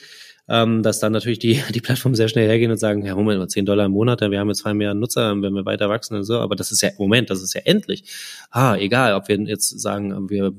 ähm, 0.47 0.83
dass 0.83 0.99
dann 0.99 1.11
natürlich 1.11 1.39
die, 1.39 1.59
die 1.73 1.81
Plattformen 1.81 2.13
sehr 2.13 2.27
schnell 2.27 2.47
hergehen 2.47 2.69
und 2.69 2.77
sagen, 2.77 3.03
ja, 3.03 3.15
Moment 3.15 3.39
mal, 3.39 3.47
10 3.47 3.65
Dollar 3.65 3.87
im 3.87 3.93
Monat, 3.93 4.21
wir 4.21 4.39
haben 4.39 4.49
jetzt 4.49 4.59
zwei 4.59 4.75
mehr 4.75 4.93
Nutzer, 4.93 5.31
wenn 5.41 5.53
wir 5.53 5.65
weiter 5.65 5.89
wachsen 5.89 6.15
und 6.15 6.23
so, 6.23 6.39
aber 6.39 6.55
das 6.55 6.71
ist 6.71 6.81
ja, 6.81 6.91
Moment, 6.99 7.31
das 7.31 7.41
ist 7.41 7.55
ja 7.55 7.61
endlich. 7.65 8.03
Ah, 8.51 8.75
egal, 8.77 9.15
ob 9.15 9.27
wir 9.27 9.39
jetzt 9.41 9.79
sagen, 9.79 10.29
wir 10.29 10.53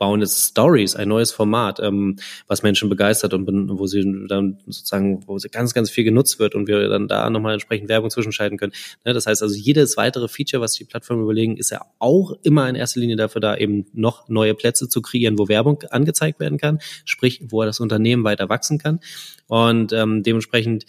bauen 0.00 0.22
jetzt 0.22 0.48
Stories, 0.48 0.96
ein 0.96 1.08
neues 1.08 1.30
Format, 1.30 1.78
ähm, 1.78 2.16
was 2.48 2.62
Menschen 2.62 2.88
begeistert 2.88 3.34
und 3.34 3.46
wo 3.78 3.86
sie 3.86 4.02
dann 4.28 4.58
sozusagen, 4.66 5.22
wo 5.26 5.38
sie 5.38 5.50
ganz, 5.50 5.74
ganz 5.74 5.90
viel 5.90 6.04
genutzt 6.04 6.38
wird 6.38 6.54
und 6.54 6.66
wir 6.66 6.88
dann 6.88 7.06
da 7.06 7.28
nochmal 7.28 7.52
entsprechend 7.52 7.90
Werbung 7.90 8.08
zwischenschalten 8.08 8.56
können. 8.56 8.72
Ne, 9.04 9.12
das 9.12 9.26
heißt 9.26 9.42
also, 9.42 9.54
jedes 9.54 9.98
weitere 9.98 10.26
Feature, 10.26 10.62
was 10.62 10.72
die 10.72 10.84
Plattformen 10.84 11.22
überlegen, 11.22 11.58
ist 11.58 11.70
ja 11.70 11.82
auch 11.98 12.32
immer 12.42 12.66
in 12.66 12.76
erster 12.76 12.98
Linie 12.98 13.16
dafür 13.16 13.42
da, 13.42 13.54
eben 13.58 13.86
noch 13.92 14.26
neue 14.30 14.54
Plätze 14.54 14.88
zu 14.88 15.02
kreieren, 15.02 15.38
wo 15.38 15.48
Werbung 15.48 15.82
angezeigt 15.90 16.40
werden 16.40 16.56
kann, 16.56 16.78
sprich, 17.04 17.42
wo 17.50 17.62
das 17.62 17.78
Unternehmen 17.78 18.24
weiter 18.24 18.48
wachsen 18.48 18.78
kann. 18.78 19.00
Und 19.48 19.92
ähm, 19.92 20.22
dementsprechend 20.22 20.86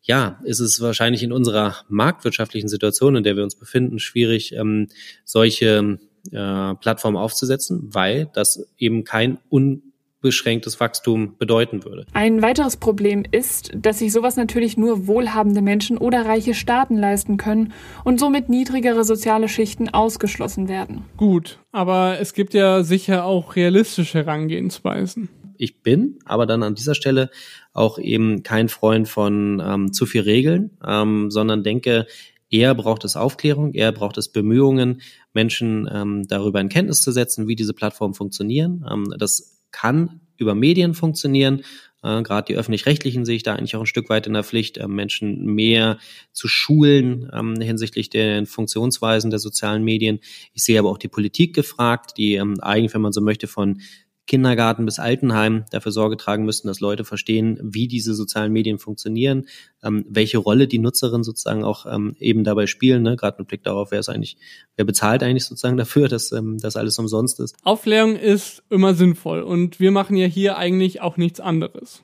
ja, 0.00 0.40
ist 0.44 0.60
es 0.60 0.80
wahrscheinlich 0.80 1.22
in 1.24 1.32
unserer 1.32 1.84
marktwirtschaftlichen 1.88 2.68
Situation, 2.68 3.16
in 3.16 3.24
der 3.24 3.36
wir 3.36 3.42
uns 3.42 3.56
befinden, 3.56 3.98
schwierig, 3.98 4.52
ähm, 4.52 4.88
solche 5.24 5.98
äh, 6.32 6.74
Plattform 6.74 7.16
aufzusetzen, 7.16 7.88
weil 7.92 8.28
das 8.32 8.66
eben 8.78 9.04
kein 9.04 9.38
unbeschränktes 9.48 10.80
Wachstum 10.80 11.36
bedeuten 11.38 11.84
würde. 11.84 12.06
Ein 12.12 12.42
weiteres 12.42 12.76
Problem 12.76 13.24
ist, 13.30 13.70
dass 13.74 13.98
sich 13.98 14.12
sowas 14.12 14.36
natürlich 14.36 14.76
nur 14.76 15.06
wohlhabende 15.06 15.62
Menschen 15.62 15.98
oder 15.98 16.26
reiche 16.26 16.54
Staaten 16.54 16.96
leisten 16.96 17.36
können 17.36 17.72
und 18.04 18.20
somit 18.20 18.48
niedrigere 18.48 19.04
soziale 19.04 19.48
Schichten 19.48 19.88
ausgeschlossen 19.88 20.68
werden. 20.68 21.04
Gut, 21.16 21.58
aber 21.72 22.18
es 22.20 22.34
gibt 22.34 22.54
ja 22.54 22.82
sicher 22.82 23.24
auch 23.24 23.56
realistische 23.56 24.18
Herangehensweisen. 24.18 25.28
Ich 25.58 25.82
bin 25.82 26.18
aber 26.24 26.46
dann 26.46 26.62
an 26.62 26.74
dieser 26.74 26.94
Stelle 26.94 27.30
auch 27.72 27.98
eben 27.98 28.42
kein 28.42 28.68
Freund 28.68 29.08
von 29.08 29.62
ähm, 29.64 29.92
zu 29.92 30.06
viel 30.06 30.22
Regeln, 30.22 30.70
ähm, 30.86 31.30
sondern 31.30 31.62
denke, 31.62 32.06
Eher 32.50 32.74
braucht 32.74 33.04
es 33.04 33.16
Aufklärung, 33.16 33.72
eher 33.72 33.92
braucht 33.92 34.18
es 34.18 34.30
Bemühungen, 34.30 35.02
Menschen 35.32 35.88
ähm, 35.92 36.26
darüber 36.28 36.60
in 36.60 36.68
Kenntnis 36.68 37.02
zu 37.02 37.12
setzen, 37.12 37.48
wie 37.48 37.56
diese 37.56 37.74
Plattformen 37.74 38.14
funktionieren. 38.14 38.84
Ähm, 38.90 39.12
das 39.18 39.62
kann 39.72 40.20
über 40.36 40.54
Medien 40.54 40.94
funktionieren, 40.94 41.62
Äh, 42.02 42.22
Gerade 42.22 42.46
die 42.46 42.56
öffentlich-rechtlichen 42.56 43.24
sehe 43.24 43.36
ich 43.36 43.42
da 43.42 43.54
eigentlich 43.54 43.74
auch 43.74 43.80
ein 43.80 43.86
Stück 43.86 44.08
weit 44.08 44.26
in 44.26 44.34
der 44.34 44.44
Pflicht, 44.44 44.78
äh, 44.78 44.86
Menschen 44.86 45.44
mehr 45.44 45.98
zu 46.32 46.46
schulen 46.48 47.28
ähm, 47.32 47.60
hinsichtlich 47.60 48.10
der 48.10 48.46
Funktionsweisen 48.46 49.30
der 49.30 49.40
sozialen 49.40 49.82
Medien. 49.82 50.20
Ich 50.52 50.62
sehe 50.62 50.78
aber 50.78 50.90
auch 50.90 50.98
die 50.98 51.08
Politik 51.08 51.54
gefragt, 51.54 52.16
die 52.16 52.34
ähm, 52.34 52.60
eigentlich, 52.60 52.94
wenn 52.94 53.00
man 53.00 53.12
so 53.12 53.20
möchte, 53.20 53.46
von 53.46 53.80
Kindergarten 54.26 54.84
bis 54.84 54.98
Altenheim 54.98 55.64
dafür 55.70 55.92
Sorge 55.92 56.16
tragen 56.16 56.44
müssen, 56.44 56.66
dass 56.66 56.80
Leute 56.80 57.04
verstehen, 57.04 57.58
wie 57.62 57.88
diese 57.88 58.14
sozialen 58.14 58.52
Medien 58.52 58.78
funktionieren, 58.78 59.46
ähm, 59.82 60.04
welche 60.08 60.38
Rolle 60.38 60.66
die 60.66 60.78
Nutzerinnen 60.78 61.22
sozusagen 61.22 61.64
auch 61.64 61.86
ähm, 61.86 62.16
eben 62.18 62.42
dabei 62.44 62.66
spielen, 62.66 63.02
ne? 63.02 63.16
gerade 63.16 63.36
mit 63.38 63.48
Blick 63.48 63.62
darauf, 63.62 63.90
wer 63.90 64.00
ist 64.00 64.08
eigentlich, 64.08 64.36
wer 64.76 64.84
bezahlt 64.84 65.22
eigentlich 65.22 65.44
sozusagen 65.44 65.76
dafür, 65.76 66.08
dass 66.16 66.32
ähm, 66.32 66.58
das 66.58 66.76
alles 66.76 66.98
umsonst 66.98 67.40
ist. 67.40 67.56
Aufklärung 67.62 68.16
ist 68.16 68.62
immer 68.68 68.94
sinnvoll 68.94 69.42
und 69.42 69.80
wir 69.80 69.92
machen 69.92 70.16
ja 70.16 70.26
hier 70.26 70.58
eigentlich 70.58 71.00
auch 71.00 71.16
nichts 71.16 71.40
anderes. 71.40 72.02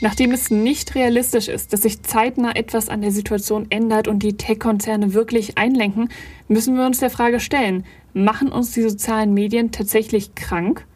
Nachdem 0.00 0.30
es 0.30 0.50
nicht 0.50 0.94
realistisch 0.94 1.48
ist, 1.48 1.72
dass 1.72 1.82
sich 1.82 2.02
zeitnah 2.02 2.54
etwas 2.54 2.88
an 2.88 3.00
der 3.00 3.10
Situation 3.10 3.66
ändert 3.70 4.06
und 4.06 4.22
die 4.22 4.36
Tech-Konzerne 4.36 5.12
wirklich 5.12 5.58
einlenken, 5.58 6.08
müssen 6.46 6.76
wir 6.76 6.86
uns 6.86 7.00
der 7.00 7.10
Frage 7.10 7.40
stellen, 7.40 7.84
machen 8.24 8.48
uns 8.48 8.72
die 8.72 8.82
sozialen 8.82 9.34
Medien 9.34 9.72
tatsächlich 9.72 10.34
krank? 10.34 10.86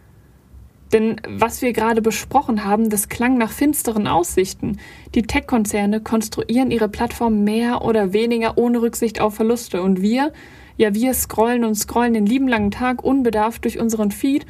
Denn 0.92 1.16
was 1.26 1.62
wir 1.62 1.72
gerade 1.72 2.02
besprochen 2.02 2.64
haben, 2.64 2.90
das 2.90 3.08
klang 3.08 3.38
nach 3.38 3.50
finsteren 3.50 4.06
Aussichten. 4.06 4.78
Die 5.14 5.22
Tech-Konzerne 5.22 6.00
konstruieren 6.00 6.70
ihre 6.70 6.88
Plattform 6.88 7.44
mehr 7.44 7.82
oder 7.82 8.12
weniger 8.12 8.58
ohne 8.58 8.82
Rücksicht 8.82 9.20
auf 9.20 9.34
Verluste. 9.34 9.82
Und 9.82 10.02
wir, 10.02 10.32
ja, 10.76 10.94
wir 10.94 11.14
scrollen 11.14 11.64
und 11.64 11.76
scrollen 11.76 12.12
den 12.12 12.26
lieben 12.26 12.46
langen 12.46 12.70
Tag 12.70 13.02
unbedarft 13.02 13.64
durch 13.64 13.78
unseren 13.78 14.10
Feed 14.10 14.44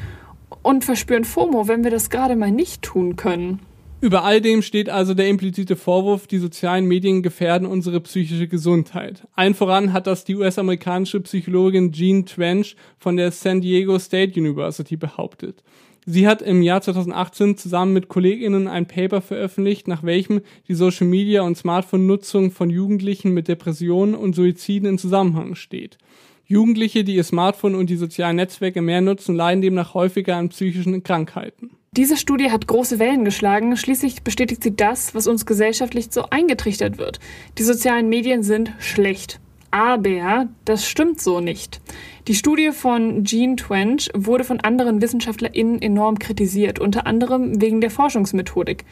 und 0.63 0.85
verspüren 0.85 1.25
FOMO, 1.25 1.69
wenn 1.69 1.85
wir 1.85 1.93
das 1.93 2.11
gerade 2.11 2.35
mal 2.35 2.51
nicht 2.51 2.83
tun 2.83 3.15
können. 3.15 3.61
Über 4.03 4.25
all 4.25 4.41
dem 4.41 4.63
steht 4.63 4.91
also 4.91 5.15
der 5.15 5.29
implizite 5.29 5.77
Vorwurf, 5.77 6.27
die 6.27 6.39
sozialen 6.39 6.87
Medien 6.87 7.23
gefährden 7.23 7.69
unsere 7.69 8.01
psychische 8.01 8.49
Gesundheit. 8.49 9.29
Allen 9.37 9.55
voran 9.55 9.93
hat 9.93 10.09
das 10.09 10.25
die 10.25 10.35
US-amerikanische 10.35 11.21
Psychologin 11.21 11.93
Jean 11.93 12.27
Trench 12.27 12.75
von 12.99 13.17
der 13.17 13.31
San 13.31 13.61
Diego 13.61 14.01
State 14.01 14.41
University 14.41 14.97
behauptet. 14.97 15.63
Sie 16.05 16.27
hat 16.27 16.43
im 16.43 16.63
Jahr 16.63 16.83
2018 16.83 17.57
zusammen 17.57 17.93
mit 17.93 18.09
KollegInnen 18.09 18.67
ein 18.67 18.89
Paper 18.89 19.21
veröffentlicht, 19.21 19.87
nach 19.87 20.03
welchem 20.03 20.41
die 20.67 20.75
Social 20.75 21.07
Media 21.07 21.43
und 21.43 21.57
Smartphone-Nutzung 21.57 22.51
von 22.51 22.71
Jugendlichen 22.71 23.33
mit 23.33 23.47
Depressionen 23.47 24.17
und 24.17 24.35
Suiziden 24.35 24.89
in 24.89 24.99
Zusammenhang 24.99 25.55
steht. 25.55 25.97
Jugendliche, 26.45 27.05
die 27.05 27.15
ihr 27.15 27.23
Smartphone 27.23 27.77
und 27.77 27.89
die 27.89 27.95
sozialen 27.95 28.35
Netzwerke 28.35 28.83
mehr 28.83 29.01
nutzen, 29.01 29.37
leiden 29.37 29.63
demnach 29.63 29.95
häufiger 29.95 30.39
an 30.39 30.49
psychischen 30.49 31.05
Krankheiten. 31.05 31.71
Diese 31.95 32.17
Studie 32.17 32.51
hat 32.51 32.67
große 32.67 32.99
Wellen 32.99 33.23
geschlagen. 33.23 33.77
Schließlich 33.77 34.23
bestätigt 34.23 34.63
sie 34.63 34.75
das, 34.75 35.15
was 35.15 35.27
uns 35.27 35.45
gesellschaftlich 35.45 36.07
so 36.11 36.25
eingetrichtert 36.31 36.97
wird. 36.97 37.21
Die 37.59 37.65
sozialen 37.65 38.09
Medien 38.09 38.43
sind 38.43 38.73
schlecht. 38.79 39.41
Aber 39.71 40.49
das 40.65 40.89
stimmt 40.89 41.21
so 41.21 41.41
nicht. 41.41 41.83
Die 42.29 42.35
Studie 42.35 42.71
von 42.73 43.25
Jean 43.25 43.59
Twenge 43.59 43.99
wurde 44.15 44.45
von 44.45 44.61
anderen 44.61 45.03
WissenschaftlerInnen 45.03 45.83
enorm 45.83 46.19
kritisiert, 46.19 46.79
unter 46.79 47.07
anderem 47.07 47.61
wegen 47.61 47.83
der 47.83 47.91
Forschungsmethodik. 47.91 48.87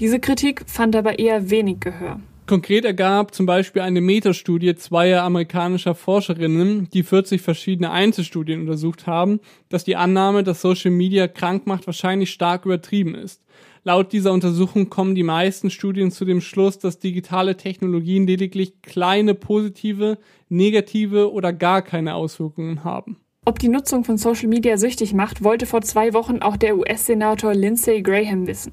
Diese 0.00 0.18
Kritik 0.18 0.64
fand 0.66 0.96
aber 0.96 1.20
eher 1.20 1.50
wenig 1.50 1.78
Gehör. 1.78 2.18
Konkret 2.50 2.84
ergab 2.84 3.32
zum 3.32 3.46
Beispiel 3.46 3.80
eine 3.80 4.00
Metastudie 4.00 4.74
zweier 4.74 5.22
amerikanischer 5.22 5.94
Forscherinnen, 5.94 6.88
die 6.92 7.04
40 7.04 7.40
verschiedene 7.40 7.92
Einzelstudien 7.92 8.62
untersucht 8.62 9.06
haben, 9.06 9.38
dass 9.68 9.84
die 9.84 9.94
Annahme, 9.94 10.42
dass 10.42 10.60
Social 10.60 10.90
Media 10.90 11.28
krank 11.28 11.68
macht, 11.68 11.86
wahrscheinlich 11.86 12.32
stark 12.32 12.64
übertrieben 12.64 13.14
ist. 13.14 13.40
Laut 13.84 14.12
dieser 14.12 14.32
Untersuchung 14.32 14.90
kommen 14.90 15.14
die 15.14 15.22
meisten 15.22 15.70
Studien 15.70 16.10
zu 16.10 16.24
dem 16.24 16.40
Schluss, 16.40 16.80
dass 16.80 16.98
digitale 16.98 17.56
Technologien 17.56 18.26
lediglich 18.26 18.82
kleine 18.82 19.34
positive, 19.34 20.18
negative 20.48 21.32
oder 21.32 21.52
gar 21.52 21.82
keine 21.82 22.16
Auswirkungen 22.16 22.82
haben. 22.82 23.16
Ob 23.44 23.60
die 23.60 23.68
Nutzung 23.68 24.02
von 24.02 24.18
Social 24.18 24.48
Media 24.48 24.76
süchtig 24.76 25.14
macht, 25.14 25.44
wollte 25.44 25.66
vor 25.66 25.82
zwei 25.82 26.14
Wochen 26.14 26.40
auch 26.42 26.56
der 26.56 26.76
US-Senator 26.76 27.54
Lindsey 27.54 28.02
Graham 28.02 28.48
wissen. 28.48 28.72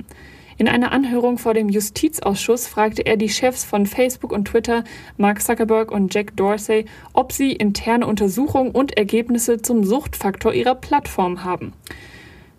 In 0.60 0.68
einer 0.68 0.91
Anhörung 0.91 1.38
vor 1.38 1.53
dem 1.53 1.70
Justizausschuss 1.70 2.68
fragte 2.68 3.05
er 3.05 3.16
die 3.16 3.30
Chefs 3.30 3.64
von 3.64 3.86
Facebook 3.86 4.32
und 4.32 4.45
Twitter, 4.47 4.84
Mark 5.16 5.39
Zuckerberg 5.39 5.91
und 5.91 6.12
Jack 6.12 6.36
Dorsey, 6.36 6.86
ob 7.14 7.32
sie 7.32 7.51
interne 7.51 8.08
Untersuchungen 8.08 8.72
und 8.72 8.97
Ergebnisse 8.97 9.62
zum 9.62 9.84
Suchtfaktor 9.84 10.55
ihrer 10.55 10.74
Plattform 10.74 11.43
haben. 11.43 11.74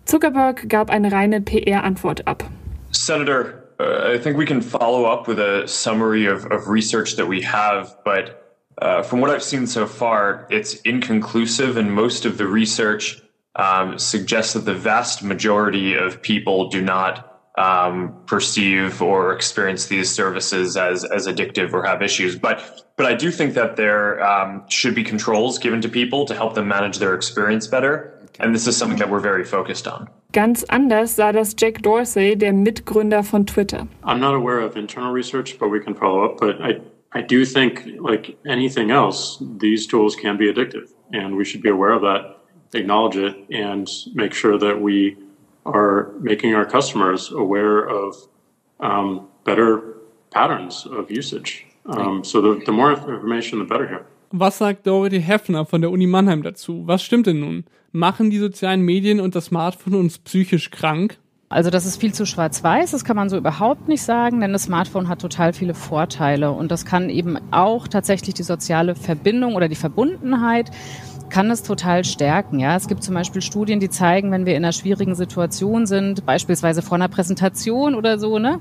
Zuckerberg 0.05 0.69
gab 0.69 0.89
eine 0.89 1.11
reine 1.11 1.41
PR-Antwort 1.41 2.25
ab. 2.25 2.45
Senator, 2.91 3.65
uh, 3.81 4.15
I 4.15 4.17
think 4.17 4.37
we 4.37 4.45
can 4.45 4.61
follow 4.61 5.05
up 5.05 5.27
with 5.27 5.37
a 5.37 5.67
summary 5.67 6.25
of, 6.25 6.45
of 6.45 6.69
research 6.69 7.17
that 7.17 7.27
we 7.27 7.41
have, 7.41 7.97
but 8.05 8.55
uh, 8.81 9.03
from 9.03 9.19
what 9.19 9.29
I've 9.29 9.43
seen 9.43 9.67
so 9.67 9.85
far, 9.85 10.47
it's 10.49 10.75
inconclusive, 10.85 11.77
and 11.77 11.91
most 11.91 12.25
of 12.25 12.37
the 12.37 12.47
research 12.47 13.21
um, 13.57 13.99
suggests 13.99 14.53
that 14.53 14.63
the 14.63 14.73
vast 14.73 15.21
majority 15.21 15.95
of 15.95 16.21
people 16.21 16.69
do 16.69 16.81
not 16.81 17.28
um, 17.59 18.15
perceive 18.25 19.01
or 19.01 19.33
experience 19.33 19.87
these 19.87 20.09
services 20.09 20.77
as 20.77 21.03
as 21.03 21.27
addictive 21.27 21.73
or 21.73 21.83
have 21.83 22.01
issues. 22.01 22.35
But 22.37 22.57
but 22.95 23.05
I 23.05 23.13
do 23.13 23.31
think 23.31 23.53
that 23.53 23.75
there 23.75 24.23
um, 24.23 24.63
should 24.69 24.95
be 24.95 25.03
controls 25.03 25.59
given 25.59 25.81
to 25.81 25.89
people 25.89 26.25
to 26.25 26.33
help 26.33 26.55
them 26.55 26.67
manage 26.67 26.97
their 26.99 27.13
experience 27.13 27.67
better. 27.67 28.15
And 28.39 28.55
this 28.55 28.67
is 28.67 28.77
something 28.77 28.97
that 28.99 29.09
we're 29.09 29.19
very 29.19 29.43
focused 29.43 29.85
on. 29.87 30.07
Ganz 30.31 30.63
anders 30.69 31.11
sah 31.11 31.33
das 31.33 31.53
Jack 31.53 31.81
Dorsey, 31.81 32.35
der 32.35 32.53
Mitgründer 32.53 33.23
von 33.23 33.45
Twitter. 33.45 33.85
I'm 34.05 34.21
not 34.21 34.33
aware 34.33 34.59
of 34.59 34.77
internal 34.77 35.11
research, 35.11 35.59
but 35.59 35.67
we 35.69 35.81
can 35.81 35.93
follow 35.93 36.23
up. 36.23 36.37
But 36.37 36.61
I, 36.61 36.79
I 37.11 37.21
do 37.21 37.43
think, 37.43 37.83
like 37.99 38.37
anything 38.45 38.91
else, 38.91 39.43
these 39.57 39.85
tools 39.87 40.15
can 40.15 40.37
be 40.37 40.45
addictive, 40.53 40.93
and 41.11 41.35
we 41.35 41.43
should 41.43 41.61
be 41.61 41.69
aware 41.69 41.91
of 41.91 42.01
that, 42.03 42.37
acknowledge 42.73 43.17
it, 43.17 43.35
and 43.51 43.89
make 44.13 44.33
sure 44.33 44.57
that 44.57 44.79
we 44.79 45.17
are 45.73 46.11
making 46.19 46.55
our 46.55 46.65
customers 46.65 47.31
aware 47.31 47.87
of 47.87 48.15
um, 48.79 49.27
better 49.43 49.81
patterns 50.31 50.85
of 50.85 51.09
usage. 51.09 51.65
Um, 51.85 52.23
so 52.23 52.41
the, 52.41 52.63
the 52.65 52.71
more 52.71 52.91
information, 52.91 53.59
the 53.59 53.65
better 53.65 53.87
here. 53.87 54.05
Was 54.31 54.59
sagt 54.59 54.85
Dorothy 54.85 55.21
Heffner 55.21 55.65
von 55.65 55.81
der 55.81 55.89
Uni 55.89 56.05
Mannheim 56.05 56.43
dazu? 56.43 56.83
Was 56.85 57.01
stimmt 57.01 57.25
denn 57.25 57.39
nun? 57.39 57.63
Machen 57.91 58.29
die 58.29 58.37
sozialen 58.37 58.81
Medien 58.81 59.19
und 59.19 59.33
das 59.33 59.45
Smartphone 59.45 59.95
uns 59.95 60.19
psychisch 60.19 60.69
krank? 60.69 61.17
Also 61.51 61.71
das 61.71 61.87
ist 61.87 61.99
viel 61.99 62.13
zu 62.13 62.27
schwarz-weiß, 62.27 62.91
das 62.91 63.03
kann 63.03 63.15
man 63.15 63.27
so 63.27 63.35
überhaupt 63.35 63.87
nicht 63.87 64.03
sagen, 64.03 64.39
denn 64.39 64.53
das 64.53 64.65
Smartphone 64.65 65.09
hat 65.09 65.19
total 65.19 65.51
viele 65.51 65.73
Vorteile 65.73 66.51
und 66.51 66.69
das 66.69 66.85
kann 66.85 67.09
eben 67.09 67.39
auch 67.49 67.87
tatsächlich 67.87 68.35
die 68.35 68.43
soziale 68.43 68.93
Verbindung 68.93 69.55
oder 69.55 69.67
die 69.67 69.75
Verbundenheit 69.75 70.69
kann 71.29 71.51
es 71.51 71.63
total 71.63 72.03
stärken. 72.03 72.59
Ja, 72.59 72.75
es 72.75 72.87
gibt 72.87 73.03
zum 73.03 73.15
Beispiel 73.15 73.41
Studien, 73.41 73.79
die 73.79 73.89
zeigen, 73.89 74.31
wenn 74.31 74.45
wir 74.45 74.55
in 74.55 74.63
einer 74.63 74.73
schwierigen 74.73 75.15
Situation 75.15 75.85
sind, 75.85 76.25
beispielsweise 76.25 76.81
vor 76.81 76.95
einer 76.95 77.07
Präsentation 77.07 77.95
oder 77.95 78.19
so, 78.19 78.39
ne, 78.39 78.59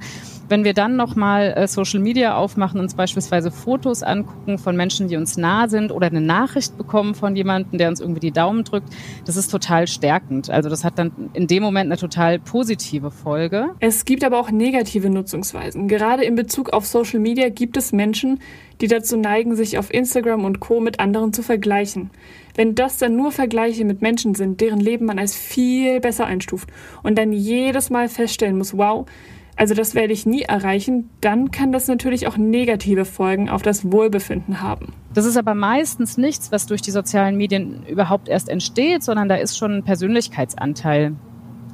wenn 0.48 0.64
wir 0.64 0.74
dann 0.74 0.96
nochmal 0.96 1.52
äh, 1.56 1.68
Social 1.68 2.00
Media 2.00 2.36
aufmachen, 2.36 2.80
uns 2.80 2.94
beispielsweise 2.94 3.50
Fotos 3.50 4.02
angucken 4.02 4.58
von 4.58 4.76
Menschen, 4.76 5.08
die 5.08 5.16
uns 5.16 5.36
nah 5.36 5.68
sind 5.68 5.92
oder 5.92 6.06
eine 6.06 6.20
Nachricht 6.20 6.76
bekommen 6.78 7.14
von 7.14 7.36
jemandem, 7.36 7.78
der 7.78 7.88
uns 7.88 8.00
irgendwie 8.00 8.20
die 8.20 8.32
Daumen 8.32 8.64
drückt, 8.64 8.88
das 9.26 9.36
ist 9.36 9.50
total 9.50 9.86
stärkend. 9.86 10.50
Also 10.50 10.68
das 10.68 10.84
hat 10.84 10.98
dann 10.98 11.12
in 11.34 11.46
dem 11.46 11.62
Moment 11.62 11.90
eine 11.90 11.98
total 11.98 12.38
positive 12.38 13.10
Folge. 13.10 13.70
Es 13.80 14.04
gibt 14.04 14.24
aber 14.24 14.38
auch 14.38 14.50
negative 14.50 15.10
Nutzungsweisen. 15.10 15.88
Gerade 15.88 16.24
in 16.24 16.34
Bezug 16.34 16.72
auf 16.72 16.86
Social 16.86 17.20
Media 17.20 17.48
gibt 17.50 17.76
es 17.76 17.92
Menschen, 17.92 18.40
die 18.80 18.86
dazu 18.86 19.16
neigen, 19.16 19.56
sich 19.56 19.78
auf 19.78 19.92
Instagram 19.92 20.44
und 20.44 20.60
Co 20.60 20.80
mit 20.80 21.00
anderen 21.00 21.32
zu 21.32 21.42
vergleichen. 21.42 22.10
Wenn 22.58 22.74
das 22.74 22.96
dann 22.96 23.14
nur 23.14 23.30
Vergleiche 23.30 23.84
mit 23.84 24.02
Menschen 24.02 24.34
sind, 24.34 24.60
deren 24.60 24.80
Leben 24.80 25.06
man 25.06 25.20
als 25.20 25.32
viel 25.36 26.00
besser 26.00 26.26
einstuft 26.26 26.68
und 27.04 27.16
dann 27.16 27.30
jedes 27.30 27.88
Mal 27.88 28.08
feststellen 28.08 28.58
muss, 28.58 28.76
wow, 28.76 29.06
also 29.54 29.74
das 29.74 29.94
werde 29.94 30.12
ich 30.12 30.26
nie 30.26 30.42
erreichen, 30.42 31.08
dann 31.20 31.52
kann 31.52 31.70
das 31.70 31.86
natürlich 31.86 32.26
auch 32.26 32.36
negative 32.36 33.04
Folgen 33.04 33.48
auf 33.48 33.62
das 33.62 33.92
Wohlbefinden 33.92 34.60
haben. 34.60 34.92
Das 35.14 35.24
ist 35.24 35.36
aber 35.36 35.54
meistens 35.54 36.18
nichts, 36.18 36.50
was 36.50 36.66
durch 36.66 36.82
die 36.82 36.90
sozialen 36.90 37.36
Medien 37.36 37.86
überhaupt 37.86 38.28
erst 38.28 38.48
entsteht, 38.48 39.04
sondern 39.04 39.28
da 39.28 39.36
ist 39.36 39.56
schon 39.56 39.74
ein 39.74 39.84
Persönlichkeitsanteil 39.84 41.14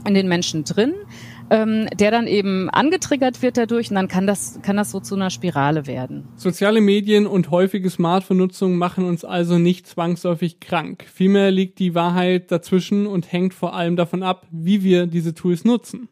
in 0.07 0.13
den 0.13 0.29
Menschen 0.29 0.65
drin 0.65 0.93
ähm, 1.51 1.89
der 1.95 2.11
dann 2.11 2.27
eben 2.27 2.71
angetriggert 2.71 3.43
wird 3.43 3.57
dadurch 3.57 3.91
und 3.91 3.97
dann 3.97 4.09
kann 4.09 4.27
das, 4.27 4.61
kann 4.63 4.77
das 4.77 4.91
so 4.91 5.01
zu 5.01 5.15
einer 5.15 5.31
Spirale 5.31 5.87
werden. 5.87 6.29
Soziale 6.37 6.81
Medien 6.81 7.27
und 7.27 7.51
häufige 7.51 7.91
Smartphone-Nutzung 7.91 8.77
machen 8.77 9.05
uns 9.05 9.25
also 9.25 9.59
nicht 9.59 9.87
zwangsläufig 9.87 10.61
krank. 10.61 11.05
Vielmehr 11.13 11.51
liegt 11.51 11.79
die 11.79 11.95
Wahrheit 11.95 12.51
dazwischen 12.51 13.07
und 13.07 13.33
hängt 13.33 13.55
vor 13.55 13.75
allem 13.75 13.97
davon 13.97 14.23
ab, 14.23 14.47
wie 14.51 14.83
wir 14.83 15.07
diese 15.07 15.35
Tools 15.35 15.65
nutzen. 15.65 16.09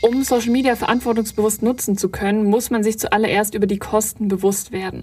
Um 0.00 0.22
Social 0.22 0.52
Media 0.52 0.76
verantwortungsbewusst 0.76 1.62
nutzen 1.62 1.96
zu 1.96 2.08
können, 2.08 2.44
muss 2.44 2.70
man 2.70 2.84
sich 2.84 3.00
zuallererst 3.00 3.54
über 3.54 3.66
die 3.66 3.78
Kosten 3.78 4.28
bewusst 4.28 4.70
werden. 4.70 5.02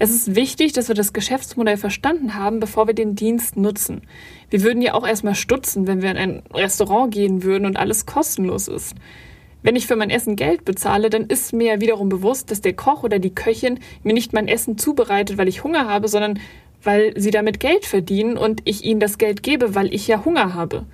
Es 0.00 0.10
ist 0.10 0.34
wichtig, 0.34 0.72
dass 0.72 0.88
wir 0.88 0.96
das 0.96 1.12
Geschäftsmodell 1.12 1.76
verstanden 1.76 2.34
haben, 2.34 2.58
bevor 2.58 2.88
wir 2.88 2.94
den 2.94 3.14
Dienst 3.14 3.56
nutzen. 3.56 4.02
Wir 4.50 4.64
würden 4.64 4.82
ja 4.82 4.94
auch 4.94 5.06
erstmal 5.06 5.36
stutzen, 5.36 5.86
wenn 5.86 6.02
wir 6.02 6.10
in 6.10 6.16
ein 6.16 6.42
Restaurant 6.52 7.14
gehen 7.14 7.44
würden 7.44 7.66
und 7.66 7.76
alles 7.76 8.04
kostenlos 8.04 8.66
ist. 8.66 8.96
Wenn 9.62 9.76
ich 9.76 9.86
für 9.86 9.94
mein 9.94 10.10
Essen 10.10 10.34
Geld 10.34 10.64
bezahle, 10.64 11.08
dann 11.08 11.26
ist 11.26 11.52
mir 11.52 11.80
wiederum 11.80 12.08
bewusst, 12.08 12.50
dass 12.50 12.60
der 12.60 12.72
Koch 12.72 13.04
oder 13.04 13.20
die 13.20 13.32
Köchin 13.32 13.78
mir 14.02 14.12
nicht 14.12 14.32
mein 14.32 14.48
Essen 14.48 14.76
zubereitet, 14.76 15.38
weil 15.38 15.46
ich 15.46 15.62
Hunger 15.62 15.88
habe, 15.88 16.08
sondern 16.08 16.40
weil 16.82 17.12
sie 17.16 17.30
damit 17.30 17.60
Geld 17.60 17.86
verdienen 17.86 18.36
und 18.36 18.60
ich 18.64 18.84
ihnen 18.84 18.98
das 18.98 19.18
Geld 19.18 19.44
gebe, 19.44 19.76
weil 19.76 19.94
ich 19.94 20.08
ja 20.08 20.24
Hunger 20.24 20.54
habe. 20.54 20.84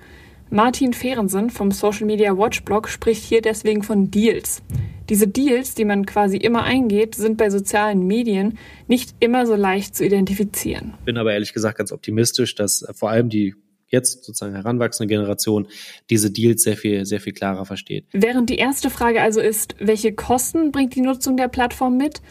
Martin 0.51 0.93
Fehrensen 0.93 1.51
vom 1.51 1.69
Social 1.69 2.07
Media 2.07 2.35
Watch 2.35 2.63
Blog 2.63 2.89
spricht 2.89 3.23
hier 3.23 3.41
deswegen 3.41 3.83
von 3.83 4.09
Deals. 4.09 4.63
Diese 5.07 5.27
Deals, 5.27 5.75
die 5.75 5.85
man 5.85 6.07
quasi 6.07 6.37
immer 6.37 6.63
eingeht, 6.63 7.13
sind 7.13 7.37
bei 7.37 7.51
sozialen 7.51 8.07
Medien 8.07 8.57
nicht 8.87 9.13
immer 9.19 9.45
so 9.45 9.55
leicht 9.55 9.95
zu 9.95 10.03
identifizieren. 10.03 10.95
Bin 11.05 11.17
aber 11.17 11.33
ehrlich 11.33 11.53
gesagt 11.53 11.77
ganz 11.77 11.91
optimistisch, 11.91 12.55
dass 12.55 12.83
vor 12.95 13.11
allem 13.11 13.29
die 13.29 13.53
jetzt 13.89 14.23
sozusagen 14.23 14.55
heranwachsende 14.55 15.07
Generation 15.07 15.67
diese 16.09 16.31
Deals 16.31 16.63
sehr 16.63 16.77
viel, 16.77 17.05
sehr 17.05 17.19
viel 17.19 17.33
klarer 17.33 17.65
versteht. 17.65 18.05
Während 18.11 18.49
die 18.49 18.57
erste 18.57 18.89
Frage 18.89 19.21
also 19.21 19.41
ist, 19.41 19.75
welche 19.79 20.13
Kosten 20.13 20.71
bringt 20.71 20.95
die 20.95 21.01
Nutzung 21.01 21.37
der 21.37 21.47
Plattform 21.47 21.95
mit, 21.97 22.21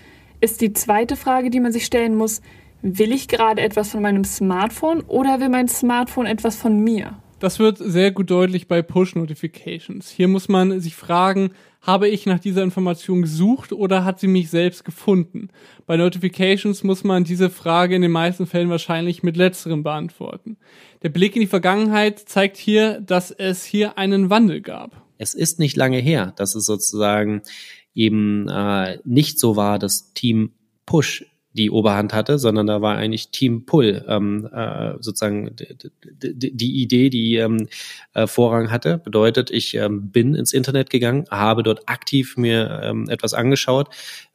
ist 0.41 0.61
die 0.61 0.73
zweite 0.73 1.14
Frage, 1.14 1.51
die 1.51 1.61
man 1.61 1.73
sich 1.73 1.85
stellen 1.85 2.16
muss, 2.16 2.43
will 2.83 3.12
ich 3.12 3.29
gerade 3.29 3.62
etwas 3.62 3.91
von 3.91 4.03
meinem 4.03 4.25
Smartphone 4.25 5.03
oder 5.03 5.39
will 5.39 5.51
mein 5.51 5.69
Smartphone 5.69 6.27
etwas 6.27 6.57
von 6.57 6.81
mir? 6.81 7.16
Das 7.39 7.61
wird 7.61 7.78
sehr 7.78 8.11
gut 8.11 8.30
deutlich 8.30 8.66
bei 8.66 8.82
Push-Notifications. 8.82 10.11
Hier 10.11 10.26
muss 10.26 10.49
man 10.49 10.80
sich 10.80 10.97
fragen, 10.97 11.51
habe 11.80 12.09
ich 12.09 12.26
nach 12.26 12.41
dieser 12.41 12.64
Information 12.64 13.22
gesucht 13.22 13.72
oder 13.72 14.05
hat 14.05 14.18
sie 14.18 14.26
mich 14.26 14.51
selbst 14.51 14.84
gefunden? 14.84 15.51
Bei 15.86 15.97
Notifications 15.97 16.82
muss 16.82 17.05
man 17.05 17.22
diese 17.22 17.49
Frage 17.49 17.95
in 17.95 18.03
den 18.03 18.11
meisten 18.11 18.47
Fällen 18.47 18.70
wahrscheinlich 18.70 19.22
mit 19.22 19.36
letzterem 19.36 19.84
beantworten. 19.84 20.57
Der 21.03 21.11
Blick 21.11 21.36
in 21.36 21.41
die 21.43 21.47
Vergangenheit 21.47 22.18
zeigt 22.18 22.57
hier, 22.57 23.01
dass 23.01 23.30
es 23.30 23.64
hier 23.64 23.97
einen 23.99 24.30
Wandel 24.30 24.61
gab. 24.61 25.01
Es 25.16 25.34
ist 25.34 25.61
nicht 25.61 25.76
lange 25.76 25.99
her, 25.99 26.32
dass 26.36 26.57
es 26.57 26.66
sozusagen 26.66 27.43
eben 27.95 28.49
äh, 28.49 28.99
nicht 29.05 29.39
so 29.39 29.55
war, 29.55 29.78
dass 29.78 30.12
Team 30.12 30.55
Push 30.86 31.24
die 31.53 31.70
Oberhand 31.70 32.12
hatte, 32.12 32.38
sondern 32.38 32.66
da 32.66 32.82
war 32.82 32.96
eigentlich 32.96 33.30
Team 33.30 33.64
Pull 33.64 34.05
ähm, 34.07 34.49
äh, 34.53 34.94
sozusagen 35.01 35.57
die 35.57 36.82
Idee, 36.82 37.11
die 37.11 37.36
ähm, 37.36 37.68
äh, 38.14 38.26
Vorrang 38.26 38.70
hatte. 38.70 38.99
Bedeutet, 38.99 39.51
ich 39.51 39.74
ähm, 39.74 40.11
bin 40.11 40.34
ins 40.34 40.53
Internet 40.53 40.90
gegangen, 40.90 41.24
habe 41.30 41.62
dort 41.62 41.88
aktiv 41.88 42.36
mir 42.36 42.80
ähm, 42.84 43.09
etwas 43.09 43.34
angeschaut, 43.34 43.88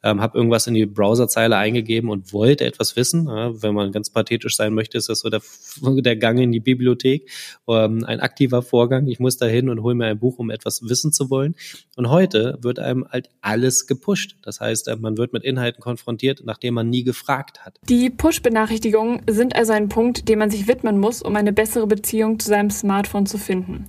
ähm, 0.04 0.20
habe 0.20 0.36
irgendwas 0.36 0.66
in 0.66 0.74
die 0.74 0.84
Browserzeile 0.84 1.56
eingegeben 1.56 2.10
und 2.10 2.32
wollte 2.32 2.64
etwas 2.64 2.94
wissen. 2.94 3.26
Ja, 3.26 3.62
wenn 3.62 3.74
man 3.74 3.90
ganz 3.90 4.10
pathetisch 4.10 4.54
sein 4.54 4.74
möchte, 4.74 4.98
ist 4.98 5.08
das 5.08 5.20
so 5.20 5.30
der, 5.30 5.40
der 5.82 6.16
Gang 6.16 6.38
in 6.38 6.52
die 6.52 6.60
Bibliothek, 6.60 7.30
ähm, 7.66 8.04
ein 8.04 8.20
aktiver 8.20 8.62
Vorgang. 8.62 9.06
Ich 9.08 9.18
muss 9.18 9.38
da 9.38 9.46
hin 9.46 9.70
und 9.70 9.82
hole 9.82 9.94
mir 9.94 10.06
ein 10.06 10.18
Buch, 10.18 10.38
um 10.38 10.50
etwas 10.50 10.82
wissen 10.82 11.10
zu 11.10 11.30
wollen. 11.30 11.54
Und 11.96 12.10
heute 12.10 12.58
wird 12.60 12.78
einem 12.78 13.06
halt 13.08 13.30
alles 13.40 13.86
gepusht. 13.86 14.36
Das 14.42 14.60
heißt, 14.60 14.88
äh, 14.88 14.96
man 14.96 15.16
wird 15.16 15.32
mit 15.32 15.42
Inhalten 15.42 15.80
konfrontiert, 15.80 16.42
nachdem 16.44 16.74
man 16.74 16.90
nie 16.90 17.02
gefragt 17.02 17.64
hat. 17.64 17.78
Die 17.88 18.10
Push-Benachrichtigungen 18.10 19.22
sind 19.28 19.56
also 19.56 19.72
ein 19.72 19.88
Punkt, 19.88 20.28
dem 20.28 20.38
man 20.38 20.50
sich 20.50 20.68
widmen 20.68 21.00
muss, 21.00 21.22
um 21.22 21.34
eine 21.34 21.54
bessere 21.54 21.86
Beziehung 21.86 22.38
zu 22.38 22.48
seinem 22.48 22.70
Smartphone 22.70 23.24
zu 23.24 23.38
finden. 23.38 23.86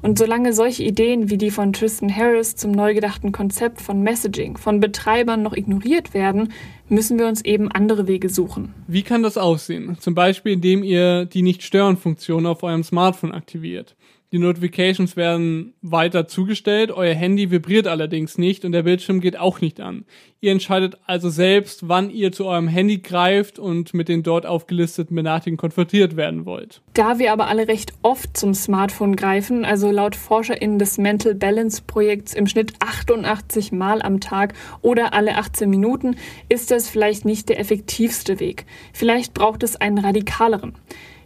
Und 0.00 0.18
solange 0.18 0.52
solche 0.52 0.84
Ideen 0.84 1.30
wie 1.30 1.38
die 1.38 1.50
von 1.50 1.72
Tristan 1.72 2.14
Harris 2.14 2.56
zum 2.56 2.72
neu 2.72 2.94
gedachten 2.94 3.32
Konzept 3.32 3.80
von 3.80 4.02
Messaging 4.02 4.56
von 4.56 4.80
Betreibern 4.80 5.42
noch 5.42 5.56
ignoriert 5.56 6.14
werden, 6.14 6.52
müssen 6.88 7.18
wir 7.18 7.26
uns 7.26 7.44
eben 7.44 7.70
andere 7.70 8.06
Wege 8.06 8.28
suchen. 8.28 8.74
Wie 8.86 9.02
kann 9.02 9.22
das 9.22 9.36
aussehen? 9.36 9.96
Zum 10.00 10.14
Beispiel, 10.14 10.52
indem 10.52 10.82
ihr 10.84 11.24
die 11.24 11.42
Nicht-Stören-Funktion 11.42 12.46
auf 12.46 12.62
eurem 12.62 12.84
Smartphone 12.84 13.32
aktiviert. 13.32 13.96
Die 14.30 14.38
Notifications 14.38 15.16
werden 15.16 15.72
weiter 15.80 16.28
zugestellt, 16.28 16.90
euer 16.90 17.14
Handy 17.14 17.50
vibriert 17.50 17.86
allerdings 17.86 18.36
nicht 18.36 18.66
und 18.66 18.72
der 18.72 18.82
Bildschirm 18.82 19.20
geht 19.22 19.38
auch 19.38 19.62
nicht 19.62 19.80
an. 19.80 20.04
Ihr 20.42 20.52
entscheidet 20.52 20.98
also 21.06 21.30
selbst, 21.30 21.88
wann 21.88 22.10
ihr 22.10 22.30
zu 22.30 22.44
eurem 22.44 22.68
Handy 22.68 22.98
greift 22.98 23.58
und 23.58 23.94
mit 23.94 24.08
den 24.08 24.22
dort 24.22 24.44
aufgelisteten 24.44 25.16
Benachrichtigungen 25.16 25.56
konfrontiert 25.56 26.16
werden 26.16 26.44
wollt. 26.44 26.82
Da 26.92 27.18
wir 27.18 27.32
aber 27.32 27.46
alle 27.46 27.68
recht 27.68 27.94
oft 28.02 28.36
zum 28.36 28.52
Smartphone 28.52 29.16
greifen, 29.16 29.64
also 29.64 29.90
laut 29.90 30.14
ForscherInnen 30.14 30.78
des 30.78 30.98
Mental 30.98 31.34
Balance 31.34 31.82
Projekts 31.86 32.34
im 32.34 32.46
Schnitt 32.46 32.74
88 32.80 33.72
Mal 33.72 34.02
am 34.02 34.20
Tag 34.20 34.52
oder 34.82 35.14
alle 35.14 35.36
18 35.36 35.70
Minuten, 35.70 36.16
ist 36.50 36.70
das 36.70 36.86
vielleicht 36.86 37.24
nicht 37.24 37.48
der 37.48 37.58
effektivste 37.58 38.40
Weg. 38.40 38.66
Vielleicht 38.92 39.32
braucht 39.32 39.62
es 39.62 39.76
einen 39.76 39.96
radikaleren. 39.96 40.74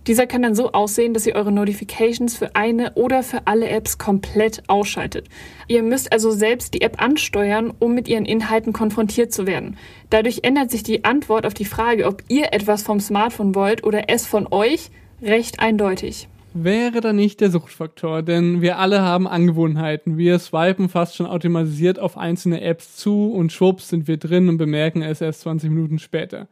Dieser 0.07 0.27
kann 0.27 0.43
dann 0.43 0.57
so 0.57 0.73
aussehen, 0.73 1.15
dass 1.15 1.27
ihr 1.27 1.37
eure 1.37 1.53
Notifications 1.53 2.37
für 2.37 2.57
eine 2.57 2.95
oder 2.95 3.23
für 3.23 3.47
alle 3.47 3.69
Apps 3.69 3.99
komplett 3.99 4.63
ausschaltet. 4.69 5.29
Ihr 5.69 5.85
müsst 5.85 6.13
also 6.13 6.33
selbst 6.33 6.75
die 6.75 6.81
App 6.81 7.01
ansteuern, 7.01 7.73
um 7.79 7.95
mit 7.95 8.09
ihren 8.09 8.25
Inhalten 8.25 8.73
konfrontiert 8.73 9.33
zu 9.33 9.47
werden. 9.47 9.77
Dadurch 10.11 10.41
ändert 10.43 10.73
sich 10.73 10.83
die 10.83 11.05
Antwort 11.05 11.47
auf 11.47 11.55
die 11.55 11.65
Frage, 11.65 12.07
ob 12.07 12.25
ihr 12.29 12.53
etwas 12.53 12.83
vom 12.83 12.99
Smartphone 12.99 13.55
wollt 13.55 13.85
oder 13.85 14.09
es 14.09 14.27
von 14.27 14.49
euch, 14.51 14.91
recht 15.23 15.61
eindeutig. 15.61 16.29
Wäre 16.55 17.01
da 17.01 17.13
nicht 17.13 17.41
der 17.41 17.51
Suchtfaktor, 17.51 18.23
denn 18.23 18.61
wir 18.61 18.79
alle 18.79 19.01
haben 19.01 19.27
Angewohnheiten. 19.27 20.19
Wir 20.19 20.39
swipen 20.39 20.89
fast 20.89 21.17
schon 21.17 21.27
automatisiert 21.27 21.99
auf 21.99 22.19
einzelne 22.19 22.61
Apps 22.61 22.97
zu 22.97 23.33
und 23.33 23.53
schwupps 23.53 23.89
sind 23.89 24.09
wir 24.09 24.19
drin 24.19 24.49
und 24.49 24.59
bemerken 24.59 25.01
es 25.01 25.21
erst 25.21 25.43
20 25.43 25.71
Minuten 25.71 25.99
später. 25.99 26.49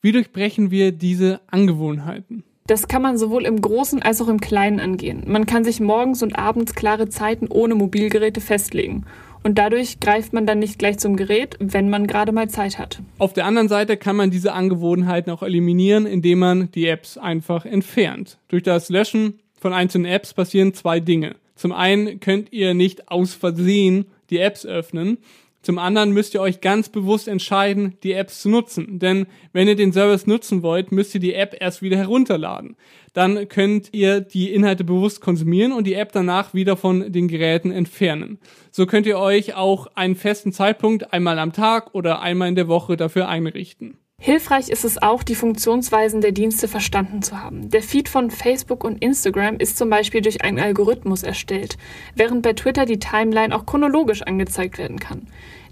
Wie 0.00 0.12
durchbrechen 0.12 0.70
wir 0.70 0.92
diese 0.92 1.40
Angewohnheiten? 1.48 2.44
Das 2.66 2.86
kann 2.88 3.02
man 3.02 3.18
sowohl 3.18 3.44
im 3.44 3.60
Großen 3.60 4.02
als 4.02 4.20
auch 4.20 4.28
im 4.28 4.40
Kleinen 4.40 4.78
angehen. 4.78 5.24
Man 5.26 5.46
kann 5.46 5.64
sich 5.64 5.80
morgens 5.80 6.22
und 6.22 6.38
abends 6.38 6.74
klare 6.74 7.08
Zeiten 7.08 7.48
ohne 7.48 7.74
Mobilgeräte 7.74 8.40
festlegen. 8.40 9.04
Und 9.42 9.58
dadurch 9.58 9.98
greift 9.98 10.32
man 10.32 10.46
dann 10.46 10.60
nicht 10.60 10.78
gleich 10.78 10.98
zum 10.98 11.16
Gerät, 11.16 11.56
wenn 11.58 11.90
man 11.90 12.06
gerade 12.06 12.30
mal 12.30 12.48
Zeit 12.48 12.78
hat. 12.78 13.00
Auf 13.18 13.32
der 13.32 13.46
anderen 13.46 13.68
Seite 13.68 13.96
kann 13.96 14.14
man 14.14 14.30
diese 14.30 14.52
Angewohnheiten 14.52 15.32
auch 15.32 15.42
eliminieren, 15.42 16.06
indem 16.06 16.38
man 16.38 16.70
die 16.70 16.86
Apps 16.86 17.18
einfach 17.18 17.64
entfernt. 17.64 18.38
Durch 18.48 18.62
das 18.62 18.88
Löschen 18.88 19.40
von 19.60 19.72
einzelnen 19.72 20.06
Apps 20.06 20.32
passieren 20.32 20.74
zwei 20.74 21.00
Dinge. 21.00 21.34
Zum 21.56 21.72
einen 21.72 22.20
könnt 22.20 22.52
ihr 22.52 22.74
nicht 22.74 23.08
aus 23.08 23.34
Versehen 23.34 24.06
die 24.30 24.38
Apps 24.38 24.64
öffnen. 24.64 25.18
Zum 25.62 25.78
anderen 25.78 26.10
müsst 26.12 26.34
ihr 26.34 26.40
euch 26.40 26.60
ganz 26.60 26.88
bewusst 26.88 27.28
entscheiden, 27.28 27.96
die 28.02 28.12
Apps 28.12 28.42
zu 28.42 28.48
nutzen. 28.48 28.98
Denn 28.98 29.26
wenn 29.52 29.68
ihr 29.68 29.76
den 29.76 29.92
Service 29.92 30.26
nutzen 30.26 30.62
wollt, 30.62 30.90
müsst 30.90 31.14
ihr 31.14 31.20
die 31.20 31.34
App 31.34 31.56
erst 31.58 31.82
wieder 31.82 31.96
herunterladen. 31.96 32.76
Dann 33.12 33.48
könnt 33.48 33.90
ihr 33.92 34.20
die 34.20 34.52
Inhalte 34.52 34.82
bewusst 34.82 35.20
konsumieren 35.20 35.72
und 35.72 35.86
die 35.86 35.94
App 35.94 36.10
danach 36.12 36.52
wieder 36.52 36.76
von 36.76 37.12
den 37.12 37.28
Geräten 37.28 37.70
entfernen. 37.70 38.38
So 38.72 38.86
könnt 38.86 39.06
ihr 39.06 39.18
euch 39.18 39.54
auch 39.54 39.86
einen 39.94 40.16
festen 40.16 40.52
Zeitpunkt 40.52 41.12
einmal 41.12 41.38
am 41.38 41.52
Tag 41.52 41.94
oder 41.94 42.20
einmal 42.20 42.48
in 42.48 42.56
der 42.56 42.68
Woche 42.68 42.96
dafür 42.96 43.28
einrichten. 43.28 43.98
Hilfreich 44.24 44.68
ist 44.68 44.84
es 44.84 45.02
auch, 45.02 45.24
die 45.24 45.34
Funktionsweisen 45.34 46.20
der 46.20 46.30
Dienste 46.30 46.68
verstanden 46.68 47.22
zu 47.22 47.42
haben. 47.42 47.70
Der 47.70 47.82
Feed 47.82 48.08
von 48.08 48.30
Facebook 48.30 48.84
und 48.84 49.02
Instagram 49.02 49.56
ist 49.56 49.76
zum 49.76 49.90
Beispiel 49.90 50.20
durch 50.20 50.44
einen 50.44 50.60
Algorithmus 50.60 51.24
erstellt, 51.24 51.76
während 52.14 52.42
bei 52.42 52.52
Twitter 52.52 52.86
die 52.86 53.00
Timeline 53.00 53.52
auch 53.52 53.66
chronologisch 53.66 54.22
angezeigt 54.22 54.78
werden 54.78 55.00
kann. 55.00 55.26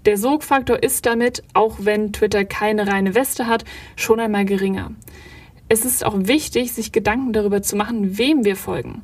Der 0.05 0.17
Sogfaktor 0.17 0.83
ist 0.83 1.05
damit, 1.05 1.43
auch 1.53 1.77
wenn 1.79 2.11
Twitter 2.11 2.43
keine 2.43 2.87
reine 2.87 3.15
Weste 3.15 3.47
hat, 3.47 3.63
schon 3.95 4.19
einmal 4.19 4.43
geringer. 4.43 4.91
Es 5.69 5.85
ist 5.85 6.05
auch 6.05 6.17
wichtig, 6.17 6.73
sich 6.73 6.91
Gedanken 6.91 7.31
darüber 7.31 7.61
zu 7.61 7.77
machen, 7.77 8.17
wem 8.17 8.43
wir 8.43 8.57
folgen. 8.57 9.01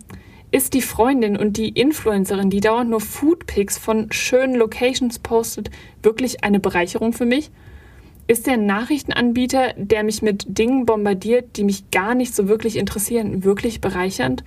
Ist 0.52 0.74
die 0.74 0.82
Freundin 0.82 1.38
und 1.38 1.56
die 1.56 1.70
Influencerin, 1.70 2.50
die 2.50 2.60
dauernd 2.60 2.90
nur 2.90 3.00
Foodpics 3.00 3.78
von 3.78 4.12
schönen 4.12 4.56
Locations 4.56 5.20
postet, 5.20 5.72
wirklich 6.04 6.44
eine 6.44 6.60
Bereicherung 6.60 7.14
für 7.14 7.26
mich? 7.26 7.50
Ist 8.30 8.46
der 8.46 8.58
Nachrichtenanbieter, 8.58 9.74
der 9.78 10.04
mich 10.04 10.22
mit 10.22 10.58
Dingen 10.58 10.86
bombardiert, 10.86 11.56
die 11.56 11.64
mich 11.64 11.92
gar 11.92 12.14
nicht 12.14 12.36
so 12.36 12.50
wirklich 12.50 12.76
interessieren, 12.76 13.46
wirklich 13.46 13.80
bereichernd? 13.80 14.44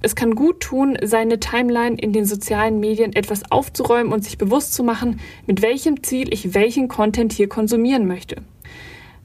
Es 0.00 0.16
kann 0.16 0.34
gut 0.34 0.60
tun, 0.60 0.96
seine 1.02 1.38
Timeline 1.38 1.96
in 1.96 2.14
den 2.14 2.24
sozialen 2.24 2.80
Medien 2.80 3.12
etwas 3.12 3.52
aufzuräumen 3.52 4.14
und 4.14 4.24
sich 4.24 4.38
bewusst 4.38 4.72
zu 4.72 4.82
machen, 4.82 5.20
mit 5.46 5.60
welchem 5.60 6.02
Ziel 6.02 6.32
ich 6.32 6.54
welchen 6.54 6.88
Content 6.88 7.34
hier 7.34 7.50
konsumieren 7.50 8.06
möchte. 8.06 8.36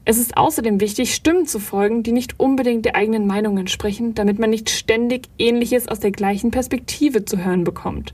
Es 0.04 0.18
ist 0.18 0.36
außerdem 0.36 0.80
wichtig, 0.80 1.14
Stimmen 1.14 1.46
zu 1.46 1.58
folgen, 1.58 2.02
die 2.02 2.12
nicht 2.12 2.38
unbedingt 2.38 2.84
der 2.84 2.94
eigenen 2.94 3.26
Meinung 3.26 3.56
entsprechen, 3.56 4.14
damit 4.14 4.38
man 4.38 4.50
nicht 4.50 4.68
ständig 4.68 5.28
Ähnliches 5.38 5.88
aus 5.88 6.00
der 6.00 6.12
gleichen 6.12 6.50
Perspektive 6.50 7.24
zu 7.24 7.42
hören 7.42 7.64
bekommt. 7.64 8.12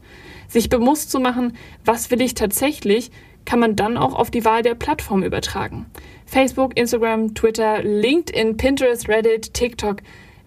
Sich 0.49 0.69
bewusst 0.69 1.11
zu 1.11 1.19
machen, 1.19 1.53
was 1.85 2.13
will 2.13 2.21
ich 2.21 2.35
tatsächlich, 2.35 3.11
kann 3.45 3.61
man 3.61 3.77
dann 3.77 3.97
auch 3.97 4.15
auf 4.15 4.31
die 4.31 4.45
Wahl 4.45 4.63
der 4.63 4.75
Plattform 4.75 5.23
übertragen. 5.23 5.87
Facebook, 6.27 6.77
Instagram, 6.77 7.35
Twitter, 7.35 7.83
LinkedIn, 7.83 8.57
Pinterest, 8.57 9.09
Reddit, 9.09 9.55
TikTok. 9.55 9.99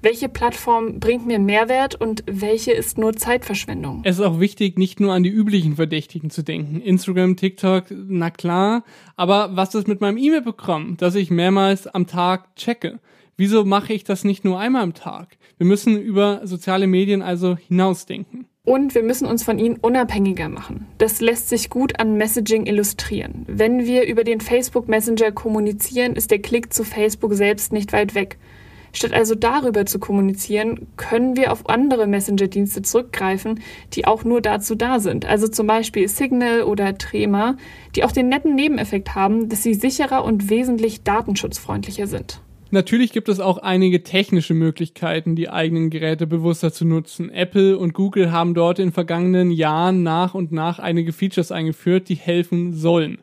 Welche 0.01 0.29
Plattform 0.29 0.99
bringt 0.99 1.25
mir 1.25 1.39
Mehrwert 1.39 1.95
und 1.95 2.23
welche 2.27 2.71
ist 2.71 2.97
nur 2.97 3.13
Zeitverschwendung? 3.13 4.01
Es 4.03 4.19
ist 4.19 4.25
auch 4.25 4.39
wichtig, 4.39 4.77
nicht 4.77 4.99
nur 4.99 5.13
an 5.13 5.23
die 5.23 5.29
üblichen 5.29 5.75
Verdächtigen 5.75 6.29
zu 6.29 6.43
denken. 6.43 6.81
Instagram, 6.81 7.35
TikTok, 7.35 7.85
na 7.89 8.29
klar. 8.29 8.83
Aber 9.15 9.55
was 9.55 9.73
ist 9.73 9.87
mit 9.87 9.99
meinem 9.99 10.17
E-Mail-Programm, 10.17 10.97
das 10.97 11.15
ich 11.15 11.31
mehrmals 11.31 11.87
am 11.87 12.05
Tag 12.05 12.55
checke? 12.55 12.99
Wieso 13.37 13.65
mache 13.65 13.93
ich 13.93 14.03
das 14.03 14.23
nicht 14.23 14.45
nur 14.45 14.59
einmal 14.59 14.83
am 14.83 14.93
Tag? 14.93 15.37
Wir 15.57 15.65
müssen 15.65 15.99
über 15.99 16.41
soziale 16.45 16.85
Medien 16.85 17.21
also 17.21 17.55
hinausdenken. 17.55 18.45
Und 18.67 18.95
wir 18.95 19.03
müssen 19.03 19.27
uns 19.27 19.43
von 19.43 19.59
ihnen 19.59 19.77
unabhängiger 19.77 20.49
machen. 20.49 20.87
Das 20.97 21.21
lässt 21.21 21.47
sich 21.47 21.69
gut 21.69 22.01
an 22.01 22.17
Messaging 22.17 22.65
illustrieren. 22.65 23.45
Wenn 23.47 23.85
wir 23.85 24.05
über 24.05 24.25
den 24.25 24.41
Facebook 24.41 24.89
Messenger 24.89 25.31
kommunizieren, 25.31 26.17
ist 26.17 26.31
der 26.31 26.39
Klick 26.39 26.73
zu 26.73 26.83
Facebook 26.83 27.33
selbst 27.33 27.71
nicht 27.71 27.93
weit 27.93 28.13
weg. 28.13 28.37
Statt 28.91 29.13
also 29.13 29.35
darüber 29.35 29.85
zu 29.85 29.99
kommunizieren, 29.99 30.85
können 30.97 31.37
wir 31.37 31.53
auf 31.53 31.69
andere 31.69 32.07
Messenger-Dienste 32.07 32.81
zurückgreifen, 32.81 33.61
die 33.93 34.05
auch 34.05 34.25
nur 34.25 34.41
dazu 34.41 34.75
da 34.75 34.99
sind. 34.99 35.25
Also 35.25 35.47
zum 35.47 35.65
Beispiel 35.65 36.09
Signal 36.09 36.63
oder 36.63 36.97
Trema, 36.97 37.55
die 37.95 38.03
auch 38.03 38.11
den 38.11 38.27
netten 38.27 38.53
Nebeneffekt 38.53 39.15
haben, 39.15 39.47
dass 39.47 39.63
sie 39.63 39.75
sicherer 39.75 40.25
und 40.25 40.49
wesentlich 40.49 41.03
datenschutzfreundlicher 41.03 42.07
sind. 42.07 42.41
Natürlich 42.69 43.13
gibt 43.13 43.29
es 43.29 43.39
auch 43.39 43.59
einige 43.59 44.03
technische 44.03 44.53
Möglichkeiten, 44.53 45.35
die 45.35 45.49
eigenen 45.49 45.89
Geräte 45.89 46.27
bewusster 46.27 46.73
zu 46.73 46.83
nutzen. 46.83 47.29
Apple 47.29 47.77
und 47.77 47.93
Google 47.93 48.31
haben 48.31 48.53
dort 48.53 48.79
in 48.79 48.91
vergangenen 48.91 49.51
Jahren 49.51 50.03
nach 50.03 50.33
und 50.33 50.51
nach 50.51 50.77
einige 50.79 51.13
Features 51.13 51.53
eingeführt, 51.53 52.09
die 52.09 52.15
helfen 52.15 52.73
sollen. 52.73 53.19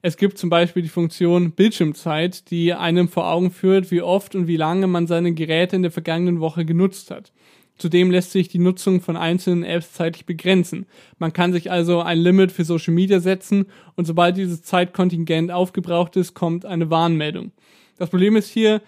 Es 0.00 0.16
gibt 0.16 0.38
zum 0.38 0.48
Beispiel 0.48 0.82
die 0.82 0.88
Funktion 0.88 1.52
Bildschirmzeit, 1.52 2.50
die 2.50 2.72
einem 2.72 3.08
vor 3.08 3.26
Augen 3.26 3.50
führt, 3.50 3.90
wie 3.90 4.02
oft 4.02 4.36
und 4.36 4.46
wie 4.46 4.56
lange 4.58 4.86
man 4.86 5.08
seine 5.08 5.32
Geräte 5.32 5.74
in 5.74 5.82
der 5.82 5.90
vergangenen 5.90 6.38
Woche 6.40 6.64
genutzt 6.64 7.10
hat. 7.10 7.32
Zudem 7.78 8.12
lässt 8.12 8.30
sich 8.30 8.46
die 8.46 8.60
Nutzung 8.60 9.00
von 9.00 9.16
einzelnen 9.16 9.64
Apps 9.64 9.94
zeitlich 9.94 10.26
begrenzen. 10.26 10.86
Man 11.18 11.32
kann 11.32 11.52
sich 11.52 11.72
also 11.72 12.00
ein 12.00 12.18
Limit 12.18 12.52
für 12.52 12.64
Social 12.64 12.94
Media 12.94 13.18
setzen 13.18 13.66
und 13.96 14.04
sobald 14.04 14.36
dieses 14.36 14.62
Zeitkontingent 14.62 15.50
aufgebraucht 15.50 16.14
ist, 16.14 16.34
kommt 16.34 16.64
eine 16.64 16.90
Warnmeldung. 16.90 17.50
Das 17.98 18.10
Problem 18.10 18.36
ist 18.36 18.48
hier, 18.48 18.80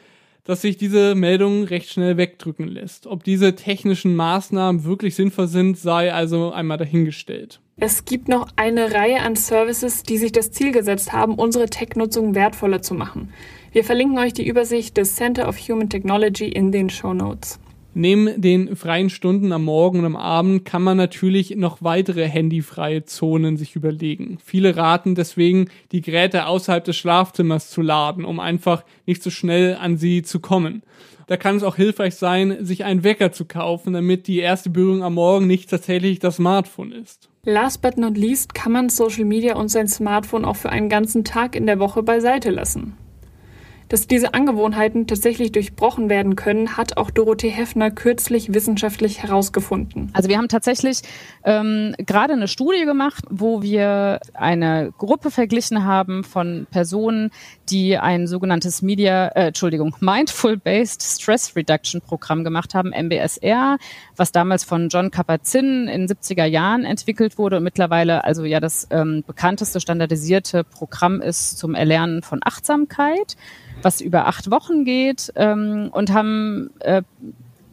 dass 0.45 0.63
sich 0.63 0.77
diese 0.77 1.15
Meldung 1.15 1.65
recht 1.65 1.91
schnell 1.91 2.17
wegdrücken 2.17 2.69
lässt. 2.69 3.07
Ob 3.07 3.25
diese 3.25 3.57
technischen 3.57 4.15
Maßnahmen 4.15 4.85
wirklich 4.85 5.15
sinnvoll 5.15 5.49
sind, 5.49 5.77
sei 5.77 6.13
also 6.13 6.53
einmal 6.53 6.79
dahingestellt. 6.79 7.61
Es 7.79 8.05
gibt 8.05 8.29
noch 8.29 8.49
eine 8.57 8.93
Reihe 8.93 9.21
an 9.21 9.37
Services, 9.37 10.03
die 10.03 10.17
sich 10.17 10.33
das 10.33 10.51
Ziel 10.51 10.73
gesetzt 10.73 11.13
haben, 11.13 11.35
unsere 11.35 11.67
Tech-Nutzung 11.67 12.35
wertvoller 12.35 12.81
zu 12.81 12.95
machen. 12.95 13.33
Wir 13.73 13.85
verlinken 13.85 14.19
euch 14.19 14.33
die 14.33 14.47
Übersicht 14.49 14.97
des 14.97 15.17
Center 15.17 15.49
of 15.49 15.59
Human 15.59 15.91
Technology 15.91 16.49
in 16.49 16.73
den 16.73 16.89
Show 16.89 17.13
Notes. 17.13 17.59
Neben 17.99 18.43
den 18.43 18.77
freien 18.77 19.09
Stunden 19.09 19.53
am 19.53 19.65
Morgen 19.65 20.01
und 20.01 20.05
am 20.05 20.17
Abend 20.17 20.67
kann 20.67 20.83
man 20.83 20.99
natürlich 20.99 21.57
noch 21.57 21.79
weitere 21.81 22.29
handyfreie 22.29 23.07
Zonen 23.07 23.57
sich 23.57 23.75
überlegen. 23.75 24.37
Viele 24.45 24.77
raten 24.77 25.15
deswegen, 25.15 25.71
die 25.93 26.03
Geräte 26.03 26.45
außerhalb 26.45 26.85
des 26.85 26.95
Schlafzimmers 26.99 27.71
zu 27.71 27.81
laden, 27.81 28.27
um 28.27 28.39
einfach 28.39 28.85
nicht 29.07 29.23
so 29.23 29.31
schnell 29.31 29.79
an 29.81 29.97
sie 29.97 30.21
zu 30.21 30.41
kommen. 30.41 30.83
Da 31.27 31.39
kann 31.39 31.57
es 31.57 31.63
auch 31.63 31.77
hilfreich 31.77 32.17
sein, 32.17 32.59
sich 32.61 32.85
einen 32.85 33.03
Wecker 33.03 33.33
zu 33.33 33.47
kaufen, 33.47 33.95
damit 33.95 34.27
die 34.27 34.41
erste 34.41 34.69
Berührung 34.69 35.03
am 35.03 35.15
Morgen 35.15 35.47
nicht 35.47 35.71
tatsächlich 35.71 36.19
das 36.19 36.37
Smartphone 36.37 36.93
ist. 36.93 37.31
Last 37.45 37.81
but 37.81 37.97
not 37.97 38.19
least 38.19 38.53
kann 38.53 38.73
man 38.73 38.91
Social 38.91 39.25
Media 39.25 39.57
und 39.57 39.69
sein 39.69 39.89
Smartphone 39.89 40.45
auch 40.45 40.57
für 40.57 40.69
einen 40.69 40.91
ganzen 40.91 41.25
Tag 41.25 41.57
in 41.57 41.65
der 41.65 41.79
Woche 41.79 42.03
beiseite 42.03 42.51
lassen. 42.51 42.99
Dass 43.89 44.09
diese 44.09 44.35
Angewohnheiten 44.35 45.07
tatsächlich 45.07 45.53
durchbrochen 45.53 46.09
werden 46.09 46.35
können, 46.35 46.77
hat 46.77 46.97
auch 46.97 47.11
Dorothee 47.11 47.51
Heffner 47.51 47.93
kürzlich 47.93 48.53
wissenschaftlich 48.53 49.23
herausgefunden. 49.23 50.11
Also 50.13 50.29
wir 50.29 50.39
haben 50.39 50.49
tatsächlich 50.49 51.03
ähm, 51.45 51.95
gerade 51.99 52.33
eine 52.33 52.49
Studie 52.49 52.85
gemacht, 52.85 53.23
wo 53.31 53.63
wir 53.63 54.21
eine 54.35 54.93
Gruppe 54.99 55.31
verglichen 55.31 55.85
haben 55.85 56.25
von 56.25 56.67
Personen, 56.71 57.31
die 57.71 57.97
ein 57.97 58.27
sogenanntes 58.27 58.83
Media, 58.83 59.29
äh, 59.29 59.49
Entschuldigung, 59.49 59.95
Mindful-Based 60.01 61.03
Stress 61.03 61.55
Reduction 61.55 62.01
Programm 62.01 62.43
gemacht 62.43 62.75
haben, 62.75 62.91
MBSR, 62.91 63.79
was 64.17 64.33
damals 64.33 64.65
von 64.65 64.89
John 64.89 65.13
Kabat-Zinn 65.13 65.87
in 65.87 66.09
70er 66.09 66.45
Jahren 66.45 66.85
entwickelt 66.85 67.39
wurde 67.39 67.59
und 67.59 67.63
mittlerweile 67.63 68.25
also 68.25 68.45
ja 68.45 68.59
das 68.59 68.89
ähm, 68.91 69.23
bekannteste 69.25 69.81
standardisierte 69.81 70.65
Programm 70.65 71.21
ist 71.21 71.59
zum 71.59 71.77
Erlernen 71.77 72.23
von 72.23 72.41
Achtsamkeit 72.43 73.37
was 73.83 74.01
über 74.01 74.27
acht 74.27 74.51
Wochen 74.51 74.85
geht 74.85 75.33
ähm, 75.37 75.91
und 75.93 76.13
haben 76.13 76.71
äh, 76.81 77.03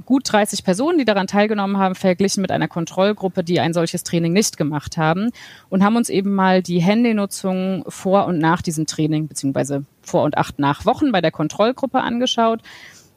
gut 0.06 0.32
30 0.32 0.64
Personen, 0.64 0.98
die 0.98 1.06
daran 1.06 1.28
teilgenommen 1.28 1.78
haben, 1.78 1.96
verglichen 1.96 2.42
mit 2.42 2.52
einer 2.52 2.68
Kontrollgruppe, 2.68 3.44
die 3.44 3.60
ein 3.60 3.74
solches 3.74 4.04
Training 4.04 4.34
nicht 4.34 4.58
gemacht 4.58 4.98
haben 4.98 5.30
und 5.70 5.84
haben 5.84 5.96
uns 5.96 6.10
eben 6.10 6.34
mal 6.34 6.62
die 6.62 6.82
Handynutzung 6.82 7.86
vor 7.88 8.26
und 8.26 8.38
nach 8.38 8.62
diesem 8.62 8.86
Training 8.86 9.28
beziehungsweise 9.28 9.86
vor 10.02 10.24
und 10.24 10.38
acht 10.38 10.60
nach 10.60 10.86
Wochen 10.86 11.12
bei 11.12 11.22
der 11.22 11.32
Kontrollgruppe 11.32 12.02
angeschaut. 12.02 12.62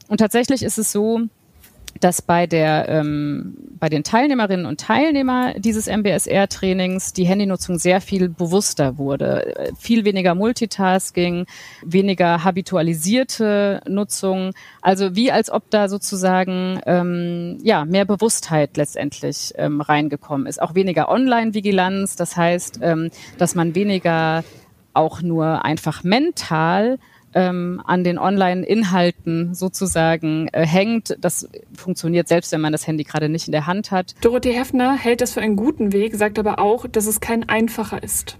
Und 0.07 0.19
tatsächlich 0.19 0.63
ist 0.63 0.77
es 0.77 0.91
so, 0.91 1.21
dass 1.99 2.21
bei 2.21 2.47
der 2.47 2.89
ähm, 2.89 3.55
bei 3.79 3.89
den 3.89 4.03
Teilnehmerinnen 4.03 4.65
und 4.65 4.79
Teilnehmern 4.79 5.53
dieses 5.61 5.87
MBSR-Trainings 5.87 7.13
die 7.13 7.25
Handynutzung 7.25 7.77
sehr 7.77 8.01
viel 8.01 8.29
bewusster 8.29 8.97
wurde, 8.97 9.71
viel 9.77 10.05
weniger 10.05 10.35
Multitasking, 10.35 11.45
weniger 11.83 12.43
habitualisierte 12.43 13.81
Nutzung, 13.87 14.51
also 14.81 15.15
wie 15.15 15.31
als 15.31 15.49
ob 15.51 15.69
da 15.69 15.89
sozusagen 15.89 16.79
ähm, 16.85 17.59
ja 17.61 17.85
mehr 17.85 18.05
Bewusstheit 18.05 18.77
letztendlich 18.77 19.53
ähm, 19.57 19.81
reingekommen 19.81 20.47
ist, 20.47 20.61
auch 20.61 20.75
weniger 20.75 21.09
Online-Vigilanz, 21.09 22.15
das 22.15 22.35
heißt, 22.35 22.79
ähm, 22.81 23.09
dass 23.37 23.55
man 23.55 23.75
weniger 23.75 24.43
auch 24.93 25.21
nur 25.21 25.63
einfach 25.63 26.03
mental 26.03 26.97
ähm, 27.33 27.81
an 27.85 28.03
den 28.03 28.17
Online-Inhalten 28.17 29.53
sozusagen 29.53 30.47
äh, 30.53 30.65
hängt. 30.65 31.17
Das 31.19 31.47
funktioniert 31.75 32.27
selbst, 32.27 32.51
wenn 32.51 32.61
man 32.61 32.71
das 32.71 32.87
Handy 32.87 33.03
gerade 33.03 33.29
nicht 33.29 33.47
in 33.47 33.51
der 33.51 33.67
Hand 33.67 33.91
hat. 33.91 34.15
Dorothee 34.21 34.53
Heffner 34.53 34.95
hält 34.95 35.21
das 35.21 35.33
für 35.33 35.41
einen 35.41 35.55
guten 35.55 35.93
Weg, 35.93 36.15
sagt 36.15 36.39
aber 36.39 36.59
auch, 36.59 36.87
dass 36.87 37.05
es 37.05 37.19
kein 37.19 37.47
einfacher 37.47 38.01
ist. 38.01 38.37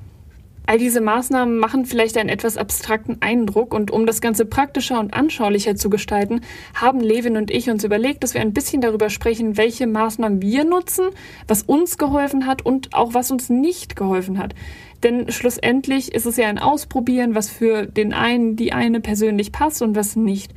All 0.69 0.77
diese 0.77 0.99
Maßnahmen 0.99 1.59
machen 1.59 1.85
vielleicht 1.85 2.17
einen 2.17 2.27
etwas 2.27 2.57
abstrakten 2.57 3.21
Eindruck 3.21 3.73
und 3.73 3.89
um 3.89 4.05
das 4.05 4.19
Ganze 4.19 4.45
praktischer 4.45 4.99
und 4.99 5.13
anschaulicher 5.13 5.77
zu 5.77 5.89
gestalten, 5.89 6.41
haben 6.73 6.99
Levin 6.99 7.37
und 7.37 7.51
ich 7.51 7.69
uns 7.69 7.85
überlegt, 7.85 8.21
dass 8.21 8.33
wir 8.33 8.41
ein 8.41 8.51
bisschen 8.51 8.81
darüber 8.81 9.09
sprechen, 9.09 9.55
welche 9.55 9.87
Maßnahmen 9.87 10.41
wir 10.41 10.65
nutzen, 10.65 11.05
was 11.47 11.63
uns 11.63 11.97
geholfen 11.97 12.45
hat 12.45 12.65
und 12.65 12.93
auch 12.93 13.13
was 13.13 13.31
uns 13.31 13.49
nicht 13.49 13.95
geholfen 13.95 14.37
hat. 14.37 14.55
Denn 15.03 15.31
schlussendlich 15.31 16.13
ist 16.13 16.25
es 16.25 16.37
ja 16.37 16.47
ein 16.47 16.59
Ausprobieren, 16.59 17.35
was 17.35 17.49
für 17.49 17.85
den 17.85 18.13
einen, 18.13 18.55
die 18.55 18.73
eine 18.73 18.99
persönlich 18.99 19.51
passt 19.51 19.81
und 19.81 19.95
was 19.95 20.15
nicht. 20.15 20.53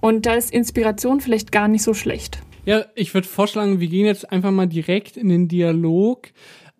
Und 0.00 0.26
da 0.26 0.34
ist 0.34 0.52
Inspiration 0.52 1.20
vielleicht 1.20 1.52
gar 1.52 1.68
nicht 1.68 1.82
so 1.82 1.94
schlecht. 1.94 2.42
Ja, 2.64 2.84
ich 2.94 3.14
würde 3.14 3.28
vorschlagen, 3.28 3.80
wir 3.80 3.88
gehen 3.88 4.06
jetzt 4.06 4.30
einfach 4.32 4.50
mal 4.50 4.66
direkt 4.66 5.16
in 5.16 5.28
den 5.28 5.48
Dialog 5.48 6.28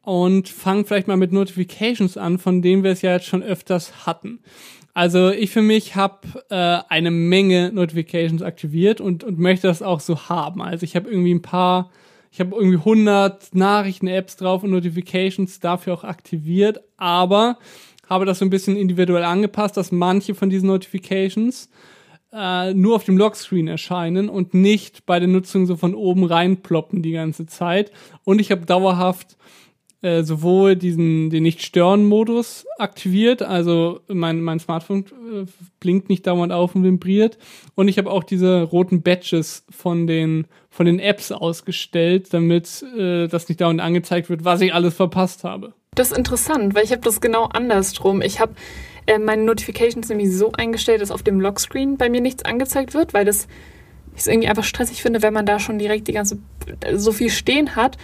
und 0.03 0.49
fangen 0.49 0.84
vielleicht 0.84 1.09
mal 1.09 1.16
mit 1.16 1.32
Notifications 1.32 2.16
an, 2.16 2.38
von 2.38 2.62
denen 2.62 2.82
wir 2.82 2.91
es 2.91 3.03
ja 3.03 3.12
jetzt 3.12 3.26
schon 3.26 3.43
öfters 3.43 4.07
hatten. 4.07 4.41
Also 4.93 5.30
ich 5.30 5.51
für 5.51 5.62
mich 5.62 5.95
habe 5.95 6.45
äh, 6.51 6.78
eine 6.88 7.11
Menge 7.11 7.70
Notifications 7.72 8.43
aktiviert 8.43 9.01
und, 9.01 9.22
und 9.22 9.38
möchte 9.38 9.68
das 9.68 9.82
auch 9.82 10.01
so 10.01 10.28
haben. 10.28 10.62
Also 10.62 10.84
ich 10.84 10.97
habe 10.97 11.09
irgendwie 11.09 11.34
ein 11.34 11.43
paar 11.43 11.91
ich 12.30 12.40
habe 12.40 12.54
irgendwie 12.54 12.78
100 12.78 13.54
Nachrichten-Apps 13.54 14.36
drauf 14.36 14.62
und 14.62 14.70
Notifications 14.70 15.60
dafür 15.60 15.94
auch 15.94 16.04
aktiviert, 16.04 16.80
aber 16.96 17.58
habe 18.08 18.24
das 18.24 18.38
so 18.38 18.44
ein 18.44 18.50
bisschen 18.50 18.76
individuell 18.76 19.24
angepasst, 19.24 19.76
dass 19.76 19.92
manche 19.92 20.34
von 20.34 20.50
diesen 20.50 20.68
Notifications 20.68 21.70
äh, 22.32 22.74
nur 22.74 22.96
auf 22.96 23.04
dem 23.04 23.18
Lockscreen 23.18 23.68
erscheinen 23.68 24.28
und 24.28 24.54
nicht 24.54 25.06
bei 25.06 25.18
der 25.18 25.28
Nutzung 25.28 25.66
so 25.66 25.76
von 25.76 25.94
oben 25.94 26.24
reinploppen 26.24 27.02
die 27.02 27.12
ganze 27.12 27.46
Zeit. 27.46 27.90
Und 28.24 28.40
ich 28.40 28.50
habe 28.50 28.66
dauerhaft 28.66 29.36
äh, 30.02 30.22
sowohl 30.22 30.76
diesen 30.76 31.30
den 31.30 31.42
Nicht-Stören-Modus 31.42 32.66
aktiviert, 32.78 33.42
also 33.42 34.00
mein, 34.08 34.40
mein 34.40 34.58
Smartphone 34.58 35.04
äh, 35.04 35.44
blinkt 35.78 36.08
nicht 36.08 36.26
dauernd 36.26 36.52
auf 36.52 36.74
und 36.74 36.84
vibriert. 36.84 37.36
Und 37.74 37.88
ich 37.88 37.98
habe 37.98 38.10
auch 38.10 38.24
diese 38.24 38.62
roten 38.62 39.02
Badges 39.02 39.66
von 39.68 40.06
den, 40.06 40.46
von 40.80 40.86
den 40.86 40.98
Apps 40.98 41.30
ausgestellt, 41.30 42.32
damit 42.32 42.82
äh, 42.96 43.28
das 43.28 43.48
nicht 43.50 43.60
dauernd 43.60 43.82
angezeigt 43.82 44.30
wird, 44.30 44.44
was 44.46 44.62
ich 44.62 44.72
alles 44.72 44.94
verpasst 44.94 45.44
habe. 45.44 45.74
Das 45.94 46.10
ist 46.10 46.16
interessant, 46.16 46.74
weil 46.74 46.84
ich 46.84 46.92
habe 46.92 47.02
das 47.02 47.20
genau 47.20 47.44
andersrum. 47.44 48.22
Ich 48.22 48.40
habe 48.40 48.54
äh, 49.06 49.18
meine 49.18 49.42
Notifications 49.42 50.08
nämlich 50.08 50.34
so 50.34 50.52
eingestellt, 50.52 51.02
dass 51.02 51.10
auf 51.10 51.22
dem 51.22 51.38
Lockscreen 51.38 51.98
bei 51.98 52.08
mir 52.08 52.22
nichts 52.22 52.46
angezeigt 52.46 52.94
wird, 52.94 53.12
weil 53.12 53.26
das 53.26 53.46
ich 54.14 54.20
es 54.20 54.26
irgendwie 54.26 54.48
einfach 54.48 54.64
stressig 54.64 55.02
finde, 55.02 55.22
wenn 55.22 55.34
man 55.34 55.44
da 55.44 55.58
schon 55.58 55.78
direkt 55.78 56.08
die 56.08 56.12
ganze 56.12 56.38
so 56.94 57.12
viel 57.12 57.28
stehen 57.30 57.76
hat 57.76 57.98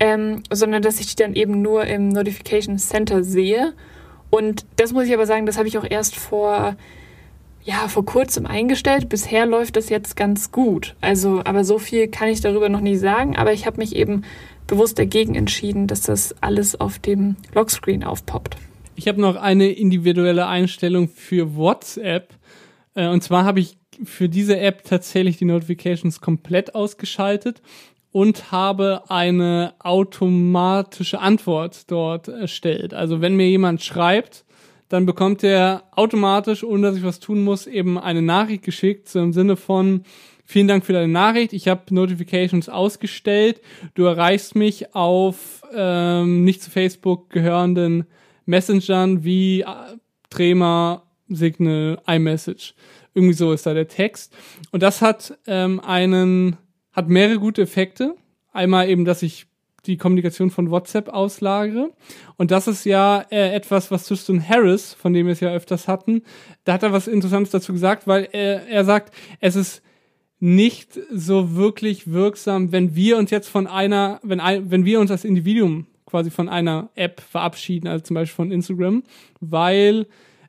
ähm, 0.00 0.42
sondern 0.50 0.82
dass 0.82 0.98
ich 0.98 1.14
die 1.14 1.22
dann 1.22 1.34
eben 1.34 1.62
nur 1.62 1.84
im 1.84 2.08
Notification 2.08 2.78
Center 2.78 3.22
sehe. 3.22 3.74
Und 4.30 4.64
das 4.76 4.92
muss 4.92 5.04
ich 5.04 5.14
aber 5.14 5.26
sagen, 5.26 5.46
das 5.46 5.58
habe 5.58 5.68
ich 5.68 5.76
auch 5.76 5.86
erst 5.88 6.16
vor 6.16 6.76
ja 7.70 7.86
vor 7.88 8.04
kurzem 8.04 8.46
eingestellt. 8.46 9.08
Bisher 9.08 9.46
läuft 9.46 9.76
das 9.76 9.88
jetzt 9.88 10.16
ganz 10.16 10.50
gut. 10.50 10.96
Also, 11.00 11.42
aber 11.44 11.64
so 11.64 11.78
viel 11.78 12.08
kann 12.08 12.28
ich 12.28 12.40
darüber 12.40 12.68
noch 12.68 12.80
nicht 12.80 12.98
sagen. 12.98 13.36
Aber 13.36 13.52
ich 13.52 13.64
habe 13.64 13.78
mich 13.78 13.94
eben 13.94 14.22
bewusst 14.66 14.98
dagegen 14.98 15.36
entschieden, 15.36 15.86
dass 15.86 16.02
das 16.02 16.34
alles 16.40 16.80
auf 16.80 16.98
dem 16.98 17.36
Lockscreen 17.54 18.02
aufpoppt. 18.02 18.56
Ich 18.96 19.06
habe 19.06 19.20
noch 19.20 19.36
eine 19.36 19.70
individuelle 19.70 20.46
Einstellung 20.46 21.08
für 21.08 21.54
WhatsApp. 21.54 22.34
Äh, 22.94 23.08
und 23.08 23.22
zwar 23.22 23.44
habe 23.44 23.60
ich 23.60 23.78
für 24.04 24.28
diese 24.28 24.58
App 24.58 24.84
tatsächlich 24.84 25.36
die 25.36 25.44
Notifications 25.44 26.20
komplett 26.20 26.74
ausgeschaltet 26.74 27.62
und 28.12 28.50
habe 28.50 29.02
eine 29.08 29.74
automatische 29.78 31.20
Antwort 31.20 31.90
dort 31.90 32.26
erstellt. 32.26 32.94
Also 32.94 33.20
wenn 33.20 33.36
mir 33.36 33.48
jemand 33.48 33.82
schreibt, 33.82 34.44
dann 34.90 35.06
bekommt 35.06 35.42
er 35.44 35.84
automatisch, 35.92 36.64
ohne 36.64 36.88
dass 36.88 36.96
ich 36.96 37.04
was 37.04 37.20
tun 37.20 37.42
muss, 37.42 37.66
eben 37.66 37.96
eine 37.96 38.22
Nachricht 38.22 38.64
geschickt, 38.64 39.08
so 39.08 39.20
im 39.20 39.32
Sinne 39.32 39.56
von, 39.56 40.02
vielen 40.44 40.66
Dank 40.66 40.84
für 40.84 40.92
deine 40.92 41.10
Nachricht, 41.10 41.52
ich 41.52 41.68
habe 41.68 41.94
Notifications 41.94 42.68
ausgestellt, 42.68 43.60
du 43.94 44.04
erreichst 44.04 44.56
mich 44.56 44.94
auf 44.94 45.62
ähm, 45.72 46.44
nicht 46.44 46.60
zu 46.60 46.70
Facebook 46.70 47.30
gehörenden 47.30 48.04
Messengern 48.46 49.22
wie 49.22 49.60
äh, 49.60 49.66
Trema, 50.28 51.04
Signal, 51.28 52.00
iMessage. 52.08 52.74
Irgendwie 53.14 53.34
so 53.34 53.52
ist 53.52 53.66
da 53.66 53.74
der 53.74 53.86
Text. 53.86 54.34
Und 54.72 54.82
das 54.82 55.02
hat 55.02 55.38
ähm, 55.46 55.78
einen, 55.78 56.56
hat 56.92 57.08
mehrere 57.08 57.38
gute 57.38 57.62
Effekte. 57.62 58.16
Einmal 58.52 58.88
eben, 58.88 59.04
dass 59.04 59.22
ich 59.22 59.46
die 59.86 59.96
Kommunikation 59.96 60.50
von 60.50 60.70
WhatsApp 60.70 61.08
auslagere. 61.08 61.90
Und 62.36 62.50
das 62.50 62.68
ist 62.68 62.84
ja 62.84 63.24
äh, 63.30 63.54
etwas, 63.54 63.90
was 63.90 64.06
Tristan 64.06 64.46
Harris, 64.46 64.94
von 64.94 65.12
dem 65.12 65.26
wir 65.26 65.32
es 65.32 65.40
ja 65.40 65.52
öfters 65.52 65.88
hatten, 65.88 66.22
da 66.64 66.74
hat 66.74 66.82
er 66.82 66.92
was 66.92 67.08
Interessantes 67.08 67.50
dazu 67.50 67.72
gesagt, 67.72 68.06
weil 68.06 68.28
er, 68.32 68.66
er 68.66 68.84
sagt, 68.84 69.14
es 69.40 69.56
ist 69.56 69.82
nicht 70.38 70.98
so 71.12 71.54
wirklich 71.54 72.10
wirksam, 72.10 72.72
wenn 72.72 72.94
wir 72.94 73.18
uns 73.18 73.30
jetzt 73.30 73.48
von 73.48 73.66
einer, 73.66 74.20
wenn, 74.22 74.40
ein, 74.40 74.70
wenn 74.70 74.84
wir 74.84 75.00
uns 75.00 75.10
als 75.10 75.24
Individuum 75.24 75.86
quasi 76.06 76.30
von 76.30 76.48
einer 76.48 76.90
App 76.94 77.20
verabschieden, 77.20 77.86
also 77.86 78.02
zum 78.02 78.14
Beispiel 78.14 78.36
von 78.36 78.50
Instagram, 78.50 79.02
weil 79.40 80.06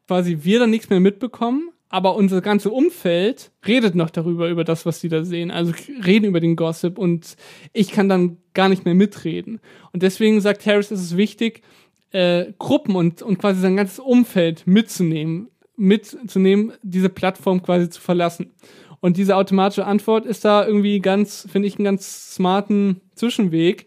quasi 0.08 0.40
wir 0.42 0.60
dann 0.60 0.72
nichts 0.72 0.90
mehr 0.90 1.00
mitbekommen, 1.00 1.70
aber 1.92 2.16
unser 2.16 2.40
ganzes 2.40 2.72
Umfeld 2.72 3.52
redet 3.68 3.96
noch 3.96 4.10
darüber, 4.10 4.48
über 4.48 4.64
das, 4.64 4.86
was 4.86 5.02
sie 5.02 5.10
da 5.10 5.26
sehen. 5.26 5.52
Also 5.52 5.74
reden 6.06 6.26
über 6.26 6.40
den 6.40 6.56
Gossip 6.56 6.98
und 6.98 7.36
ich 7.74 7.92
kann 7.92 8.08
dann 8.08 8.38
gar 8.54 8.70
nicht 8.70 8.86
mehr 8.86 8.94
mitreden. 8.94 9.60
Und 9.92 10.02
deswegen 10.02 10.40
sagt 10.40 10.66
Harris, 10.66 10.90
es 10.90 11.02
ist 11.02 11.18
wichtig, 11.18 11.64
äh, 12.12 12.54
Gruppen 12.58 12.96
und, 12.96 13.22
und 13.22 13.40
quasi 13.40 13.60
sein 13.60 13.76
ganzes 13.76 14.00
Umfeld 14.00 14.66
mitzunehmen, 14.66 15.50
mitzunehmen, 15.76 16.72
diese 16.82 17.10
Plattform 17.10 17.62
quasi 17.62 17.90
zu 17.90 18.00
verlassen. 18.00 18.54
Und 19.02 19.18
diese 19.18 19.36
automatische 19.36 19.86
Antwort 19.86 20.26
ist 20.26 20.46
da 20.46 20.66
irgendwie 20.66 21.02
ganz, 21.02 21.46
finde 21.52 21.68
ich, 21.68 21.76
einen 21.76 21.86
ganz 21.86 22.36
smarten 22.36 23.02
Zwischenweg. 23.16 23.86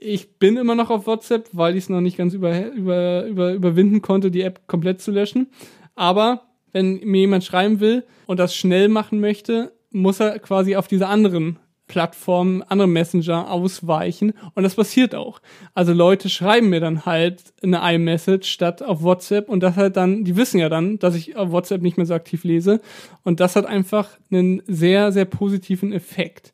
Ich 0.00 0.40
bin 0.40 0.56
immer 0.56 0.74
noch 0.74 0.90
auf 0.90 1.06
WhatsApp, 1.06 1.50
weil 1.52 1.76
ich 1.76 1.84
es 1.84 1.90
noch 1.90 2.00
nicht 2.00 2.16
ganz 2.16 2.34
über, 2.34 2.72
über, 2.72 3.24
über, 3.24 3.52
überwinden 3.52 4.02
konnte, 4.02 4.32
die 4.32 4.42
App 4.42 4.66
komplett 4.66 5.00
zu 5.00 5.12
löschen. 5.12 5.46
Aber 5.94 6.42
wenn 6.76 7.00
mir 7.04 7.20
jemand 7.22 7.42
schreiben 7.42 7.80
will 7.80 8.04
und 8.26 8.38
das 8.38 8.54
schnell 8.54 8.88
machen 8.90 9.18
möchte, 9.18 9.72
muss 9.92 10.20
er 10.20 10.38
quasi 10.40 10.76
auf 10.76 10.88
diese 10.88 11.06
anderen 11.06 11.58
Plattformen, 11.86 12.62
andere 12.64 12.86
Messenger 12.86 13.50
ausweichen 13.50 14.34
und 14.54 14.62
das 14.62 14.74
passiert 14.74 15.14
auch. 15.14 15.40
Also 15.72 15.94
Leute 15.94 16.28
schreiben 16.28 16.68
mir 16.68 16.80
dann 16.80 17.06
halt 17.06 17.44
eine 17.62 17.80
iMessage 17.94 18.46
statt 18.46 18.82
auf 18.82 19.02
WhatsApp 19.02 19.48
und 19.48 19.62
das 19.62 19.76
halt 19.76 19.96
dann, 19.96 20.24
die 20.24 20.36
wissen 20.36 20.58
ja 20.58 20.68
dann, 20.68 20.98
dass 20.98 21.14
ich 21.14 21.34
auf 21.36 21.50
WhatsApp 21.50 21.80
nicht 21.80 21.96
mehr 21.96 22.04
so 22.04 22.12
aktiv 22.12 22.44
lese 22.44 22.82
und 23.22 23.40
das 23.40 23.56
hat 23.56 23.64
einfach 23.64 24.10
einen 24.30 24.62
sehr, 24.66 25.12
sehr 25.12 25.24
positiven 25.24 25.94
Effekt. 25.94 26.52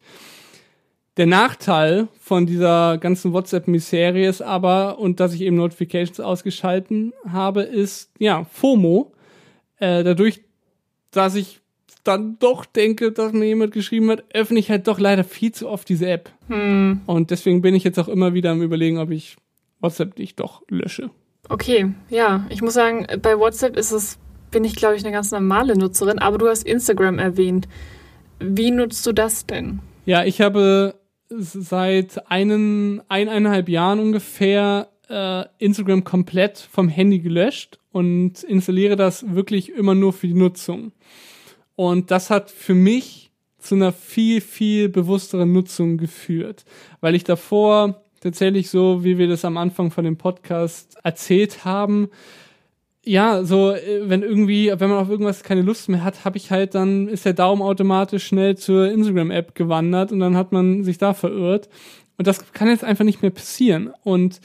Der 1.16 1.26
Nachteil 1.26 2.06
von 2.20 2.46
dieser 2.46 2.96
ganzen 2.98 3.32
WhatsApp-Misserie 3.32 4.28
ist 4.28 4.40
aber, 4.40 5.00
und 5.00 5.18
dass 5.18 5.34
ich 5.34 5.40
eben 5.40 5.56
Notifications 5.56 6.20
ausgeschalten 6.20 7.12
habe, 7.26 7.62
ist, 7.62 8.12
ja, 8.20 8.44
FOMO 8.44 9.12
äh, 9.82 10.04
dadurch, 10.04 10.42
dass 11.10 11.34
ich 11.34 11.60
dann 12.04 12.38
doch 12.38 12.64
denke, 12.64 13.10
dass 13.10 13.32
mir 13.32 13.46
jemand 13.46 13.72
geschrieben 13.72 14.10
hat, 14.10 14.24
öffne 14.32 14.60
ich 14.60 14.70
halt 14.70 14.86
doch 14.86 15.00
leider 15.00 15.24
viel 15.24 15.52
zu 15.52 15.68
oft 15.68 15.88
diese 15.88 16.08
App. 16.08 16.30
Hm. 16.48 17.00
Und 17.06 17.30
deswegen 17.30 17.62
bin 17.62 17.74
ich 17.74 17.82
jetzt 17.82 17.98
auch 17.98 18.08
immer 18.08 18.32
wieder 18.32 18.52
am 18.52 18.62
überlegen, 18.62 18.98
ob 18.98 19.10
ich 19.10 19.36
WhatsApp 19.80 20.18
nicht 20.18 20.38
doch 20.38 20.62
lösche. 20.68 21.10
Okay, 21.48 21.92
ja, 22.10 22.46
ich 22.48 22.62
muss 22.62 22.74
sagen, 22.74 23.06
bei 23.20 23.36
WhatsApp 23.36 23.76
ist 23.76 23.90
es, 23.90 24.18
bin 24.52 24.64
ich 24.64 24.76
glaube 24.76 24.94
ich 24.94 25.04
eine 25.04 25.12
ganz 25.12 25.32
normale 25.32 25.76
Nutzerin, 25.76 26.20
aber 26.20 26.38
du 26.38 26.48
hast 26.48 26.64
Instagram 26.64 27.18
erwähnt. 27.18 27.66
Wie 28.38 28.70
nutzt 28.70 29.04
du 29.04 29.12
das 29.12 29.46
denn? 29.46 29.80
Ja, 30.06 30.24
ich 30.24 30.40
habe 30.40 30.94
seit 31.28 32.30
einen, 32.30 33.02
eineinhalb 33.08 33.68
Jahren 33.68 33.98
ungefähr 33.98 34.88
äh, 35.08 35.44
Instagram 35.58 36.04
komplett 36.04 36.58
vom 36.58 36.88
Handy 36.88 37.18
gelöscht 37.18 37.78
und 37.92 38.42
installiere 38.42 38.96
das 38.96 39.34
wirklich 39.34 39.70
immer 39.70 39.94
nur 39.94 40.12
für 40.12 40.26
die 40.26 40.34
Nutzung. 40.34 40.92
Und 41.76 42.10
das 42.10 42.30
hat 42.30 42.50
für 42.50 42.74
mich 42.74 43.30
zu 43.58 43.76
einer 43.76 43.92
viel, 43.92 44.40
viel 44.40 44.88
bewussteren 44.88 45.52
Nutzung 45.52 45.96
geführt, 45.96 46.64
weil 47.00 47.14
ich 47.14 47.24
davor 47.24 48.02
tatsächlich 48.20 48.70
so, 48.70 49.04
wie 49.04 49.18
wir 49.18 49.28
das 49.28 49.44
am 49.44 49.56
Anfang 49.56 49.90
von 49.90 50.04
dem 50.04 50.16
Podcast 50.16 50.96
erzählt 51.02 51.64
haben, 51.64 52.08
ja, 53.04 53.42
so, 53.44 53.72
äh, 53.72 54.08
wenn 54.08 54.22
irgendwie, 54.22 54.72
wenn 54.76 54.90
man 54.90 54.98
auf 54.98 55.10
irgendwas 55.10 55.42
keine 55.42 55.62
Lust 55.62 55.88
mehr 55.88 56.04
hat, 56.04 56.24
habe 56.24 56.36
ich 56.36 56.50
halt, 56.50 56.74
dann 56.74 57.08
ist 57.08 57.24
der 57.24 57.32
Daumen 57.32 57.62
automatisch 57.62 58.26
schnell 58.26 58.56
zur 58.56 58.90
Instagram-App 58.90 59.54
gewandert 59.54 60.12
und 60.12 60.20
dann 60.20 60.36
hat 60.36 60.52
man 60.52 60.84
sich 60.84 60.98
da 60.98 61.12
verirrt. 61.12 61.68
Und 62.16 62.26
das 62.28 62.52
kann 62.52 62.68
jetzt 62.68 62.84
einfach 62.84 63.04
nicht 63.04 63.22
mehr 63.22 63.32
passieren. 63.32 63.90
Und 64.04 64.40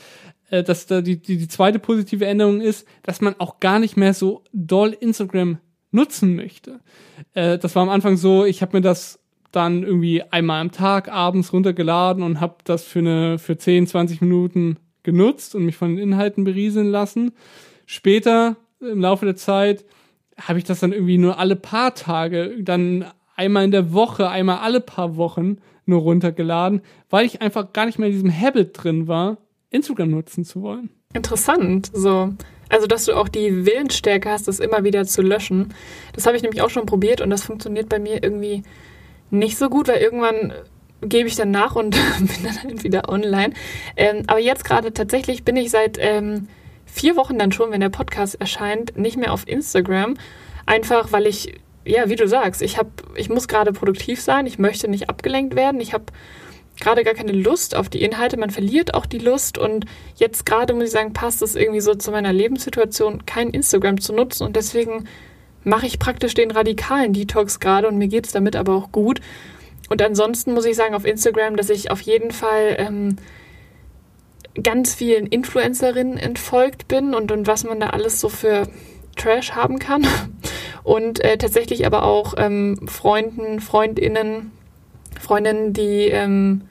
äh, 0.49 0.63
dass 0.63 0.85
da 0.85 1.01
die, 1.01 1.21
die, 1.21 1.37
die 1.37 1.47
zweite 1.47 1.79
positive 1.79 2.25
Änderung 2.25 2.61
ist, 2.61 2.87
dass 3.03 3.21
man 3.21 3.35
auch 3.39 3.59
gar 3.59 3.79
nicht 3.79 3.97
mehr 3.97 4.13
so 4.13 4.43
doll 4.53 4.95
Instagram 4.99 5.59
nutzen 5.91 6.35
möchte. 6.35 6.79
Äh, 7.33 7.57
das 7.57 7.75
war 7.75 7.83
am 7.83 7.89
Anfang 7.89 8.17
so, 8.17 8.45
ich 8.45 8.61
habe 8.61 8.77
mir 8.77 8.81
das 8.81 9.19
dann 9.51 9.83
irgendwie 9.83 10.23
einmal 10.23 10.61
am 10.61 10.71
Tag 10.71 11.09
abends 11.09 11.53
runtergeladen 11.53 12.23
und 12.23 12.41
habe 12.41 12.57
das 12.63 12.83
für 12.83 12.99
eine 12.99 13.39
für 13.39 13.57
10, 13.57 13.87
20 13.87 14.21
Minuten 14.21 14.77
genutzt 15.03 15.55
und 15.55 15.65
mich 15.65 15.77
von 15.77 15.95
den 15.95 15.99
Inhalten 15.99 16.43
berieseln 16.43 16.87
lassen. 16.87 17.31
Später 17.85 18.57
im 18.81 18.99
Laufe 18.99 19.25
der 19.25 19.35
Zeit 19.35 19.85
habe 20.39 20.59
ich 20.59 20.65
das 20.65 20.81
dann 20.81 20.91
irgendwie 20.93 21.17
nur 21.17 21.39
alle 21.39 21.55
paar 21.55 21.95
Tage, 21.95 22.57
dann 22.61 23.05
einmal 23.35 23.63
in 23.63 23.71
der 23.71 23.93
Woche, 23.93 24.29
einmal 24.29 24.59
alle 24.59 24.81
paar 24.81 25.15
Wochen 25.15 25.57
nur 25.85 26.01
runtergeladen, 26.01 26.81
weil 27.09 27.25
ich 27.25 27.41
einfach 27.41 27.71
gar 27.71 27.85
nicht 27.85 27.97
mehr 27.97 28.09
in 28.09 28.13
diesem 28.13 28.31
Habit 28.31 28.71
drin 28.73 29.07
war, 29.07 29.37
Instagram 29.69 30.11
nutzen 30.11 30.45
zu 30.45 30.61
wollen. 30.61 30.89
Interessant, 31.13 31.89
so. 31.93 32.33
Also, 32.69 32.87
dass 32.87 33.05
du 33.05 33.13
auch 33.13 33.29
die 33.29 33.65
Willensstärke 33.65 34.29
hast, 34.29 34.47
das 34.47 34.59
immer 34.59 34.83
wieder 34.83 35.05
zu 35.05 35.21
löschen. 35.21 35.73
Das 36.13 36.25
habe 36.25 36.35
ich 36.35 36.43
nämlich 36.43 36.61
auch 36.61 36.69
schon 36.69 36.85
probiert 36.85 37.21
und 37.21 37.29
das 37.29 37.43
funktioniert 37.43 37.87
bei 37.87 37.99
mir 37.99 38.21
irgendwie 38.23 38.63
nicht 39.29 39.57
so 39.57 39.69
gut, 39.69 39.87
weil 39.87 40.01
irgendwann 40.01 40.53
gebe 41.01 41.27
ich 41.27 41.35
dann 41.35 41.51
nach 41.51 41.75
und 41.75 41.91
bin 42.19 42.43
dann 42.43 42.63
halt 42.63 42.83
wieder 42.83 43.09
online. 43.09 43.53
Ähm, 43.95 44.23
aber 44.27 44.39
jetzt 44.39 44.65
gerade 44.65 44.93
tatsächlich 44.93 45.43
bin 45.43 45.55
ich 45.55 45.69
seit 45.69 45.97
ähm, 45.99 46.47
vier 46.85 47.15
Wochen 47.15 47.37
dann 47.37 47.51
schon, 47.51 47.71
wenn 47.71 47.81
der 47.81 47.89
Podcast 47.89 48.39
erscheint, 48.41 48.97
nicht 48.97 49.17
mehr 49.17 49.31
auf 49.31 49.47
Instagram. 49.47 50.15
Einfach, 50.65 51.11
weil 51.11 51.27
ich, 51.27 51.59
ja, 51.85 52.09
wie 52.09 52.15
du 52.15 52.27
sagst, 52.27 52.61
ich 52.61 52.77
habe, 52.77 52.89
ich 53.15 53.29
muss 53.29 53.47
gerade 53.47 53.71
produktiv 53.71 54.21
sein, 54.21 54.45
ich 54.45 54.59
möchte 54.59 54.89
nicht 54.89 55.09
abgelenkt 55.09 55.55
werden, 55.55 55.79
ich 55.79 55.93
habe 55.93 56.05
gerade 56.79 57.03
gar 57.03 57.13
keine 57.13 57.31
Lust 57.31 57.75
auf 57.75 57.89
die 57.89 58.01
Inhalte, 58.01 58.37
man 58.37 58.49
verliert 58.49 58.93
auch 58.93 59.05
die 59.05 59.17
Lust 59.17 59.57
und 59.57 59.85
jetzt 60.15 60.45
gerade 60.45 60.73
muss 60.73 60.85
ich 60.85 60.91
sagen, 60.91 61.13
passt 61.13 61.41
es 61.41 61.55
irgendwie 61.55 61.81
so 61.81 61.95
zu 61.95 62.11
meiner 62.11 62.33
Lebenssituation, 62.33 63.25
kein 63.25 63.49
Instagram 63.49 63.99
zu 63.99 64.13
nutzen 64.13 64.43
und 64.43 64.55
deswegen 64.55 65.05
mache 65.63 65.85
ich 65.85 65.99
praktisch 65.99 66.33
den 66.33 66.51
radikalen 66.51 67.13
Detox 67.13 67.59
gerade 67.59 67.87
und 67.87 67.97
mir 67.97 68.07
geht 68.07 68.25
es 68.25 68.31
damit 68.31 68.55
aber 68.55 68.73
auch 68.75 68.91
gut. 68.91 69.19
Und 69.89 70.01
ansonsten 70.01 70.53
muss 70.53 70.65
ich 70.65 70.75
sagen 70.75 70.95
auf 70.95 71.05
Instagram, 71.05 71.55
dass 71.55 71.69
ich 71.69 71.91
auf 71.91 72.01
jeden 72.01 72.31
Fall 72.31 72.75
ähm, 72.77 73.17
ganz 74.61 74.93
vielen 74.93 75.27
Influencerinnen 75.27 76.17
entfolgt 76.17 76.87
bin 76.87 77.13
und, 77.13 77.31
und 77.31 77.47
was 77.47 77.63
man 77.63 77.79
da 77.79 77.89
alles 77.91 78.19
so 78.19 78.29
für 78.29 78.67
Trash 79.15 79.51
haben 79.51 79.79
kann. 79.79 80.05
Und 80.83 81.19
äh, 81.19 81.37
tatsächlich 81.37 81.85
aber 81.85 82.03
auch 82.03 82.35
ähm, 82.37 82.87
Freunden, 82.87 83.59
Freundinnen, 83.59 84.53
Freundinnen, 85.21 85.73
die 85.73 86.07
ähm, 86.07 86.61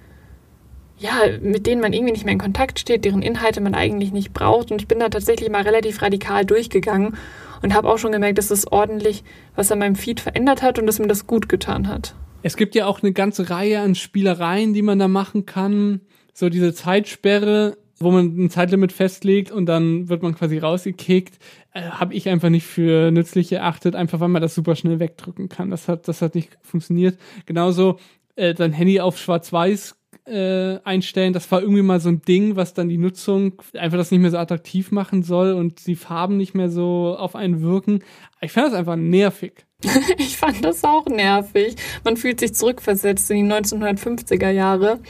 ja, 0.99 1.13
mit 1.43 1.67
denen 1.67 1.81
man 1.81 1.93
irgendwie 1.93 2.13
nicht 2.13 2.25
mehr 2.25 2.33
in 2.33 2.39
Kontakt 2.39 2.79
steht, 2.79 3.05
deren 3.05 3.23
Inhalte 3.23 3.61
man 3.61 3.75
eigentlich 3.75 4.13
nicht 4.13 4.33
braucht. 4.33 4.71
Und 4.71 4.81
ich 4.81 4.89
bin 4.89 4.99
da 4.99 5.09
tatsächlich 5.09 5.51
mal 5.51 5.63
relativ 5.63 6.01
radikal 6.01 6.45
durchgegangen 6.45 7.17
und 7.63 7.75
habe 7.75 7.89
auch 7.89 7.99
schon 7.99 8.13
gemerkt, 8.13 8.39
dass 8.39 8.51
es 8.51 8.71
ordentlich 8.71 9.23
was 9.55 9.71
an 9.71 9.79
meinem 9.79 9.97
Feed 9.97 10.21
verändert 10.21 10.63
hat 10.63 10.79
und 10.79 10.87
dass 10.87 10.99
mir 10.99 11.09
das 11.09 11.27
gut 11.27 11.49
getan 11.49 11.89
hat. 11.89 12.15
Es 12.43 12.57
gibt 12.57 12.75
ja 12.75 12.87
auch 12.87 13.03
eine 13.03 13.13
ganze 13.13 13.51
Reihe 13.51 13.81
an 13.81 13.95
Spielereien, 13.95 14.73
die 14.73 14.83
man 14.83 14.99
da 14.99 15.09
machen 15.09 15.47
kann. 15.47 16.01
So 16.33 16.49
diese 16.49 16.73
Zeitsperre 16.75 17.77
wo 17.99 18.11
man 18.11 18.37
ein 18.37 18.51
Zeitlimit 18.51 18.93
festlegt 18.93 19.51
und 19.51 19.67
dann 19.67 20.09
wird 20.09 20.23
man 20.23 20.35
quasi 20.35 20.59
rausgekickt, 20.59 21.39
äh, 21.73 21.83
habe 21.83 22.15
ich 22.15 22.29
einfach 22.29 22.51
nicht 22.51 22.67
für 22.67 23.11
nützlich 23.11 23.51
erachtet, 23.53 23.97
einfach 23.97 24.21
weil 24.21 24.29
man 24.29 24.43
das 24.43 24.55
super 24.55 24.77
schnell 24.77 25.01
wegdrücken 25.01 25.49
kann. 25.49 25.71
Das 25.71 25.89
hat, 25.89 26.07
das 26.09 26.21
hat 26.21 26.35
nicht 26.35 26.59
funktioniert. 26.63 27.19
Genauso 27.47 27.99
äh, 28.37 28.55
dein 28.55 28.73
Handy 28.73 29.01
auf 29.01 29.19
Schwarz-Weiß 29.19 29.97
äh, 30.27 30.79
einstellen. 30.85 31.33
Das 31.33 31.51
war 31.51 31.61
irgendwie 31.61 31.83
mal 31.83 32.01
so 32.01 32.09
ein 32.09 32.23
Ding, 32.23 32.57
was 32.57 32.75
dann 32.75 32.89
die 32.89 32.99
Nutzung 32.99 33.63
einfach 33.75 33.99
das 33.99 34.11
nicht 34.11 34.21
mehr 34.21 34.31
so 34.31 34.39
attraktiv 34.39 34.91
machen 34.93 35.23
soll 35.23 35.53
und 35.53 35.87
die 35.87 35.97
Farben 35.97 36.37
nicht 36.37 36.55
mehr 36.55 36.69
so 36.71 37.17
auf 37.19 37.37
einen 37.37 37.61
wirken. 37.63 38.03
Ich 38.41 38.53
fand 38.53 38.69
das 38.69 38.75
einfach 38.75 38.97
nervig. 38.97 39.67
ich 40.19 40.37
fand 40.37 40.65
das 40.65 40.83
auch 40.85 41.07
nervig. 41.07 41.77
Man 42.05 42.17
fühlt 42.17 42.41
sich 42.41 42.55
zurückversetzt 42.55 43.31
in 43.31 43.49
die 43.49 43.53
1950er 43.55 44.51
Jahre. 44.51 45.01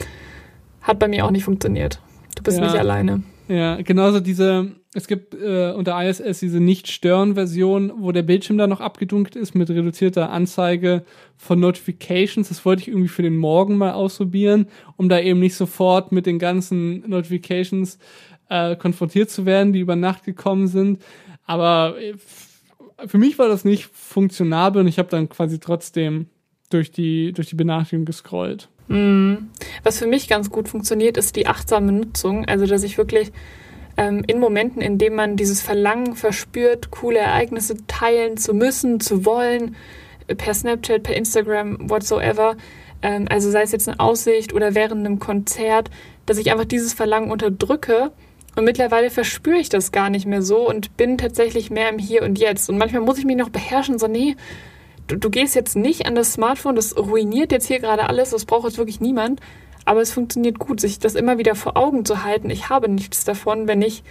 Hat 0.81 0.99
bei 0.99 1.07
mir 1.07 1.25
auch 1.25 1.31
nicht 1.31 1.43
funktioniert. 1.45 1.99
Du 2.35 2.43
bist 2.43 2.57
Ja. 2.59 2.65
nicht 2.65 2.75
alleine. 2.75 3.23
Ja, 3.47 3.81
genauso 3.81 4.19
diese, 4.19 4.71
es 4.93 5.07
gibt 5.07 5.35
äh, 5.35 5.73
unter 5.73 6.01
ISS 6.01 6.39
diese 6.39 6.59
Nicht-Stören-Version, 6.59 7.93
wo 7.97 8.11
der 8.11 8.23
Bildschirm 8.23 8.57
dann 8.57 8.69
noch 8.69 8.79
abgedunkelt 8.79 9.35
ist 9.35 9.53
mit 9.53 9.69
reduzierter 9.69 10.31
Anzeige 10.31 11.03
von 11.35 11.59
Notifications. 11.59 12.47
Das 12.47 12.63
wollte 12.65 12.83
ich 12.83 12.87
irgendwie 12.87 13.09
für 13.09 13.21
den 13.21 13.37
Morgen 13.37 13.77
mal 13.77 13.91
ausprobieren, 13.91 14.67
um 14.95 15.09
da 15.09 15.19
eben 15.19 15.39
nicht 15.39 15.55
sofort 15.55 16.11
mit 16.11 16.25
den 16.25 16.39
ganzen 16.39 17.07
Notifications 17.07 17.99
äh, 18.49 18.75
konfrontiert 18.75 19.29
zu 19.29 19.45
werden, 19.45 19.73
die 19.73 19.81
über 19.81 19.95
Nacht 19.95 20.23
gekommen 20.23 20.67
sind. 20.67 21.01
Aber 21.45 21.95
äh, 21.99 22.13
für 23.07 23.17
mich 23.17 23.37
war 23.37 23.49
das 23.49 23.65
nicht 23.65 23.85
funktionabel 23.85 24.81
und 24.81 24.87
ich 24.87 24.99
habe 24.99 25.09
dann 25.09 25.29
quasi 25.29 25.59
trotzdem 25.59 26.27
durch 26.69 26.91
die, 26.91 27.33
durch 27.33 27.49
die 27.49 27.55
Benachrichtigung 27.55 28.05
gescrollt. 28.05 28.69
Mhm. 28.87 29.49
Was 29.83 29.99
für 29.99 30.07
mich 30.07 30.27
ganz 30.27 30.49
gut 30.49 30.69
funktioniert, 30.69 31.17
ist 31.17 31.35
die 31.35 31.47
achtsame 31.47 31.91
Nutzung. 31.91 32.45
Also, 32.45 32.65
dass 32.65 32.83
ich 32.83 32.97
wirklich 32.97 33.31
ähm, 33.97 34.23
in 34.27 34.39
Momenten, 34.39 34.81
in 34.81 34.97
denen 34.97 35.15
man 35.15 35.35
dieses 35.35 35.61
Verlangen 35.61 36.15
verspürt, 36.15 36.91
coole 36.91 37.19
Ereignisse 37.19 37.75
teilen 37.87 38.37
zu 38.37 38.53
müssen, 38.53 38.99
zu 38.99 39.25
wollen, 39.25 39.75
äh, 40.27 40.35
per 40.35 40.53
Snapchat, 40.53 41.03
per 41.03 41.15
Instagram, 41.15 41.89
whatsoever, 41.89 42.55
ähm, 43.01 43.25
also 43.29 43.49
sei 43.51 43.63
es 43.63 43.71
jetzt 43.71 43.87
eine 43.87 43.99
Aussicht 43.99 44.53
oder 44.53 44.75
während 44.75 45.05
einem 45.05 45.19
Konzert, 45.19 45.89
dass 46.25 46.37
ich 46.37 46.51
einfach 46.51 46.65
dieses 46.65 46.93
Verlangen 46.93 47.31
unterdrücke. 47.31 48.11
Und 48.55 48.63
mittlerweile 48.63 49.11
verspüre 49.11 49.57
ich 49.57 49.69
das 49.69 49.91
gar 49.91 50.09
nicht 50.09 50.25
mehr 50.25 50.41
so 50.41 50.67
und 50.67 50.97
bin 50.97 51.17
tatsächlich 51.17 51.69
mehr 51.69 51.89
im 51.89 51.99
Hier 51.99 52.23
und 52.23 52.39
Jetzt. 52.39 52.69
Und 52.69 52.77
manchmal 52.79 53.01
muss 53.01 53.19
ich 53.19 53.25
mich 53.25 53.35
noch 53.35 53.49
beherrschen, 53.49 53.99
so, 53.99 54.07
nee, 54.07 54.35
du, 55.07 55.15
du 55.15 55.29
gehst 55.29 55.53
jetzt 55.53 55.75
nicht 55.75 56.07
an 56.07 56.15
das 56.15 56.33
Smartphone, 56.33 56.75
das 56.75 56.97
ruiniert 56.97 57.51
jetzt 57.51 57.67
hier 57.67 57.79
gerade 57.79 58.09
alles, 58.09 58.31
das 58.31 58.45
braucht 58.45 58.65
jetzt 58.65 58.79
wirklich 58.79 58.99
niemand. 58.99 59.41
Aber 59.87 60.01
es 60.01 60.11
funktioniert 60.11 60.59
gut, 60.59 60.81
sich 60.81 60.99
das 60.99 61.15
immer 61.15 61.37
wieder 61.37 61.55
vor 61.55 61.77
Augen 61.77 62.03
zu 62.03 62.25
halten. 62.25 62.49
Ich 62.49 62.67
habe 62.67 62.89
nichts 62.89 63.23
davon, 63.23 63.67
wenn 63.69 63.81
ich 63.81 64.03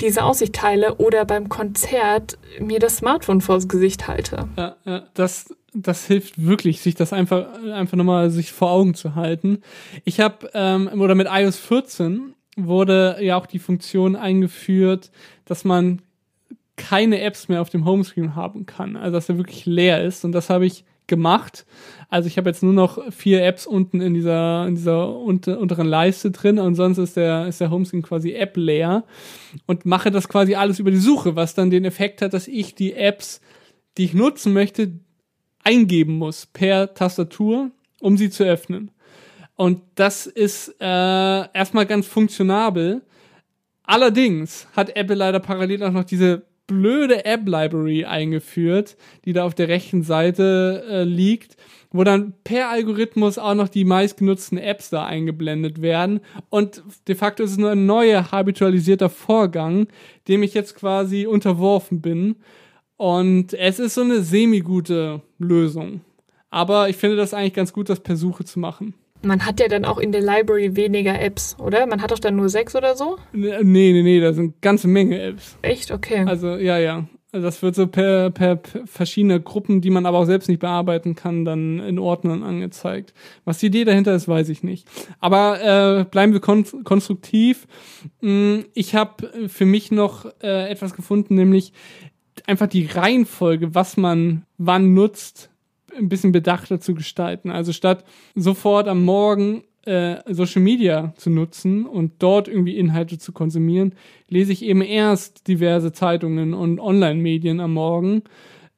diese 0.00 0.24
Aussicht 0.24 0.54
teile 0.54 0.94
oder 0.96 1.26
beim 1.26 1.50
Konzert 1.50 2.38
mir 2.58 2.78
das 2.78 2.96
Smartphone 2.96 3.42
vors 3.42 3.68
Gesicht 3.68 4.08
halte. 4.08 4.48
Ja, 4.56 4.76
ja, 4.86 5.04
das, 5.12 5.54
das 5.74 6.06
hilft 6.06 6.42
wirklich, 6.42 6.80
sich 6.80 6.94
das 6.94 7.12
einfach, 7.12 7.46
einfach 7.74 7.96
nochmal 7.98 8.30
sich 8.30 8.52
vor 8.52 8.70
Augen 8.70 8.94
zu 8.94 9.14
halten. 9.14 9.60
Ich 10.04 10.18
habe, 10.18 10.50
ähm, 10.54 10.88
oder 10.98 11.14
mit 11.14 11.28
iOS 11.30 11.58
14 11.58 12.34
wurde 12.56 13.18
ja 13.20 13.36
auch 13.36 13.46
die 13.46 13.58
Funktion 13.58 14.16
eingeführt, 14.16 15.10
dass 15.44 15.64
man 15.64 16.00
keine 16.76 17.20
Apps 17.20 17.48
mehr 17.48 17.60
auf 17.60 17.68
dem 17.68 17.84
Homescreen 17.84 18.34
haben 18.34 18.64
kann. 18.64 18.96
Also 18.96 19.12
dass 19.12 19.28
er 19.28 19.36
wirklich 19.36 19.66
leer 19.66 20.02
ist. 20.02 20.24
Und 20.24 20.32
das 20.32 20.48
habe 20.48 20.64
ich 20.64 20.86
gemacht. 21.06 21.66
Also 22.08 22.26
ich 22.26 22.36
habe 22.36 22.50
jetzt 22.50 22.62
nur 22.62 22.72
noch 22.72 23.12
vier 23.12 23.44
Apps 23.44 23.66
unten 23.66 24.00
in 24.00 24.14
dieser, 24.14 24.66
in 24.66 24.74
dieser 24.74 25.16
unter, 25.16 25.58
unteren 25.58 25.86
Leiste 25.86 26.30
drin 26.30 26.58
und 26.58 26.74
sonst 26.74 26.98
ist 26.98 27.16
der, 27.16 27.46
ist 27.46 27.60
der 27.60 27.70
Homescreen 27.70 28.02
quasi 28.02 28.32
App 28.32 28.56
leer 28.56 29.04
und 29.66 29.86
mache 29.86 30.10
das 30.10 30.28
quasi 30.28 30.54
alles 30.54 30.78
über 30.78 30.90
die 30.90 30.98
Suche, 30.98 31.36
was 31.36 31.54
dann 31.54 31.70
den 31.70 31.84
Effekt 31.84 32.22
hat, 32.22 32.34
dass 32.34 32.48
ich 32.48 32.74
die 32.74 32.94
Apps, 32.94 33.40
die 33.96 34.04
ich 34.04 34.14
nutzen 34.14 34.52
möchte, 34.52 34.92
eingeben 35.64 36.14
muss 36.14 36.46
per 36.46 36.94
Tastatur, 36.94 37.70
um 38.00 38.16
sie 38.16 38.30
zu 38.30 38.44
öffnen. 38.44 38.90
Und 39.54 39.80
das 39.94 40.26
ist 40.26 40.74
äh, 40.80 40.84
erstmal 40.84 41.86
ganz 41.86 42.06
funktionabel. 42.06 43.02
Allerdings 43.84 44.66
hat 44.74 44.96
Apple 44.96 45.16
leider 45.16 45.40
parallel 45.40 45.84
auch 45.84 45.92
noch 45.92 46.04
diese 46.04 46.42
blöde 46.66 47.24
App-Library 47.24 48.04
eingeführt, 48.04 48.96
die 49.24 49.32
da 49.32 49.44
auf 49.44 49.54
der 49.54 49.68
rechten 49.68 50.02
Seite 50.02 50.84
äh, 50.88 51.02
liegt, 51.04 51.56
wo 51.90 52.04
dann 52.04 52.34
per 52.44 52.70
Algorithmus 52.70 53.38
auch 53.38 53.54
noch 53.54 53.68
die 53.68 53.84
meistgenutzten 53.84 54.58
Apps 54.58 54.90
da 54.90 55.04
eingeblendet 55.04 55.82
werden. 55.82 56.20
Und 56.48 56.82
de 57.08 57.14
facto 57.14 57.42
ist 57.42 57.52
es 57.52 57.58
nur 57.58 57.70
ein 57.70 57.86
neuer 57.86 58.32
habitualisierter 58.32 59.10
Vorgang, 59.10 59.88
dem 60.28 60.42
ich 60.42 60.54
jetzt 60.54 60.74
quasi 60.74 61.26
unterworfen 61.26 62.00
bin. 62.00 62.36
Und 62.96 63.52
es 63.54 63.78
ist 63.78 63.94
so 63.94 64.02
eine 64.02 64.22
semi-gute 64.22 65.22
Lösung. 65.38 66.00
Aber 66.50 66.88
ich 66.88 66.96
finde 66.96 67.16
das 67.16 67.34
eigentlich 67.34 67.54
ganz 67.54 67.72
gut, 67.72 67.88
das 67.88 68.00
per 68.00 68.16
Suche 68.16 68.44
zu 68.44 68.60
machen. 68.60 68.94
Man 69.22 69.46
hat 69.46 69.60
ja 69.60 69.68
dann 69.68 69.84
auch 69.84 69.98
in 69.98 70.12
der 70.12 70.20
Library 70.20 70.76
weniger 70.76 71.20
Apps, 71.20 71.56
oder? 71.58 71.86
Man 71.86 72.02
hat 72.02 72.10
doch 72.10 72.18
dann 72.18 72.36
nur 72.36 72.48
sechs 72.48 72.74
oder 72.74 72.96
so? 72.96 73.18
Nee, 73.32 73.62
nee, 73.62 74.02
nee, 74.02 74.20
da 74.20 74.32
sind 74.32 74.60
ganze 74.60 74.88
Menge 74.88 75.20
Apps. 75.20 75.56
Echt? 75.62 75.90
Okay. 75.90 76.24
Also, 76.26 76.56
ja, 76.56 76.78
ja. 76.78 77.06
Also 77.34 77.46
das 77.46 77.62
wird 77.62 77.74
so 77.74 77.86
per, 77.86 78.28
per, 78.30 78.56
per 78.56 78.86
verschiedene 78.86 79.40
Gruppen, 79.40 79.80
die 79.80 79.88
man 79.88 80.04
aber 80.04 80.18
auch 80.18 80.26
selbst 80.26 80.48
nicht 80.50 80.58
bearbeiten 80.58 81.14
kann, 81.14 81.46
dann 81.46 81.78
in 81.78 81.98
Ordnern 81.98 82.42
angezeigt. 82.42 83.14
Was 83.46 83.56
die 83.58 83.66
Idee 83.66 83.84
dahinter 83.84 84.14
ist, 84.14 84.28
weiß 84.28 84.50
ich 84.50 84.62
nicht. 84.62 84.86
Aber 85.18 86.00
äh, 86.00 86.04
bleiben 86.04 86.34
wir 86.34 86.40
kon 86.40 86.66
konstruktiv. 86.84 87.66
Mm, 88.20 88.60
Ich 88.74 88.94
habe 88.94 89.48
für 89.48 89.64
mich 89.64 89.90
noch 89.90 90.26
äh, 90.42 90.68
etwas 90.68 90.94
gefunden, 90.94 91.34
nämlich 91.34 91.72
einfach 92.46 92.66
die 92.66 92.84
Reihenfolge, 92.84 93.74
was 93.74 93.96
man 93.96 94.44
wann 94.58 94.92
nutzt, 94.92 95.48
ein 95.96 96.08
bisschen 96.08 96.32
bedachter 96.32 96.80
zu 96.80 96.94
gestalten. 96.94 97.50
Also 97.50 97.72
statt 97.72 98.04
sofort 98.34 98.88
am 98.88 99.04
Morgen 99.04 99.64
äh, 99.84 100.16
Social 100.32 100.62
Media 100.62 101.12
zu 101.16 101.30
nutzen 101.30 101.86
und 101.86 102.22
dort 102.22 102.48
irgendwie 102.48 102.76
Inhalte 102.76 103.18
zu 103.18 103.32
konsumieren, 103.32 103.94
lese 104.28 104.52
ich 104.52 104.64
eben 104.64 104.82
erst 104.82 105.48
diverse 105.48 105.92
Zeitungen 105.92 106.54
und 106.54 106.78
Online-Medien 106.78 107.60
am 107.60 107.74
Morgen, 107.74 108.22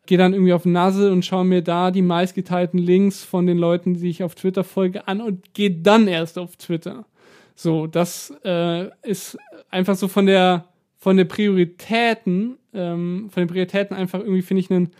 gehe 0.07 0.19
dann 0.19 0.33
irgendwie 0.33 0.53
auf 0.53 0.65
Nasse 0.65 1.12
und 1.12 1.25
schaue 1.25 1.45
mir 1.45 1.62
da 1.62 1.91
die 1.91 2.03
meistgeteilten 2.03 2.79
Links 2.79 3.23
von 3.23 3.47
den 3.47 3.59
Leuten, 3.59 3.95
die 3.95 4.09
ich 4.09 4.23
auf 4.23 4.35
Twitter 4.35 4.65
folge, 4.65 5.07
an 5.09 5.21
und 5.21 5.55
gehe 5.55 5.71
dann 5.71 6.09
erst 6.09 6.39
auf 6.39 6.57
Twitter. 6.57 7.07
So, 7.55 7.87
das 7.87 8.35
äh, 8.45 8.89
ist 9.03 9.39
einfach 9.71 9.97
so 9.97 10.09
von 10.09 10.27
der 10.27 10.69
von 10.97 11.19
der 11.19 11.27
Prioritäten, 11.27 12.57
ähm, 12.73 13.29
von 13.31 13.43
den 13.43 13.49
Prioritäten 13.49 13.95
einfach 13.95 14.21
irgendwie 14.21 14.41
finde 14.41 14.61
ich 14.62 14.71
einen 14.71 14.91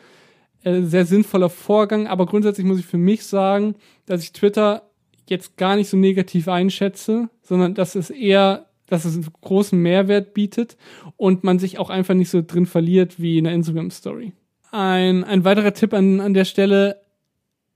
äh, 0.65 0.83
sehr 0.83 1.07
sinnvoller 1.07 1.51
Vorgang, 1.51 2.07
aber 2.07 2.27
grundsätzlich 2.27 2.67
muss 2.67 2.79
ich 2.79 2.87
für 2.87 2.99
mich 2.99 3.25
sagen, 3.25 3.77
dass 4.07 4.23
ich 4.23 4.33
Twitter 4.33 4.91
jetzt 5.29 5.57
gar 5.57 5.77
nicht 5.77 5.89
so 5.89 5.97
negativ 5.97 6.49
einschätze, 6.49 7.29
sondern 7.43 7.75
dass 7.75 7.95
es 7.95 8.11
eher, 8.11 8.67
dass 8.87 9.05
es 9.05 9.15
einen 9.15 9.29
großen 9.41 9.79
Mehrwert 9.79 10.35
bietet 10.35 10.77
und 11.17 11.45
man 11.45 11.59
sich 11.59 11.79
auch 11.79 11.91
einfach 11.91 12.15
nicht 12.15 12.31
so 12.31 12.43
drin 12.43 12.67
verliert 12.67 13.21
wie 13.21 13.39
in 13.39 13.45
der 13.45 13.55
Instagram-Story. 13.55 14.33
Ein, 14.71 15.25
ein 15.25 15.45
weiterer 15.45 15.73
Tipp 15.73 15.95
an, 15.95 16.21
an 16.21 16.35
der 16.35 16.45
Stelle, 16.45 17.01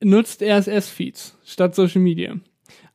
nutzt 0.00 0.42
RSS-Feeds 0.42 1.38
statt 1.44 1.74
Social 1.74 2.02
Media. 2.02 2.36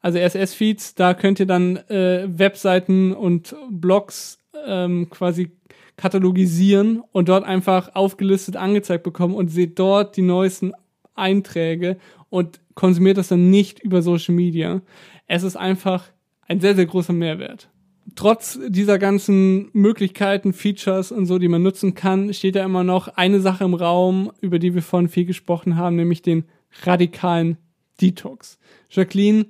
Also 0.01 0.19
RSS-Feeds, 0.19 0.95
da 0.95 1.13
könnt 1.13 1.39
ihr 1.39 1.45
dann 1.45 1.77
äh, 1.89 2.25
Webseiten 2.27 3.13
und 3.13 3.55
Blogs 3.69 4.39
ähm, 4.65 5.09
quasi 5.09 5.51
katalogisieren 5.97 7.01
und 7.11 7.29
dort 7.29 7.43
einfach 7.43 7.95
aufgelistet 7.95 8.55
angezeigt 8.55 9.03
bekommen 9.03 9.35
und 9.35 9.49
seht 9.49 9.77
dort 9.77 10.17
die 10.17 10.21
neuesten 10.21 10.73
Einträge 11.15 11.97
und 12.29 12.59
konsumiert 12.73 13.17
das 13.17 13.27
dann 13.27 13.49
nicht 13.49 13.79
über 13.79 14.01
Social 14.01 14.33
Media. 14.33 14.81
Es 15.27 15.43
ist 15.43 15.55
einfach 15.55 16.05
ein 16.47 16.59
sehr, 16.59 16.75
sehr 16.75 16.85
großer 16.85 17.13
Mehrwert. 17.13 17.69
Trotz 18.15 18.59
dieser 18.67 18.99
ganzen 18.99 19.69
Möglichkeiten, 19.73 20.51
Features 20.51 21.11
und 21.11 21.25
so, 21.25 21.39
die 21.39 21.47
man 21.47 21.63
nutzen 21.63 21.93
kann, 21.93 22.33
steht 22.33 22.55
ja 22.55 22.65
immer 22.65 22.83
noch 22.83 23.07
eine 23.07 23.39
Sache 23.39 23.63
im 23.63 23.73
Raum, 23.73 24.31
über 24.41 24.59
die 24.59 24.75
wir 24.75 24.81
vorhin 24.81 25.09
viel 25.09 25.25
gesprochen 25.25 25.77
haben, 25.77 25.95
nämlich 25.95 26.21
den 26.21 26.45
radikalen 26.83 27.57
Detox. 28.01 28.59
Jacqueline, 28.89 29.45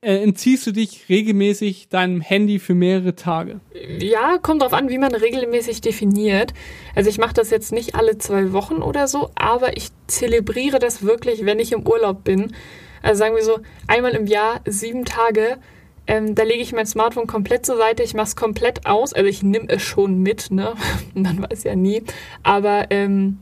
äh, 0.00 0.22
entziehst 0.22 0.66
du 0.66 0.72
dich 0.72 1.08
regelmäßig 1.08 1.88
deinem 1.88 2.20
Handy 2.20 2.58
für 2.58 2.74
mehrere 2.74 3.16
Tage? 3.16 3.60
Ja, 3.98 4.38
kommt 4.38 4.62
drauf 4.62 4.72
an, 4.72 4.88
wie 4.88 4.98
man 4.98 5.14
regelmäßig 5.14 5.80
definiert. 5.80 6.54
Also 6.94 7.10
ich 7.10 7.18
mache 7.18 7.34
das 7.34 7.50
jetzt 7.50 7.72
nicht 7.72 7.94
alle 7.94 8.18
zwei 8.18 8.52
Wochen 8.52 8.76
oder 8.76 9.08
so, 9.08 9.30
aber 9.34 9.76
ich 9.76 9.88
zelebriere 10.06 10.78
das 10.78 11.02
wirklich, 11.02 11.44
wenn 11.44 11.58
ich 11.58 11.72
im 11.72 11.86
Urlaub 11.86 12.22
bin. 12.22 12.54
Also 13.02 13.18
sagen 13.18 13.34
wir 13.34 13.42
so, 13.42 13.58
einmal 13.86 14.12
im 14.14 14.26
Jahr, 14.26 14.60
sieben 14.66 15.04
Tage, 15.04 15.58
ähm, 16.06 16.34
da 16.34 16.42
lege 16.44 16.62
ich 16.62 16.72
mein 16.72 16.86
Smartphone 16.86 17.26
komplett 17.26 17.66
zur 17.66 17.76
Seite, 17.76 18.02
ich 18.02 18.14
mache 18.14 18.28
es 18.28 18.36
komplett 18.36 18.86
aus. 18.86 19.12
Also 19.12 19.28
ich 19.28 19.42
nehme 19.42 19.68
es 19.68 19.82
schon 19.82 20.22
mit, 20.22 20.50
ne? 20.50 20.74
Man 21.14 21.42
weiß 21.42 21.64
ja 21.64 21.74
nie. 21.74 22.02
Aber 22.44 22.90
ähm, 22.90 23.38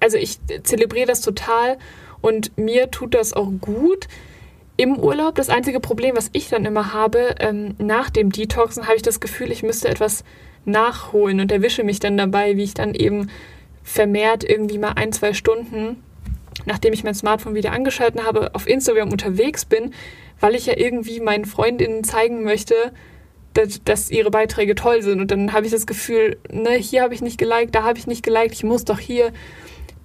also 0.00 0.16
ich 0.16 0.38
zelebriere 0.64 1.06
das 1.06 1.20
total 1.20 1.78
und 2.20 2.58
mir 2.58 2.90
tut 2.90 3.14
das 3.14 3.32
auch 3.32 3.50
gut. 3.60 4.08
Im 4.76 4.98
Urlaub. 4.98 5.34
Das 5.34 5.48
einzige 5.48 5.80
Problem, 5.80 6.16
was 6.16 6.30
ich 6.32 6.48
dann 6.48 6.64
immer 6.64 6.92
habe, 6.92 7.34
ähm, 7.40 7.74
nach 7.78 8.10
dem 8.10 8.30
Detoxen 8.30 8.86
habe 8.86 8.96
ich 8.96 9.02
das 9.02 9.20
Gefühl, 9.20 9.50
ich 9.50 9.62
müsste 9.62 9.88
etwas 9.88 10.24
nachholen 10.64 11.40
und 11.40 11.52
erwische 11.52 11.84
mich 11.84 12.00
dann 12.00 12.16
dabei, 12.16 12.56
wie 12.56 12.64
ich 12.64 12.74
dann 12.74 12.94
eben 12.94 13.30
vermehrt 13.82 14.44
irgendwie 14.44 14.78
mal 14.78 14.92
ein, 14.96 15.12
zwei 15.12 15.32
Stunden, 15.32 16.02
nachdem 16.64 16.92
ich 16.92 17.04
mein 17.04 17.14
Smartphone 17.14 17.54
wieder 17.54 17.72
angeschaltet 17.72 18.24
habe, 18.24 18.54
auf 18.54 18.66
Instagram 18.66 19.12
unterwegs 19.12 19.64
bin, 19.64 19.94
weil 20.40 20.54
ich 20.54 20.66
ja 20.66 20.76
irgendwie 20.76 21.20
meinen 21.20 21.44
Freundinnen 21.44 22.02
zeigen 22.02 22.42
möchte, 22.42 22.74
dass, 23.54 23.82
dass 23.84 24.10
ihre 24.10 24.30
Beiträge 24.30 24.74
toll 24.74 25.02
sind. 25.02 25.20
Und 25.20 25.30
dann 25.30 25.52
habe 25.52 25.66
ich 25.66 25.72
das 25.72 25.86
Gefühl, 25.86 26.36
ne, 26.50 26.72
hier 26.72 27.02
habe 27.02 27.14
ich 27.14 27.22
nicht 27.22 27.38
geliked, 27.38 27.74
da 27.74 27.84
habe 27.84 27.98
ich 27.98 28.06
nicht 28.06 28.24
geliked, 28.24 28.52
ich 28.52 28.64
muss 28.64 28.84
doch 28.84 28.98
hier 28.98 29.32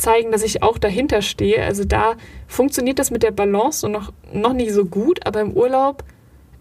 zeigen, 0.01 0.31
dass 0.31 0.43
ich 0.43 0.63
auch 0.63 0.77
dahinter 0.77 1.21
stehe. 1.21 1.61
Also 1.63 1.85
da 1.85 2.15
funktioniert 2.47 2.99
das 2.99 3.11
mit 3.11 3.23
der 3.23 3.31
Balance 3.31 3.87
noch, 3.87 4.11
noch 4.33 4.53
nicht 4.53 4.73
so 4.73 4.85
gut, 4.85 5.25
aber 5.25 5.41
im 5.41 5.53
Urlaub 5.53 6.03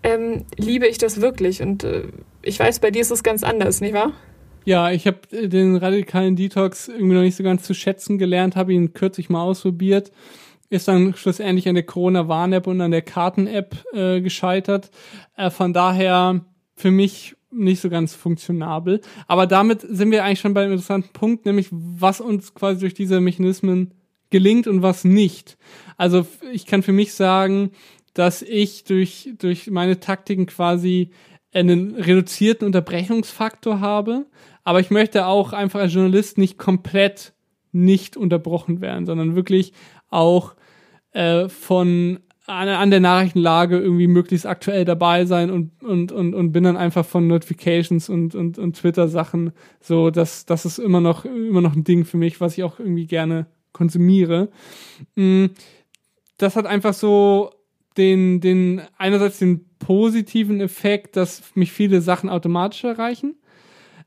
ähm, 0.03 0.45
liebe 0.57 0.87
ich 0.87 0.99
das 0.99 1.21
wirklich. 1.21 1.63
Und 1.63 1.85
äh, 1.85 2.05
ich 2.43 2.59
weiß, 2.59 2.81
bei 2.81 2.91
dir 2.91 3.03
ist 3.03 3.11
es 3.11 3.23
ganz 3.23 3.43
anders, 3.43 3.81
nicht 3.81 3.95
wahr? 3.95 4.13
Ja, 4.65 4.91
ich 4.91 5.07
habe 5.07 5.19
äh, 5.33 5.49
den 5.49 5.77
radikalen 5.77 6.37
Detox 6.37 6.89
irgendwie 6.89 7.15
noch 7.15 7.23
nicht 7.23 7.37
so 7.37 7.43
ganz 7.43 7.65
zu 7.65 7.75
schätzen 7.75 8.19
gelernt, 8.19 8.57
habe 8.57 8.73
ihn 8.73 8.93
kürzlich 8.93 9.29
mal 9.31 9.43
ausprobiert. 9.43 10.13
Ist 10.69 10.87
dann 10.87 11.15
schlussendlich 11.15 11.69
an 11.69 11.75
der 11.75 11.85
Corona-Warn-App 11.85 12.67
und 12.67 12.81
an 12.81 12.93
der 12.93 13.03
Karten-App 13.03 13.77
äh, 13.93 14.21
gescheitert. 14.21 14.91
Äh, 15.37 15.51
von 15.51 15.73
daher 15.73 16.45
für 16.77 16.91
mich 16.91 17.35
nicht 17.51 17.81
so 17.81 17.91
ganz 17.91 18.15
funktionabel. 18.15 19.01
Aber 19.27 19.47
damit 19.47 19.81
sind 19.83 20.11
wir 20.11 20.25
eigentlich 20.25 20.41
schon 20.41 20.55
bei 20.55 20.63
einem 20.63 20.73
interessanten 20.73 21.13
Punkt, 21.13 21.47
nämlich 21.47 21.69
was 21.71 22.21
uns 22.21 22.55
quasi 22.55 22.81
durch 22.81 22.95
diese 22.95 23.21
Mechanismen 23.21 23.95
gelingt 24.31 24.67
und 24.67 24.83
was 24.83 25.05
nicht. 25.05 25.59
Also 25.97 26.27
ich 26.53 26.67
kann 26.67 26.83
für 26.83 26.93
mich 26.93 27.15
sagen, 27.15 27.73
dass 28.15 28.43
ich 28.43 28.85
durch, 28.85 29.31
durch 29.39 29.71
meine 29.71 30.01
Taktiken 30.01 30.47
quasi 30.47 31.11
einen 31.53 31.97
reduzierten 31.97 32.67
Unterbrechungsfaktor 32.67 33.81
habe. 33.81 34.27
Aber 34.63 34.81
ich 34.81 34.91
möchte 34.91 35.27
auch 35.27 35.53
einfach 35.53 35.81
als 35.81 35.95
Journalist 35.95 36.39
nicht 36.39 36.59
komplett 36.59 37.33
nicht 37.73 38.17
unterbrochen 38.17 38.81
werden, 38.81 39.07
sondern 39.07 39.37
wirklich 39.37 39.73
auch 40.09 40.55
äh, 41.13 41.49
von 41.49 42.21
an, 42.51 42.69
an 42.69 42.91
der 42.91 43.01
Nachrichtenlage 43.01 43.79
irgendwie 43.79 44.09
möglichst 44.09 44.45
aktuell 44.45 44.85
dabei 44.85 45.25
sein 45.25 45.51
und, 45.51 45.71
und, 45.83 46.11
und, 46.11 46.35
und 46.35 46.53
bin 46.53 46.65
dann 46.65 46.77
einfach 46.77 47.07
von 47.07 47.29
Notifications 47.29 48.09
und, 48.09 48.35
und, 48.35 48.59
und 48.59 48.77
Twitter-Sachen 48.77 49.53
so, 49.81 50.11
dass 50.11 50.47
das 50.47 50.67
ist 50.67 50.79
immer 50.79 51.01
noch, 51.01 51.25
immer 51.25 51.61
noch 51.61 51.77
ein 51.77 51.85
Ding 51.85 52.05
für 52.05 52.17
mich, 52.17 52.41
was 52.41 52.59
ich 52.59 52.65
auch 52.65 52.81
irgendwie 52.81 53.07
gerne 53.07 53.47
konsumiere. 53.73 54.49
Mm, 55.15 55.47
das 56.39 56.57
hat 56.57 56.67
einfach 56.67 56.93
so 56.93 57.51
den, 57.97 58.41
den, 58.41 58.83
einerseits 58.99 59.39
den 59.39 59.67
positiven 59.79 60.61
Effekt, 60.61 61.17
dass 61.17 61.55
mich 61.55 61.71
viele 61.71 62.01
Sachen 62.01 62.29
automatisch 62.29 62.83
erreichen, 62.83 63.37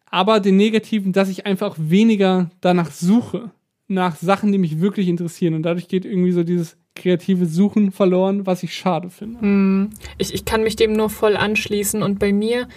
aber 0.06 0.42
den 0.42 0.58
negativen, 0.58 1.14
dass 1.14 1.30
ich 1.30 1.46
einfach 1.46 1.76
weniger 1.80 2.52
danach 2.60 2.92
suche, 2.92 3.52
nach 3.88 4.16
Sachen, 4.16 4.52
die 4.52 4.58
mich 4.58 4.82
wirklich 4.82 5.08
interessieren 5.08 5.54
und 5.54 5.64
dadurch 5.64 5.88
geht 5.88 6.06
irgendwie 6.06 6.32
so 6.32 6.44
dieses 6.44 6.78
kreative 6.96 7.46
Suchen 7.46 7.92
verloren, 7.92 8.46
was 8.46 8.64
ich 8.64 8.76
schade 8.76 9.10
finde. 9.10 9.42
Hm. 9.42 9.90
Ich, 10.18 10.34
ich 10.34 10.46
kann 10.46 10.64
mich 10.64 10.76
dem 10.76 10.94
nur 10.94 11.10
voll 11.10 11.36
anschließen 11.36 12.04
und 12.04 12.20
bei 12.20 12.32
mir 12.32 12.68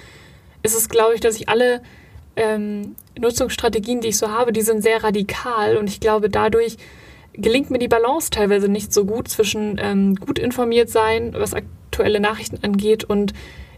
ist 0.62 0.76
es, 0.76 0.88
glaube 0.88 1.14
ich, 1.14 1.20
dass 1.20 1.36
ich 1.36 1.48
alle 1.48 1.82
ähm, 2.34 2.94
Nutzungsstrategien, 3.18 4.00
die 4.00 4.08
ich 4.08 4.18
so 4.18 4.30
habe, 4.30 4.52
die 4.52 4.62
sind 4.62 4.82
sehr 4.82 5.02
radikal 5.04 5.76
und 5.76 5.88
ich 5.88 6.00
glaube, 6.00 6.30
dadurch 6.30 6.76
gelingt 7.32 7.70
mir 7.70 7.78
die 7.78 7.88
Balance 7.88 8.30
teilweise 8.30 8.68
nicht 8.68 8.92
so 8.92 9.04
gut 9.04 9.28
zwischen 9.28 9.78
ähm, 9.80 10.14
gut 10.16 10.38
informiert 10.38 10.88
sein, 10.88 11.34
was 11.36 11.54
aktuelle 11.54 12.20
Nachrichten 12.20 12.58
angeht 12.62 13.04
und 13.04 13.34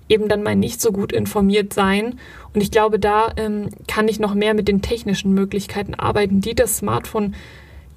eben 0.09 0.29
dann 0.29 0.43
mal 0.43 0.57
nicht 0.57 0.81
so 0.81 0.93
gut 0.93 1.13
informiert 1.13 1.73
sein. 1.73 2.19
Und 2.55 2.63
ich 2.63 2.71
glaube, 2.71 2.99
da 2.99 3.33
ähm, 3.37 3.69
kann 3.87 4.09
ich 4.09 4.19
noch 4.19 4.35
mehr 4.35 4.55
mit 4.55 4.69
den 4.69 4.81
technischen 4.81 5.35
Möglichkeiten 5.35 5.95
arbeiten, 5.95 6.41
die 6.41 6.55
das 6.55 6.79
Smartphone 6.79 7.35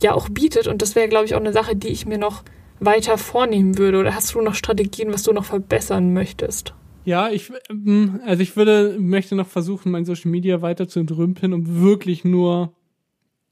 ja 0.04 0.14
auch 0.14 0.30
bietet. 0.30 0.68
Und 0.68 0.82
das 0.82 0.96
wäre, 0.96 1.08
glaube 1.08 1.26
ich, 1.26 1.36
auch 1.36 1.40
eine 1.40 1.54
Sache, 1.54 1.76
die 1.76 1.90
ich 1.90 2.06
mir 2.06 2.18
noch 2.18 2.44
weiter 2.80 3.18
vornehmen 3.18 3.78
würde. 3.78 4.00
Oder 4.00 4.16
hast 4.16 4.34
du 4.34 4.42
noch 4.42 4.56
Strategien, 4.56 5.14
was 5.14 5.24
du 5.24 5.34
noch 5.34 5.46
verbessern 5.46 6.14
möchtest? 6.14 6.74
Ja, 7.04 7.30
ich, 7.30 7.52
ähm, 7.70 8.20
also 8.26 8.44
ich 8.44 8.56
würde, 8.56 8.98
möchte 9.00 9.36
noch 9.36 9.48
versuchen, 9.48 9.92
mein 9.92 10.06
Social 10.06 10.30
Media 10.32 10.62
weiter 10.62 10.88
zu 10.88 11.00
entrümpeln, 11.00 11.54
um 11.54 11.82
wirklich 11.82 12.24
nur 12.24 12.74